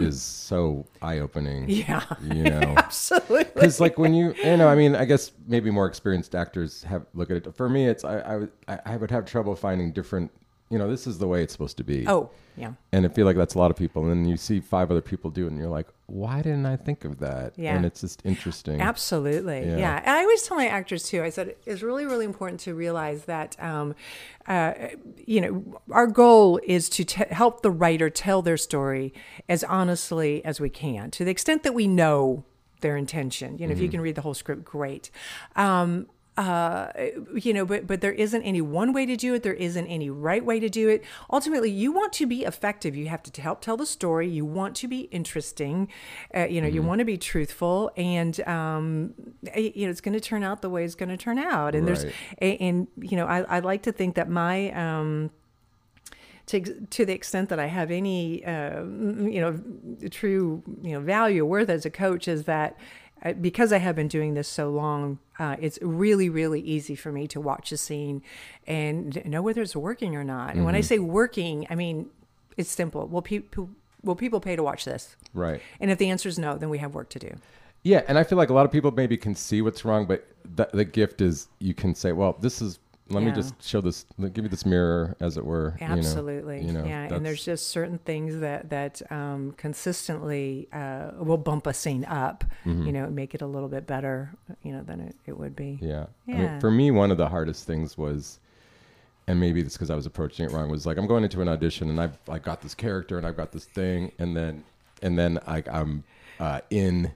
is 0.01 0.23
so 0.23 0.87
eye 1.03 1.19
opening. 1.19 1.67
Mm-hmm. 1.67 1.91
yeah, 1.93 2.35
You 2.37 2.45
know, 2.51 2.75
absolutely. 2.77 3.45
because 3.55 3.81
like 3.81 3.99
when 3.99 4.15
you, 4.15 4.33
you 4.45 4.57
know, 4.57 4.69
I 4.69 4.75
mean, 4.77 4.95
I 4.95 5.05
guess 5.05 5.33
maybe 5.47 5.71
more 5.71 5.87
experienced 5.87 6.35
actors 6.35 6.83
have 6.85 7.05
look 7.15 7.31
at 7.31 7.37
it. 7.39 7.55
For 7.57 7.69
me, 7.69 7.87
it's 7.89 8.05
I, 8.05 8.19
I 8.21 8.35
I 8.75 8.79
I 8.93 8.97
would 8.97 9.11
have 9.11 9.25
trouble 9.27 9.55
finding 9.57 9.93
different. 9.93 10.31
You 10.73 10.79
know, 10.79 10.89
this 10.89 11.07
is 11.07 11.19
the 11.19 11.29
way 11.29 11.43
it's 11.43 11.53
supposed 11.53 11.77
to 11.77 11.85
be. 11.85 12.09
Oh 12.09 12.31
yeah. 12.57 12.73
And 12.93 13.05
I 13.07 13.09
feel 13.09 13.25
like 13.25 13.37
that's 13.37 13.55
a 13.55 13.59
lot 13.59 13.71
of 13.71 13.77
people. 13.77 14.03
And 14.03 14.11
then 14.11 14.29
you 14.29 14.37
see 14.37 14.61
five 14.61 14.91
other 14.91 15.01
people 15.01 15.31
do 15.31 15.45
it, 15.45 15.51
and 15.53 15.59
you're 15.59 15.69
like, 15.69 15.89
why 16.07 16.43
didn't 16.43 16.67
I 16.67 16.77
think 16.77 17.05
of 17.05 17.19
that? 17.21 17.55
Yeah. 17.57 17.77
And 17.77 17.85
it's 17.85 18.01
just 18.01 18.23
interesting. 18.25 18.81
Absolutely. 18.81 19.61
Yeah. 19.61 19.77
Yeah. 19.77 19.99
And 19.99 20.11
I 20.11 20.21
always 20.21 20.43
tell 20.43 20.57
my 20.57 20.69
actors 20.69 21.05
too, 21.05 21.23
I 21.23 21.31
said 21.31 21.57
it's 21.67 21.83
really, 21.83 22.05
really 22.05 22.25
important 22.25 22.61
to 22.61 22.75
realize 22.75 23.25
that, 23.25 23.57
um, 23.63 23.95
uh, 24.47 24.73
you 25.27 25.41
know, 25.41 25.81
our 25.91 26.07
goal 26.07 26.61
is 26.65 26.89
to 26.91 27.05
t- 27.05 27.25
help 27.31 27.63
the 27.63 27.71
writer 27.71 28.11
tell 28.11 28.43
their 28.43 28.59
story 28.59 29.15
as 29.49 29.65
honestly 29.65 30.45
as 30.45 30.61
we 30.61 30.69
can 30.69 31.11
to 31.13 31.25
the 31.25 31.31
extent 31.31 31.63
that 31.63 31.75
we 31.75 31.87
know 31.87 32.45
their 32.81 32.97
intention. 32.97 33.59
You 33.59 33.67
know, 33.67 33.73
if 33.73 33.81
you 33.81 33.89
can 33.89 34.01
read 34.01 34.15
the 34.15 34.23
whole 34.23 34.35
script, 34.35 34.65
great. 34.65 35.11
Um, 35.57 36.09
you 36.39 37.53
know 37.53 37.65
but 37.67 37.87
but 37.87 38.01
there 38.01 38.13
isn't 38.13 38.43
any 38.43 38.61
one 38.61 38.93
way 38.93 39.05
to 39.07 39.17
do 39.17 39.35
it. 39.35 39.43
There 39.43 39.53
isn't 39.53 39.87
any 39.87 40.09
right 40.09 40.45
way 40.45 40.59
to 40.61 40.69
do 40.69 40.89
it. 40.89 41.05
Ultimately 41.31 41.71
you 41.71 41.93
want 41.93 42.13
to 42.15 42.27
be 42.27 42.45
effective. 42.45 42.97
You 42.97 43.09
have 43.09 43.23
to 43.25 43.43
help 43.43 43.61
tell 43.61 43.77
the 43.77 43.85
story. 43.87 44.29
You 44.29 44.45
want 44.45 44.75
to 44.77 44.89
be 44.89 45.01
interesting. 45.11 45.89
Uh, 46.35 46.47
you 46.47 46.61
know 46.63 46.69
you 46.69 46.83
want 46.83 47.01
to 47.01 47.05
be 47.05 47.19
truthful. 47.19 47.91
And 47.97 48.41
um 48.49 49.15
you 49.55 49.85
know 49.85 49.91
it's 49.91 50.01
going 50.01 50.15
to 50.15 50.21
turn 50.21 50.43
out 50.43 50.63
the 50.63 50.71
way 50.71 50.85
it's 50.85 50.95
going 50.95 51.11
to 51.11 51.17
turn 51.19 51.39
out. 51.39 51.75
And 51.75 51.87
there's 51.87 52.05
Right. 52.05 52.15
a- 52.41 52.57
and 52.59 52.87
you 52.97 53.17
know 53.17 53.27
I, 53.27 53.41
I 53.43 53.59
like 53.59 53.83
to 53.83 53.93
think 53.93 54.15
that 54.15 54.29
my 54.31 54.71
um 54.73 55.31
to, 56.47 56.61
to 56.61 57.07
the 57.07 57.13
extent 57.13 57.51
that 57.51 57.61
I 57.61 57.67
have 57.67 57.93
any, 57.93 58.45
uh, 58.45 58.83
you 58.83 59.41
know, 59.41 59.61
true, 60.11 60.63
you 60.83 60.91
know, 60.93 61.01
value 61.01 61.43
or 61.45 61.47
worth 61.47 61.69
as 61.71 61.87
a 61.87 61.91
coach 61.91 62.27
is 62.27 62.45
that 62.45 62.73
uh, 62.73 62.77
because 63.41 63.73
I 63.73 63.79
have 63.79 63.95
been 63.95 64.09
doing 64.09 64.35
this 64.35 64.49
so 64.49 64.71
long, 64.71 65.19
uh, 65.39 65.57
it's 65.61 65.79
really, 65.81 66.29
really 66.29 66.61
easy 66.61 66.95
for 66.95 67.13
me 67.13 67.27
to 67.29 67.41
watch 67.41 67.73
a 67.73 67.77
scene 67.77 68.23
and 68.67 69.25
know 69.25 69.43
whether 69.43 69.63
it's 69.63 69.77
working 69.77 70.17
or 70.17 70.25
not. 70.25 70.55
And 70.55 70.65
when 70.65 70.75
I 70.75 70.81
say 70.81 70.99
working, 70.99 71.67
I 71.71 71.75
mean 71.75 72.11
it's 72.57 72.71
simple. 72.71 73.07
Will 73.07 73.23
people 73.23 73.71
will 74.03 74.17
people 74.17 74.41
pay 74.41 74.57
to 74.57 74.63
watch 74.63 74.85
this? 74.85 75.17
Right. 75.35 75.61
And 75.81 75.91
if 75.91 75.99
the 75.99 76.11
answer 76.11 76.29
is 76.29 76.39
no, 76.39 76.57
then 76.59 76.69
we 76.69 76.79
have 76.79 76.95
work 76.95 77.09
to 77.11 77.19
do. 77.19 77.37
Yeah, 77.85 78.03
and 78.07 78.19
I 78.19 78.25
feel 78.25 78.39
like 78.39 78.51
a 78.51 78.53
lot 78.53 78.65
of 78.65 78.71
people 78.71 78.93
maybe 78.93 79.17
can 79.17 79.35
see 79.35 79.61
what's 79.61 79.85
wrong, 79.85 80.07
but 80.07 80.27
the, 80.45 80.69
the 80.73 80.85
gift 80.85 81.21
is 81.21 81.49
you 81.59 81.75
can 81.75 81.95
say, 81.95 82.13
"Well, 82.13 82.37
this 82.41 82.63
is." 82.63 82.79
Let 83.13 83.23
me 83.23 83.31
just 83.33 83.63
show 83.63 83.81
this. 83.81 84.07
Give 84.19 84.39
me 84.45 84.49
this 84.49 84.65
mirror, 84.67 85.17
as 85.21 85.37
it 85.37 85.45
were. 85.45 85.77
you 85.81 85.87
know, 85.87 85.95
Absolutely. 85.95 86.63
You 86.65 86.73
know, 86.73 86.85
yeah. 86.85 87.13
And 87.15 87.25
there's 87.25 87.45
just 87.45 87.69
certain 87.69 87.99
things 87.99 88.41
that, 88.41 88.71
that 88.71 89.03
um, 89.13 89.55
consistently 89.57 90.69
uh, 90.73 91.11
will 91.19 91.37
bump 91.37 91.67
a 91.67 91.75
scene 91.75 92.05
up, 92.07 92.45
you 92.65 92.93
know, 92.93 93.09
make 93.11 93.35
it 93.35 93.43
a 93.43 93.47
little 93.47 93.69
bit 93.69 93.87
better, 93.87 94.33
you 94.63 94.73
know, 94.73 94.83
than 94.83 95.01
it, 95.01 95.17
it 95.27 95.39
would 95.39 95.55
be. 95.55 95.79
Mm-hmm. 95.83 95.87
Yeah. 95.87 96.07
I 96.29 96.31
Yeah. 96.33 96.51
mean, 96.53 96.61
for 96.61 96.71
me, 96.71 96.91
one 96.91 97.11
of 97.11 97.19
the 97.19 97.29
hardest 97.29 97.67
things 97.67 97.99
was, 97.99 98.39
and 99.27 99.39
maybe 99.39 99.61
it's 99.61 99.75
because 99.75 99.91
I 99.91 99.95
was 99.95 100.07
approaching 100.07 100.47
it 100.47 100.53
wrong, 100.53 100.69
was 100.71 100.87
like 100.87 100.97
I'm 100.97 101.07
going 101.07 101.23
into 101.25 101.41
an 101.43 101.49
audition 101.49 101.89
and 101.91 102.01
I've 102.01 102.19
like 102.27 102.43
got 102.43 102.61
this 102.61 102.75
character 102.75 103.19
and 103.19 103.27
I've 103.27 103.37
got 103.37 103.53
this 103.53 103.65
thing, 103.67 104.11
and 104.19 104.37
then 104.37 104.65
and 105.03 105.19
then 105.19 105.39
I, 105.47 105.63
I'm 105.71 106.05
uh, 106.41 106.61
in 106.71 107.13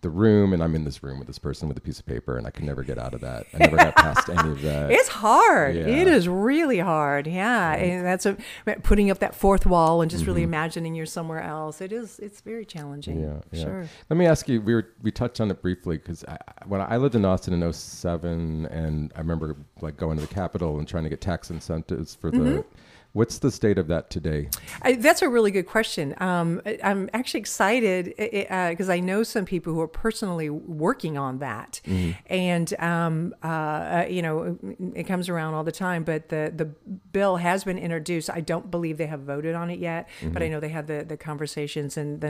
the 0.00 0.10
room 0.10 0.52
and 0.52 0.62
I'm 0.62 0.76
in 0.76 0.84
this 0.84 1.02
room 1.02 1.18
with 1.18 1.26
this 1.26 1.40
person 1.40 1.66
with 1.68 1.76
a 1.76 1.80
piece 1.80 1.98
of 1.98 2.06
paper 2.06 2.36
and 2.38 2.46
I 2.46 2.50
can 2.50 2.64
never 2.64 2.84
get 2.84 2.98
out 2.98 3.14
of 3.14 3.20
that. 3.22 3.46
I 3.52 3.58
never 3.66 3.76
got 3.76 3.96
past 3.96 4.28
any 4.28 4.50
of 4.50 4.62
that. 4.62 4.92
It's 4.92 5.08
hard. 5.08 5.74
Yeah. 5.74 5.86
It 5.88 6.06
is 6.06 6.28
really 6.28 6.78
hard. 6.78 7.26
Yeah, 7.26 7.72
and 7.74 8.06
that's 8.06 8.24
a 8.24 8.36
putting 8.84 9.10
up 9.10 9.18
that 9.18 9.34
fourth 9.34 9.66
wall 9.66 10.00
and 10.00 10.08
just 10.10 10.24
really 10.26 10.42
Mm-hmm. 10.42 10.54
imagining 10.54 10.94
you're 10.94 11.04
somewhere 11.06 11.42
else. 11.42 11.80
It 11.80 11.92
is. 11.92 12.18
It's 12.20 12.40
very 12.42 12.64
challenging. 12.64 13.20
Yeah, 13.20 13.40
yeah. 13.50 13.64
Sure. 13.64 13.86
Let 14.08 14.16
me 14.16 14.26
ask 14.26 14.48
you. 14.48 14.60
We 14.60 14.74
were 14.74 14.88
we 15.02 15.10
touched 15.10 15.40
on 15.40 15.50
it 15.50 15.60
briefly 15.60 15.96
because 15.98 16.24
I, 16.26 16.38
when 16.66 16.80
I 16.80 16.96
lived 16.96 17.16
in 17.16 17.24
Austin 17.24 17.60
in 17.60 17.72
07 17.72 18.66
and 18.66 19.12
I 19.16 19.18
remember 19.18 19.56
like 19.80 19.96
going 19.96 20.16
to 20.16 20.20
the 20.26 20.32
Capitol 20.32 20.78
and 20.78 20.86
trying 20.86 21.04
to 21.04 21.10
get 21.10 21.20
tax 21.20 21.50
incentives 21.50 22.14
for 22.14 22.30
the. 22.30 22.64
Mm-hmm. 23.18 23.28
What's 23.28 23.38
the 23.38 23.50
state 23.50 23.78
of 23.78 23.88
that 23.88 24.10
today? 24.10 24.48
I, 24.82 24.92
that's 24.94 25.22
a 25.22 25.28
really 25.28 25.50
good 25.50 25.66
question. 25.66 26.14
Um, 26.18 26.62
I- 26.64 26.78
I'm 26.84 27.10
actually 27.12 27.40
excited 27.40 28.14
because 28.16 28.88
I 28.88 29.00
know 29.00 29.22
some 29.24 29.44
people 29.44 29.74
who 29.74 29.80
are 29.80 29.88
personally 29.88 30.48
working 30.50 31.18
on 31.18 31.38
that, 31.40 31.80
and 32.26 32.72
um, 32.80 33.34
uh, 33.42 33.46
uh, 33.46 34.06
you 34.08 34.22
know 34.22 34.58
it 34.94 35.04
comes 35.04 35.28
around 35.28 35.54
all 35.54 35.64
the 35.64 35.72
time. 35.72 36.04
But 36.04 36.28
the 36.28 36.52
the 36.54 36.66
bill 37.12 37.36
has 37.36 37.64
been 37.64 37.78
introduced. 37.78 38.30
I 38.30 38.40
don't 38.40 38.70
believe 38.70 38.98
they 38.98 39.06
have 39.06 39.20
voted 39.20 39.54
on 39.54 39.70
it 39.70 39.78
yet, 39.80 40.08
but 40.32 40.42
I 40.42 40.48
know 40.48 40.60
they 40.60 40.68
had 40.68 40.86
the, 40.86 41.04
the 41.04 41.16
conversations 41.16 41.96
and 41.96 42.20
the 42.20 42.28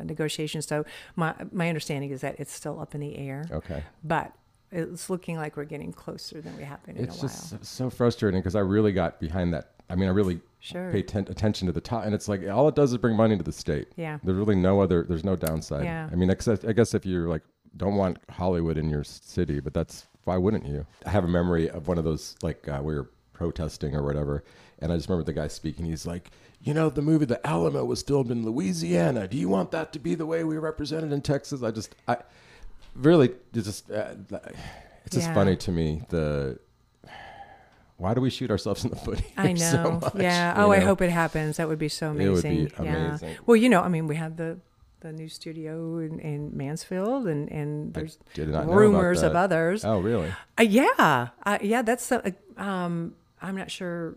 uh, 0.00 0.02
negotiations. 0.04 0.66
So 0.66 0.84
my 1.16 1.34
my 1.52 1.68
understanding 1.68 2.10
is 2.10 2.20
that 2.20 2.38
it's 2.38 2.52
still 2.52 2.78
up 2.80 2.94
in 2.94 3.00
the 3.00 3.16
air, 3.18 3.46
Okay. 3.50 3.82
but 4.04 4.32
it's 4.72 5.10
looking 5.10 5.36
like 5.36 5.56
we're 5.56 5.64
getting 5.64 5.92
closer 5.92 6.40
than 6.40 6.56
we 6.56 6.62
have 6.62 6.80
been 6.84 6.96
in 6.96 7.04
It's 7.04 7.16
a 7.16 7.26
while. 7.26 7.26
It's 7.26 7.50
just 7.50 7.64
so 7.64 7.90
frustrating 7.90 8.40
because 8.40 8.54
I 8.54 8.60
really 8.60 8.92
got 8.92 9.18
behind 9.18 9.52
that. 9.54 9.72
I 9.90 9.96
mean, 9.96 10.08
I 10.08 10.12
really 10.12 10.40
Sure. 10.60 10.92
pay 10.92 11.02
ten- 11.02 11.26
attention 11.28 11.66
to 11.66 11.72
the 11.72 11.80
top, 11.80 12.04
and 12.04 12.14
it's 12.14 12.28
like 12.28 12.46
all 12.48 12.68
it 12.68 12.74
does 12.74 12.92
is 12.92 12.98
bring 12.98 13.16
money 13.16 13.36
to 13.36 13.42
the 13.42 13.52
state. 13.52 13.88
Yeah. 13.96 14.18
There's 14.22 14.36
really 14.36 14.56
no 14.56 14.80
other. 14.80 15.04
There's 15.08 15.24
no 15.24 15.36
downside. 15.36 15.84
Yeah. 15.84 16.08
I 16.10 16.14
mean, 16.14 16.30
except 16.30 16.64
I 16.64 16.72
guess 16.72 16.94
if 16.94 17.04
you're 17.06 17.28
like 17.28 17.42
don't 17.76 17.94
want 17.96 18.18
Hollywood 18.30 18.76
in 18.76 18.90
your 18.90 19.04
city, 19.04 19.60
but 19.60 19.72
that's 19.72 20.06
why 20.24 20.36
wouldn't 20.36 20.66
you? 20.66 20.84
I 21.06 21.10
have 21.10 21.24
a 21.24 21.28
memory 21.28 21.70
of 21.70 21.86
one 21.88 21.98
of 21.98 22.04
those 22.04 22.36
like 22.42 22.66
uh, 22.68 22.80
we 22.82 22.94
were 22.94 23.10
protesting 23.32 23.94
or 23.94 24.02
whatever, 24.02 24.44
and 24.80 24.92
I 24.92 24.96
just 24.96 25.08
remember 25.08 25.24
the 25.24 25.32
guy 25.32 25.48
speaking. 25.48 25.86
He's 25.86 26.04
like, 26.04 26.30
you 26.62 26.74
know, 26.74 26.90
the 26.90 27.00
movie 27.00 27.24
The 27.24 27.44
Alamo 27.46 27.84
was 27.84 28.02
filmed 28.02 28.30
in 28.30 28.44
Louisiana. 28.44 29.26
Do 29.28 29.36
you 29.38 29.48
want 29.48 29.70
that 29.70 29.92
to 29.94 29.98
be 29.98 30.14
the 30.14 30.26
way 30.26 30.44
we 30.44 30.58
represented 30.58 31.12
in 31.12 31.22
Texas? 31.22 31.62
I 31.62 31.70
just, 31.70 31.94
I 32.08 32.18
really 32.94 33.30
it's 33.54 33.66
just. 33.66 33.90
Uh, 33.90 34.14
it's 35.06 35.14
just 35.16 35.28
Yeah. 35.28 35.34
funny 35.34 35.56
to 35.56 35.72
me 35.72 36.02
the 36.10 36.58
why 38.00 38.14
do 38.14 38.20
we 38.20 38.30
shoot 38.30 38.50
ourselves 38.50 38.84
in 38.84 38.90
the 38.90 38.96
foot 39.04 39.20
here 39.20 39.28
I 39.36 39.54
so 39.54 39.82
know. 39.82 39.90
much, 40.00 40.14
yeah. 40.16 40.56
you 40.58 40.64
Oh, 40.64 40.72
I 40.72 40.80
hope 40.80 41.00
it 41.02 41.10
happens. 41.10 41.58
That 41.58 41.68
would 41.68 41.78
be 41.78 41.88
so 41.88 42.10
It 42.12 42.14
would 42.28 42.44
amazing. 42.44 42.64
be 42.66 42.72
Yeah. 42.84 42.96
amazing. 43.08 43.36
Well, 43.46 43.56
you 43.56 43.68
know, 43.68 43.80
I 43.82 43.88
mean, 43.88 44.06
we 44.06 44.16
have 44.16 44.36
the 44.36 44.58
the 45.00 45.12
new 45.12 45.28
studio 45.28 45.96
in, 45.98 46.18
in 46.20 46.56
Mansfield, 46.56 47.26
and 47.26 47.50
and 47.50 47.94
there's 47.94 48.18
rumors 48.36 49.22
of 49.22 49.34
others. 49.34 49.84
Oh, 49.84 49.98
really? 50.00 50.30
Uh, 50.58 50.62
yeah, 50.62 51.28
uh, 51.46 51.58
yeah. 51.62 51.82
That's 51.82 52.08
the, 52.08 52.34
uh, 52.58 52.62
um. 52.62 53.14
I'm 53.42 53.56
not 53.56 53.70
sure 53.70 54.14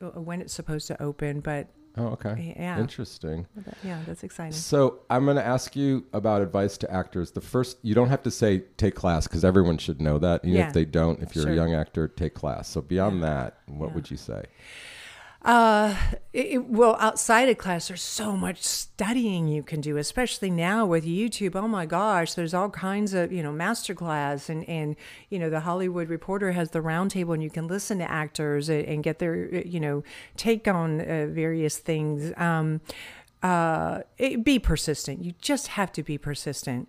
uh, 0.00 0.06
when 0.20 0.40
it's 0.40 0.54
supposed 0.54 0.86
to 0.88 1.02
open, 1.02 1.40
but 1.40 1.68
Oh, 1.98 2.06
okay. 2.08 2.54
Yeah. 2.58 2.78
Interesting. 2.78 3.46
yeah, 3.82 4.00
that's 4.06 4.22
exciting. 4.22 4.52
So 4.52 5.00
I'm 5.10 5.24
going 5.24 5.36
to 5.36 5.44
ask 5.46 5.74
you 5.76 6.04
about 6.12 6.42
advice 6.42 6.78
to 6.78 6.90
actors. 6.92 7.32
The 7.32 7.40
first, 7.40 7.78
you 7.82 7.94
don't 7.94 8.08
have 8.08 8.22
to 8.22 8.30
say 8.30 8.60
take 8.76 8.94
class 8.94 9.26
because 9.26 9.44
everyone 9.44 9.78
should 9.78 10.00
know 10.00 10.18
that. 10.18 10.44
Even 10.44 10.56
Yeah. 10.58 10.68
if 10.68 10.72
they 10.74 10.84
don't, 10.84 11.20
if 11.22 11.34
you're 11.34 11.44
Sure. 11.44 11.52
a 11.52 11.56
young 11.56 11.74
actor, 11.74 12.08
take 12.08 12.34
class. 12.34 12.68
So 12.68 12.80
beyond 12.80 13.22
that, 13.24 13.58
what 13.66 13.88
Yeah. 13.88 13.94
would 13.94 14.10
you 14.10 14.16
say? 14.16 14.44
Uh, 15.42 15.94
it, 16.32 16.64
well, 16.64 16.96
outside 16.98 17.48
of 17.48 17.56
class, 17.58 17.88
there's 17.88 18.02
so 18.02 18.36
much 18.36 18.60
studying 18.60 19.46
you 19.46 19.62
can 19.62 19.80
do, 19.80 19.96
especially 19.96 20.50
now 20.50 20.84
with 20.84 21.04
YouTube. 21.04 21.54
Oh 21.54 21.68
my 21.68 21.86
gosh, 21.86 22.34
there's 22.34 22.52
all 22.52 22.70
kinds 22.70 23.14
of 23.14 23.30
you 23.32 23.42
know 23.42 23.52
masterclass, 23.52 24.48
and 24.48 24.68
and 24.68 24.96
you 25.30 25.38
know 25.38 25.48
the 25.48 25.60
Hollywood 25.60 26.08
Reporter 26.08 26.52
has 26.52 26.70
the 26.70 26.80
roundtable, 26.80 27.34
and 27.34 27.42
you 27.42 27.50
can 27.50 27.68
listen 27.68 27.98
to 27.98 28.10
actors 28.10 28.68
and, 28.68 28.84
and 28.84 29.04
get 29.04 29.20
their 29.20 29.48
uh, 29.52 29.58
you 29.64 29.78
know 29.78 30.02
take 30.36 30.66
on 30.66 31.00
uh, 31.00 31.28
various 31.30 31.78
things. 31.78 32.32
Um, 32.36 32.80
uh, 33.42 34.00
it, 34.16 34.44
be 34.44 34.58
persistent. 34.58 35.24
You 35.24 35.32
just 35.40 35.68
have 35.68 35.92
to 35.92 36.02
be 36.02 36.18
persistent. 36.18 36.88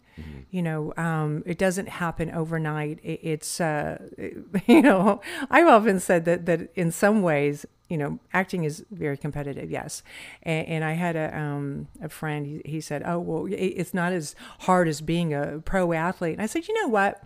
You 0.51 0.61
know, 0.61 0.93
um, 0.97 1.43
it 1.45 1.57
doesn't 1.57 1.87
happen 1.87 2.31
overnight. 2.31 2.99
It, 3.03 3.19
it's, 3.23 3.61
uh, 3.61 3.99
you 4.67 4.81
know, 4.81 5.21
I've 5.49 5.67
often 5.67 5.99
said 5.99 6.25
that, 6.25 6.45
that 6.45 6.71
in 6.75 6.91
some 6.91 7.21
ways, 7.21 7.65
you 7.87 7.97
know, 7.97 8.19
acting 8.33 8.63
is 8.63 8.83
very 8.91 9.17
competitive. 9.17 9.71
Yes. 9.71 10.03
And, 10.43 10.67
and 10.67 10.83
I 10.83 10.93
had 10.93 11.15
a, 11.15 11.37
um, 11.37 11.87
a 12.01 12.09
friend, 12.09 12.45
he, 12.45 12.61
he 12.65 12.81
said, 12.81 13.03
oh, 13.05 13.19
well, 13.19 13.45
it, 13.45 13.53
it's 13.53 13.93
not 13.93 14.11
as 14.11 14.35
hard 14.59 14.87
as 14.87 15.01
being 15.01 15.33
a 15.33 15.59
pro 15.59 15.93
athlete. 15.93 16.33
And 16.33 16.41
I 16.41 16.47
said, 16.47 16.67
you 16.67 16.73
know 16.81 16.87
what? 16.87 17.23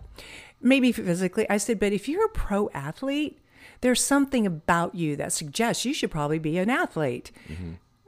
Maybe 0.60 0.92
physically. 0.92 1.48
I 1.50 1.56
said, 1.56 1.80
but 1.80 1.92
if 1.92 2.08
you're 2.08 2.26
a 2.26 2.30
pro 2.30 2.70
athlete, 2.74 3.40
there's 3.80 4.02
something 4.02 4.46
about 4.46 4.94
you 4.94 5.16
that 5.16 5.32
suggests 5.32 5.84
you 5.84 5.92
should 5.94 6.10
probably 6.10 6.38
be 6.38 6.58
an 6.58 6.70
athlete 6.70 7.32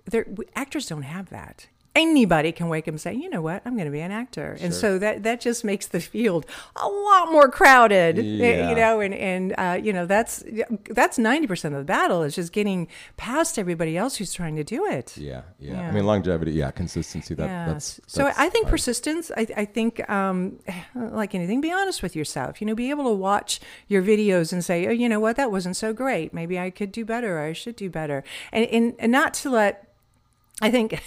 there 0.06 0.26
actors 0.54 0.86
don't 0.86 1.02
have 1.02 1.30
that 1.30 1.68
anybody 1.94 2.52
can 2.52 2.68
wake 2.68 2.84
up 2.84 2.88
and 2.88 3.00
say 3.00 3.14
you 3.14 3.30
know 3.30 3.40
what 3.40 3.62
i'm 3.64 3.72
going 3.74 3.86
to 3.86 3.90
be 3.90 4.00
an 4.02 4.10
actor 4.12 4.54
and 4.60 4.74
so 4.74 4.98
that 4.98 5.22
that 5.22 5.40
just 5.40 5.64
makes 5.64 5.86
the 5.86 5.98
field 5.98 6.44
a 6.76 6.86
lot 6.86 7.32
more 7.32 7.48
crowded 7.48 8.18
Yeah. 8.18 8.68
you 8.68 8.76
know 8.76 9.00
and 9.00 9.14
and 9.14 9.54
uh, 9.56 9.80
you 9.82 9.94
know 9.94 10.04
that's 10.04 10.44
that's 10.90 11.16
90% 11.16 11.64
of 11.64 11.72
the 11.72 11.84
battle 11.84 12.22
is 12.22 12.34
just 12.34 12.52
getting 12.52 12.88
past 13.16 13.58
everybody 13.58 13.96
else 13.96 14.16
who's 14.16 14.34
trying 14.34 14.56
to 14.56 14.64
do 14.64 14.84
it 14.84 15.16
Yeah, 15.16 15.42
yeah. 15.58 15.72
Yeah. 15.72 15.88
I 15.88 15.90
mean, 15.90 16.04
longevity, 16.04 16.52
yeah, 16.52 16.70
consistency. 16.70 17.34
That, 17.34 17.46
yeah. 17.46 17.66
that's, 17.72 17.98
so 18.06 18.30
I 18.36 18.50
think 18.50 18.66
hard. 18.66 18.72
persistence. 18.72 19.30
I, 19.34 19.46
I 19.56 19.64
think, 19.64 20.06
um, 20.10 20.58
like 20.94 21.34
anything, 21.34 21.62
be 21.62 21.72
honest 21.72 22.02
with 22.02 22.14
yourself. 22.14 22.60
You 22.60 22.66
know, 22.66 22.74
be 22.74 22.90
able 22.90 23.04
to 23.04 23.14
watch 23.14 23.58
your 23.88 24.02
videos 24.02 24.52
and 24.52 24.62
say, 24.62 24.86
oh, 24.86 24.90
you 24.90 25.08
know 25.08 25.18
what, 25.20 25.36
that 25.36 25.50
wasn't 25.50 25.76
so 25.76 25.92
great. 25.94 26.34
Maybe 26.34 26.58
I 26.58 26.68
could 26.70 26.92
do 26.92 27.04
better. 27.06 27.38
Or 27.38 27.42
I 27.42 27.52
should 27.54 27.76
do 27.76 27.88
better, 27.88 28.22
and 28.52 28.66
and, 28.66 28.94
and 28.98 29.10
not 29.10 29.32
to 29.34 29.50
let. 29.50 29.85
I 30.62 30.70
think 30.70 31.02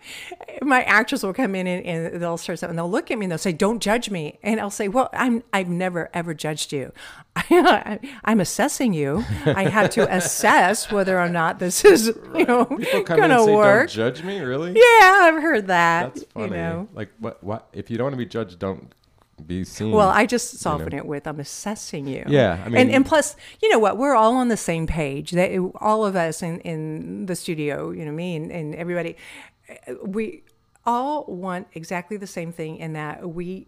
my 0.62 0.82
actors 0.84 1.22
will 1.22 1.32
come 1.32 1.54
in 1.54 1.66
and, 1.66 1.84
and 1.86 2.22
they'll 2.22 2.36
start 2.36 2.58
something. 2.58 2.76
They'll 2.76 2.90
look 2.90 3.10
at 3.10 3.18
me 3.18 3.24
and 3.24 3.32
they'll 3.32 3.38
say, 3.38 3.52
"Don't 3.52 3.80
judge 3.80 4.10
me," 4.10 4.38
and 4.42 4.60
I'll 4.60 4.70
say, 4.70 4.88
"Well, 4.88 5.08
I'm 5.12 5.42
I've 5.52 5.68
never 5.68 6.10
ever 6.14 6.34
judged 6.34 6.72
you. 6.72 6.92
I, 7.36 7.98
I'm 8.24 8.40
assessing 8.40 8.92
you. 8.94 9.24
I 9.46 9.68
have 9.68 9.90
to 9.90 10.14
assess 10.14 10.90
whether 10.92 11.18
or 11.18 11.28
not 11.28 11.58
this 11.58 11.84
is 11.84 12.16
you 12.34 12.44
know 12.46 12.64
People 12.66 13.02
come 13.02 13.22
in 13.22 13.30
gonna 13.30 13.52
work." 13.52 13.88
"Don't 13.88 13.96
judge 13.96 14.22
me." 14.22 14.38
Really? 14.40 14.72
Yeah, 14.72 15.20
I've 15.22 15.42
heard 15.42 15.66
that. 15.68 16.14
That's 16.14 16.26
funny. 16.32 16.46
You 16.46 16.50
know. 16.50 16.88
Like, 16.94 17.10
what? 17.18 17.42
What? 17.42 17.68
If 17.72 17.90
you 17.90 17.98
don't 17.98 18.06
want 18.06 18.14
to 18.14 18.18
be 18.18 18.26
judged, 18.26 18.58
don't 18.58 18.92
be 19.42 19.64
seen. 19.64 19.90
Well, 19.92 20.08
I 20.08 20.26
just 20.26 20.58
soften 20.58 20.94
it 20.94 21.06
with 21.06 21.26
I'm 21.26 21.40
assessing 21.40 22.06
you. 22.06 22.24
Yeah, 22.28 22.52
I 22.62 22.66
and 22.66 22.72
mean- 22.74 22.90
and 22.90 23.06
plus, 23.06 23.36
you 23.60 23.68
know 23.70 23.78
what? 23.78 23.98
We're 23.98 24.14
all 24.14 24.36
on 24.36 24.48
the 24.48 24.56
same 24.56 24.86
page. 24.86 25.32
That 25.32 25.50
all 25.80 26.04
of 26.04 26.16
us 26.16 26.42
in 26.42 26.60
in 26.60 27.26
the 27.26 27.34
studio, 27.36 27.90
you 27.90 28.04
know, 28.04 28.12
me 28.12 28.36
and, 28.36 28.50
and 28.52 28.74
everybody, 28.74 29.16
we 30.04 30.42
all 30.86 31.24
want 31.26 31.66
exactly 31.72 32.16
the 32.16 32.26
same 32.26 32.52
thing, 32.52 32.76
in 32.76 32.92
that 32.92 33.28
we 33.28 33.66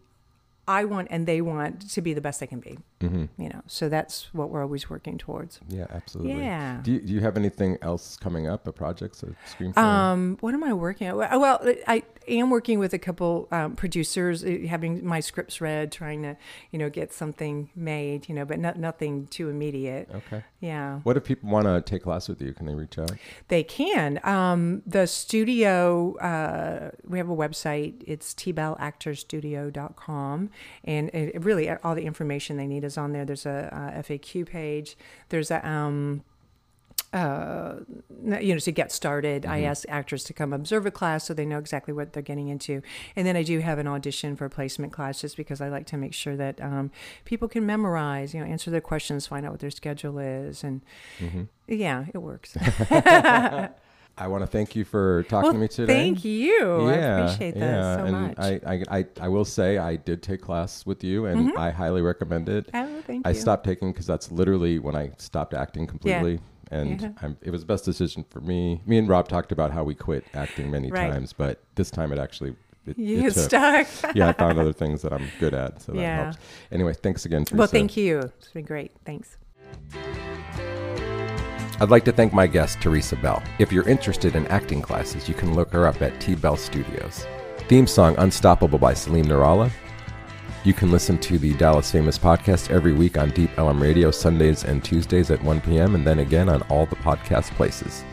I 0.68 0.84
want 0.84 1.08
and 1.10 1.26
they 1.26 1.40
want 1.40 1.90
to 1.90 2.00
be 2.00 2.12
the 2.12 2.20
best 2.20 2.40
they 2.40 2.46
can 2.46 2.60
be. 2.60 2.78
Mm-hmm. 3.00 3.42
You 3.42 3.48
know, 3.50 3.62
so 3.66 3.88
that's 3.88 4.28
what 4.32 4.50
we're 4.50 4.62
always 4.62 4.88
working 4.88 5.18
towards. 5.18 5.60
Yeah, 5.68 5.86
absolutely. 5.90 6.42
Yeah. 6.42 6.80
Do 6.82 6.92
you, 6.92 7.00
do 7.00 7.12
you 7.12 7.20
have 7.20 7.36
anything 7.36 7.78
else 7.82 8.16
coming 8.16 8.48
up? 8.48 8.66
A 8.66 8.72
projects 8.72 9.22
or 9.22 9.36
screen? 9.46 9.72
Um, 9.76 10.38
what 10.40 10.54
am 10.54 10.64
I 10.64 10.72
working 10.72 11.08
on? 11.08 11.16
Well, 11.16 11.40
well, 11.40 11.74
I 11.86 12.02
am 12.26 12.48
working 12.50 12.78
with 12.78 12.94
a 12.94 12.98
couple 12.98 13.48
um, 13.52 13.76
producers, 13.76 14.42
uh, 14.44 14.58
having 14.68 15.06
my 15.06 15.20
scripts 15.20 15.60
read, 15.60 15.92
trying 15.92 16.22
to, 16.22 16.36
you 16.70 16.78
know, 16.78 16.88
get 16.90 17.12
something 17.12 17.68
made, 17.76 18.28
you 18.28 18.34
know, 18.34 18.44
but 18.44 18.58
not, 18.58 18.76
nothing 18.78 19.26
too 19.26 19.48
immediate. 19.48 20.08
okay. 20.14 20.42
Yeah. 20.60 21.00
What 21.00 21.16
if 21.16 21.24
people 21.24 21.48
want 21.50 21.66
to 21.66 21.80
take 21.82 22.02
class 22.02 22.28
with 22.28 22.42
you? 22.42 22.52
Can 22.52 22.66
they 22.66 22.74
reach 22.74 22.98
out? 22.98 23.12
They 23.48 23.62
can. 23.62 24.18
Um, 24.24 24.82
the 24.86 25.06
studio, 25.06 26.16
uh, 26.16 26.90
we 27.06 27.18
have 27.18 27.28
a 27.28 27.36
website. 27.36 28.02
It's 28.06 28.34
tbellactorstudio.com. 28.34 30.50
And 30.84 31.10
it, 31.10 31.42
really, 31.44 31.70
all 31.70 31.94
the 31.94 32.04
information 32.04 32.56
they 32.56 32.66
need 32.66 32.84
is 32.84 32.96
on 32.96 33.12
there. 33.12 33.24
There's 33.24 33.46
a, 33.46 33.70
uh 33.72 34.02
FAQ 34.02 34.46
page. 34.46 34.96
There's 35.28 35.50
a, 35.50 35.66
um, 35.66 36.22
uh, 37.12 37.76
you 38.40 38.52
know, 38.52 38.58
to 38.58 38.72
get 38.72 38.92
started, 38.92 39.46
I 39.46 39.62
ask 39.62 39.84
actors 39.88 40.24
to 40.24 40.32
come 40.34 40.52
observe 40.52 40.84
a 40.86 40.90
class 40.90 41.24
so 41.24 41.34
they 41.34 41.46
know 41.46 41.58
exactly 41.58 41.94
what 41.94 42.12
they're 42.12 42.22
getting 42.22 42.48
into. 42.48 42.82
And 43.14 43.26
then 43.26 43.36
I 43.36 43.42
do 43.42 43.60
have 43.60 43.78
an 43.78 43.86
audition 43.86 44.36
for 44.36 44.44
a 44.44 44.50
placement 44.50 44.92
class 44.92 45.20
just 45.20 45.36
because 45.36 45.60
I 45.60 45.68
like 45.68 45.86
to 45.86 45.96
make 45.96 46.12
sure 46.12 46.36
that 46.36 46.60
um, 46.60 46.90
people 47.24 47.48
can 47.48 47.64
memorize, 47.64 48.34
you 48.34 48.40
know, 48.40 48.46
answer 48.46 48.70
their 48.70 48.80
questions, 48.80 49.26
find 49.26 49.46
out 49.46 49.52
what 49.52 49.60
their 49.60 49.70
schedule 49.70 50.18
is. 50.18 50.62
And 50.62 50.82
yeah, 51.68 52.06
it 52.12 52.18
works. 52.18 52.56
I 54.18 54.28
want 54.28 54.42
to 54.42 54.46
thank 54.46 54.74
you 54.74 54.84
for 54.84 55.24
talking 55.24 55.42
well, 55.42 55.52
to 55.52 55.58
me 55.58 55.68
today. 55.68 55.92
thank 55.92 56.24
you. 56.24 56.88
Yeah, 56.88 57.16
I 57.16 57.20
appreciate 57.20 57.54
that 57.54 57.60
yeah. 57.60 57.96
so 57.96 58.04
and 58.04 58.12
much. 58.12 58.38
I, 58.38 58.60
I, 58.66 58.98
I, 58.98 59.06
I 59.20 59.28
will 59.28 59.44
say 59.44 59.76
I 59.76 59.96
did 59.96 60.22
take 60.22 60.40
class 60.40 60.86
with 60.86 61.04
you, 61.04 61.26
and 61.26 61.48
mm-hmm. 61.50 61.58
I 61.58 61.70
highly 61.70 62.00
recommend 62.00 62.48
it. 62.48 62.70
oh, 62.72 63.02
thank 63.06 63.26
I 63.26 63.30
you. 63.30 63.36
stopped 63.36 63.64
taking 63.66 63.92
because 63.92 64.06
that's 64.06 64.32
literally 64.32 64.78
when 64.78 64.96
I 64.96 65.12
stopped 65.18 65.52
acting 65.52 65.86
completely. 65.86 66.40
And 66.70 67.00
Yeah. 67.00 67.10
I'm, 67.22 67.36
it 67.42 67.50
was 67.50 67.60
the 67.60 67.66
best 67.66 67.84
decision 67.84 68.24
for 68.28 68.40
me. 68.40 68.80
Me 68.86 68.98
and 68.98 69.08
Rob 69.08 69.28
talked 69.28 69.52
about 69.52 69.70
how 69.70 69.84
we 69.84 69.94
quit 69.94 70.24
acting 70.34 70.70
many 70.70 70.90
Right. 70.90 71.10
times, 71.10 71.32
but 71.32 71.62
this 71.76 71.90
time 71.90 72.10
it 72.12 72.18
actually 72.18 72.56
it, 72.86 72.98
You 72.98 73.26
it 73.26 73.34
stuck. 73.34 73.86
yeah, 74.14 74.28
I 74.28 74.32
found 74.32 74.58
other 74.58 74.72
things 74.72 75.02
that 75.02 75.12
I'm 75.12 75.28
good 75.38 75.54
at, 75.54 75.82
so 75.82 75.92
that 75.92 76.00
Yeah. 76.00 76.24
helps. 76.24 76.38
Anyway, 76.72 76.94
thanks 76.94 77.24
again. 77.24 77.44
Theresa. 77.44 77.58
well, 77.58 77.68
thank 77.68 77.96
you. 77.96 78.18
It's 78.20 78.48
been 78.48 78.64
great. 78.64 78.92
Thanks. 79.04 79.36
I'd 81.78 81.90
like 81.90 82.06
to 82.06 82.12
thank 82.12 82.32
my 82.32 82.46
guest, 82.46 82.80
Theresa 82.80 83.16
Bell. 83.16 83.42
If 83.58 83.70
you're 83.70 83.86
interested 83.86 84.34
in 84.34 84.46
acting 84.46 84.80
classes, 84.80 85.28
you 85.28 85.34
can 85.34 85.54
look 85.54 85.70
her 85.72 85.86
up 85.86 86.00
at 86.00 86.18
T 86.20 86.34
Bell 86.34 86.56
Studios. 86.56 87.26
Theme 87.68 87.86
song 87.86 88.14
Unstoppable 88.16 88.78
by 88.78 88.94
Salim 88.94 89.26
Nourallah. 89.26 89.70
You 90.64 90.72
can 90.72 90.90
listen 90.90 91.18
to 91.18 91.38
the 91.38 91.52
Dallas 91.54 91.92
Famous 91.92 92.18
podcast 92.18 92.70
every 92.70 92.94
week 92.94 93.18
on 93.18 93.28
Deep 93.30 93.50
Ellum 93.58 93.80
Radio, 93.80 94.10
Sundays 94.10 94.64
and 94.64 94.82
Tuesdays 94.82 95.30
at 95.30 95.42
1 95.44 95.60
p.m., 95.60 95.94
and 95.94 96.06
then 96.06 96.20
again 96.20 96.48
on 96.48 96.62
all 96.62 96.86
the 96.86 96.96
podcast 96.96 97.50
places. 97.52 98.04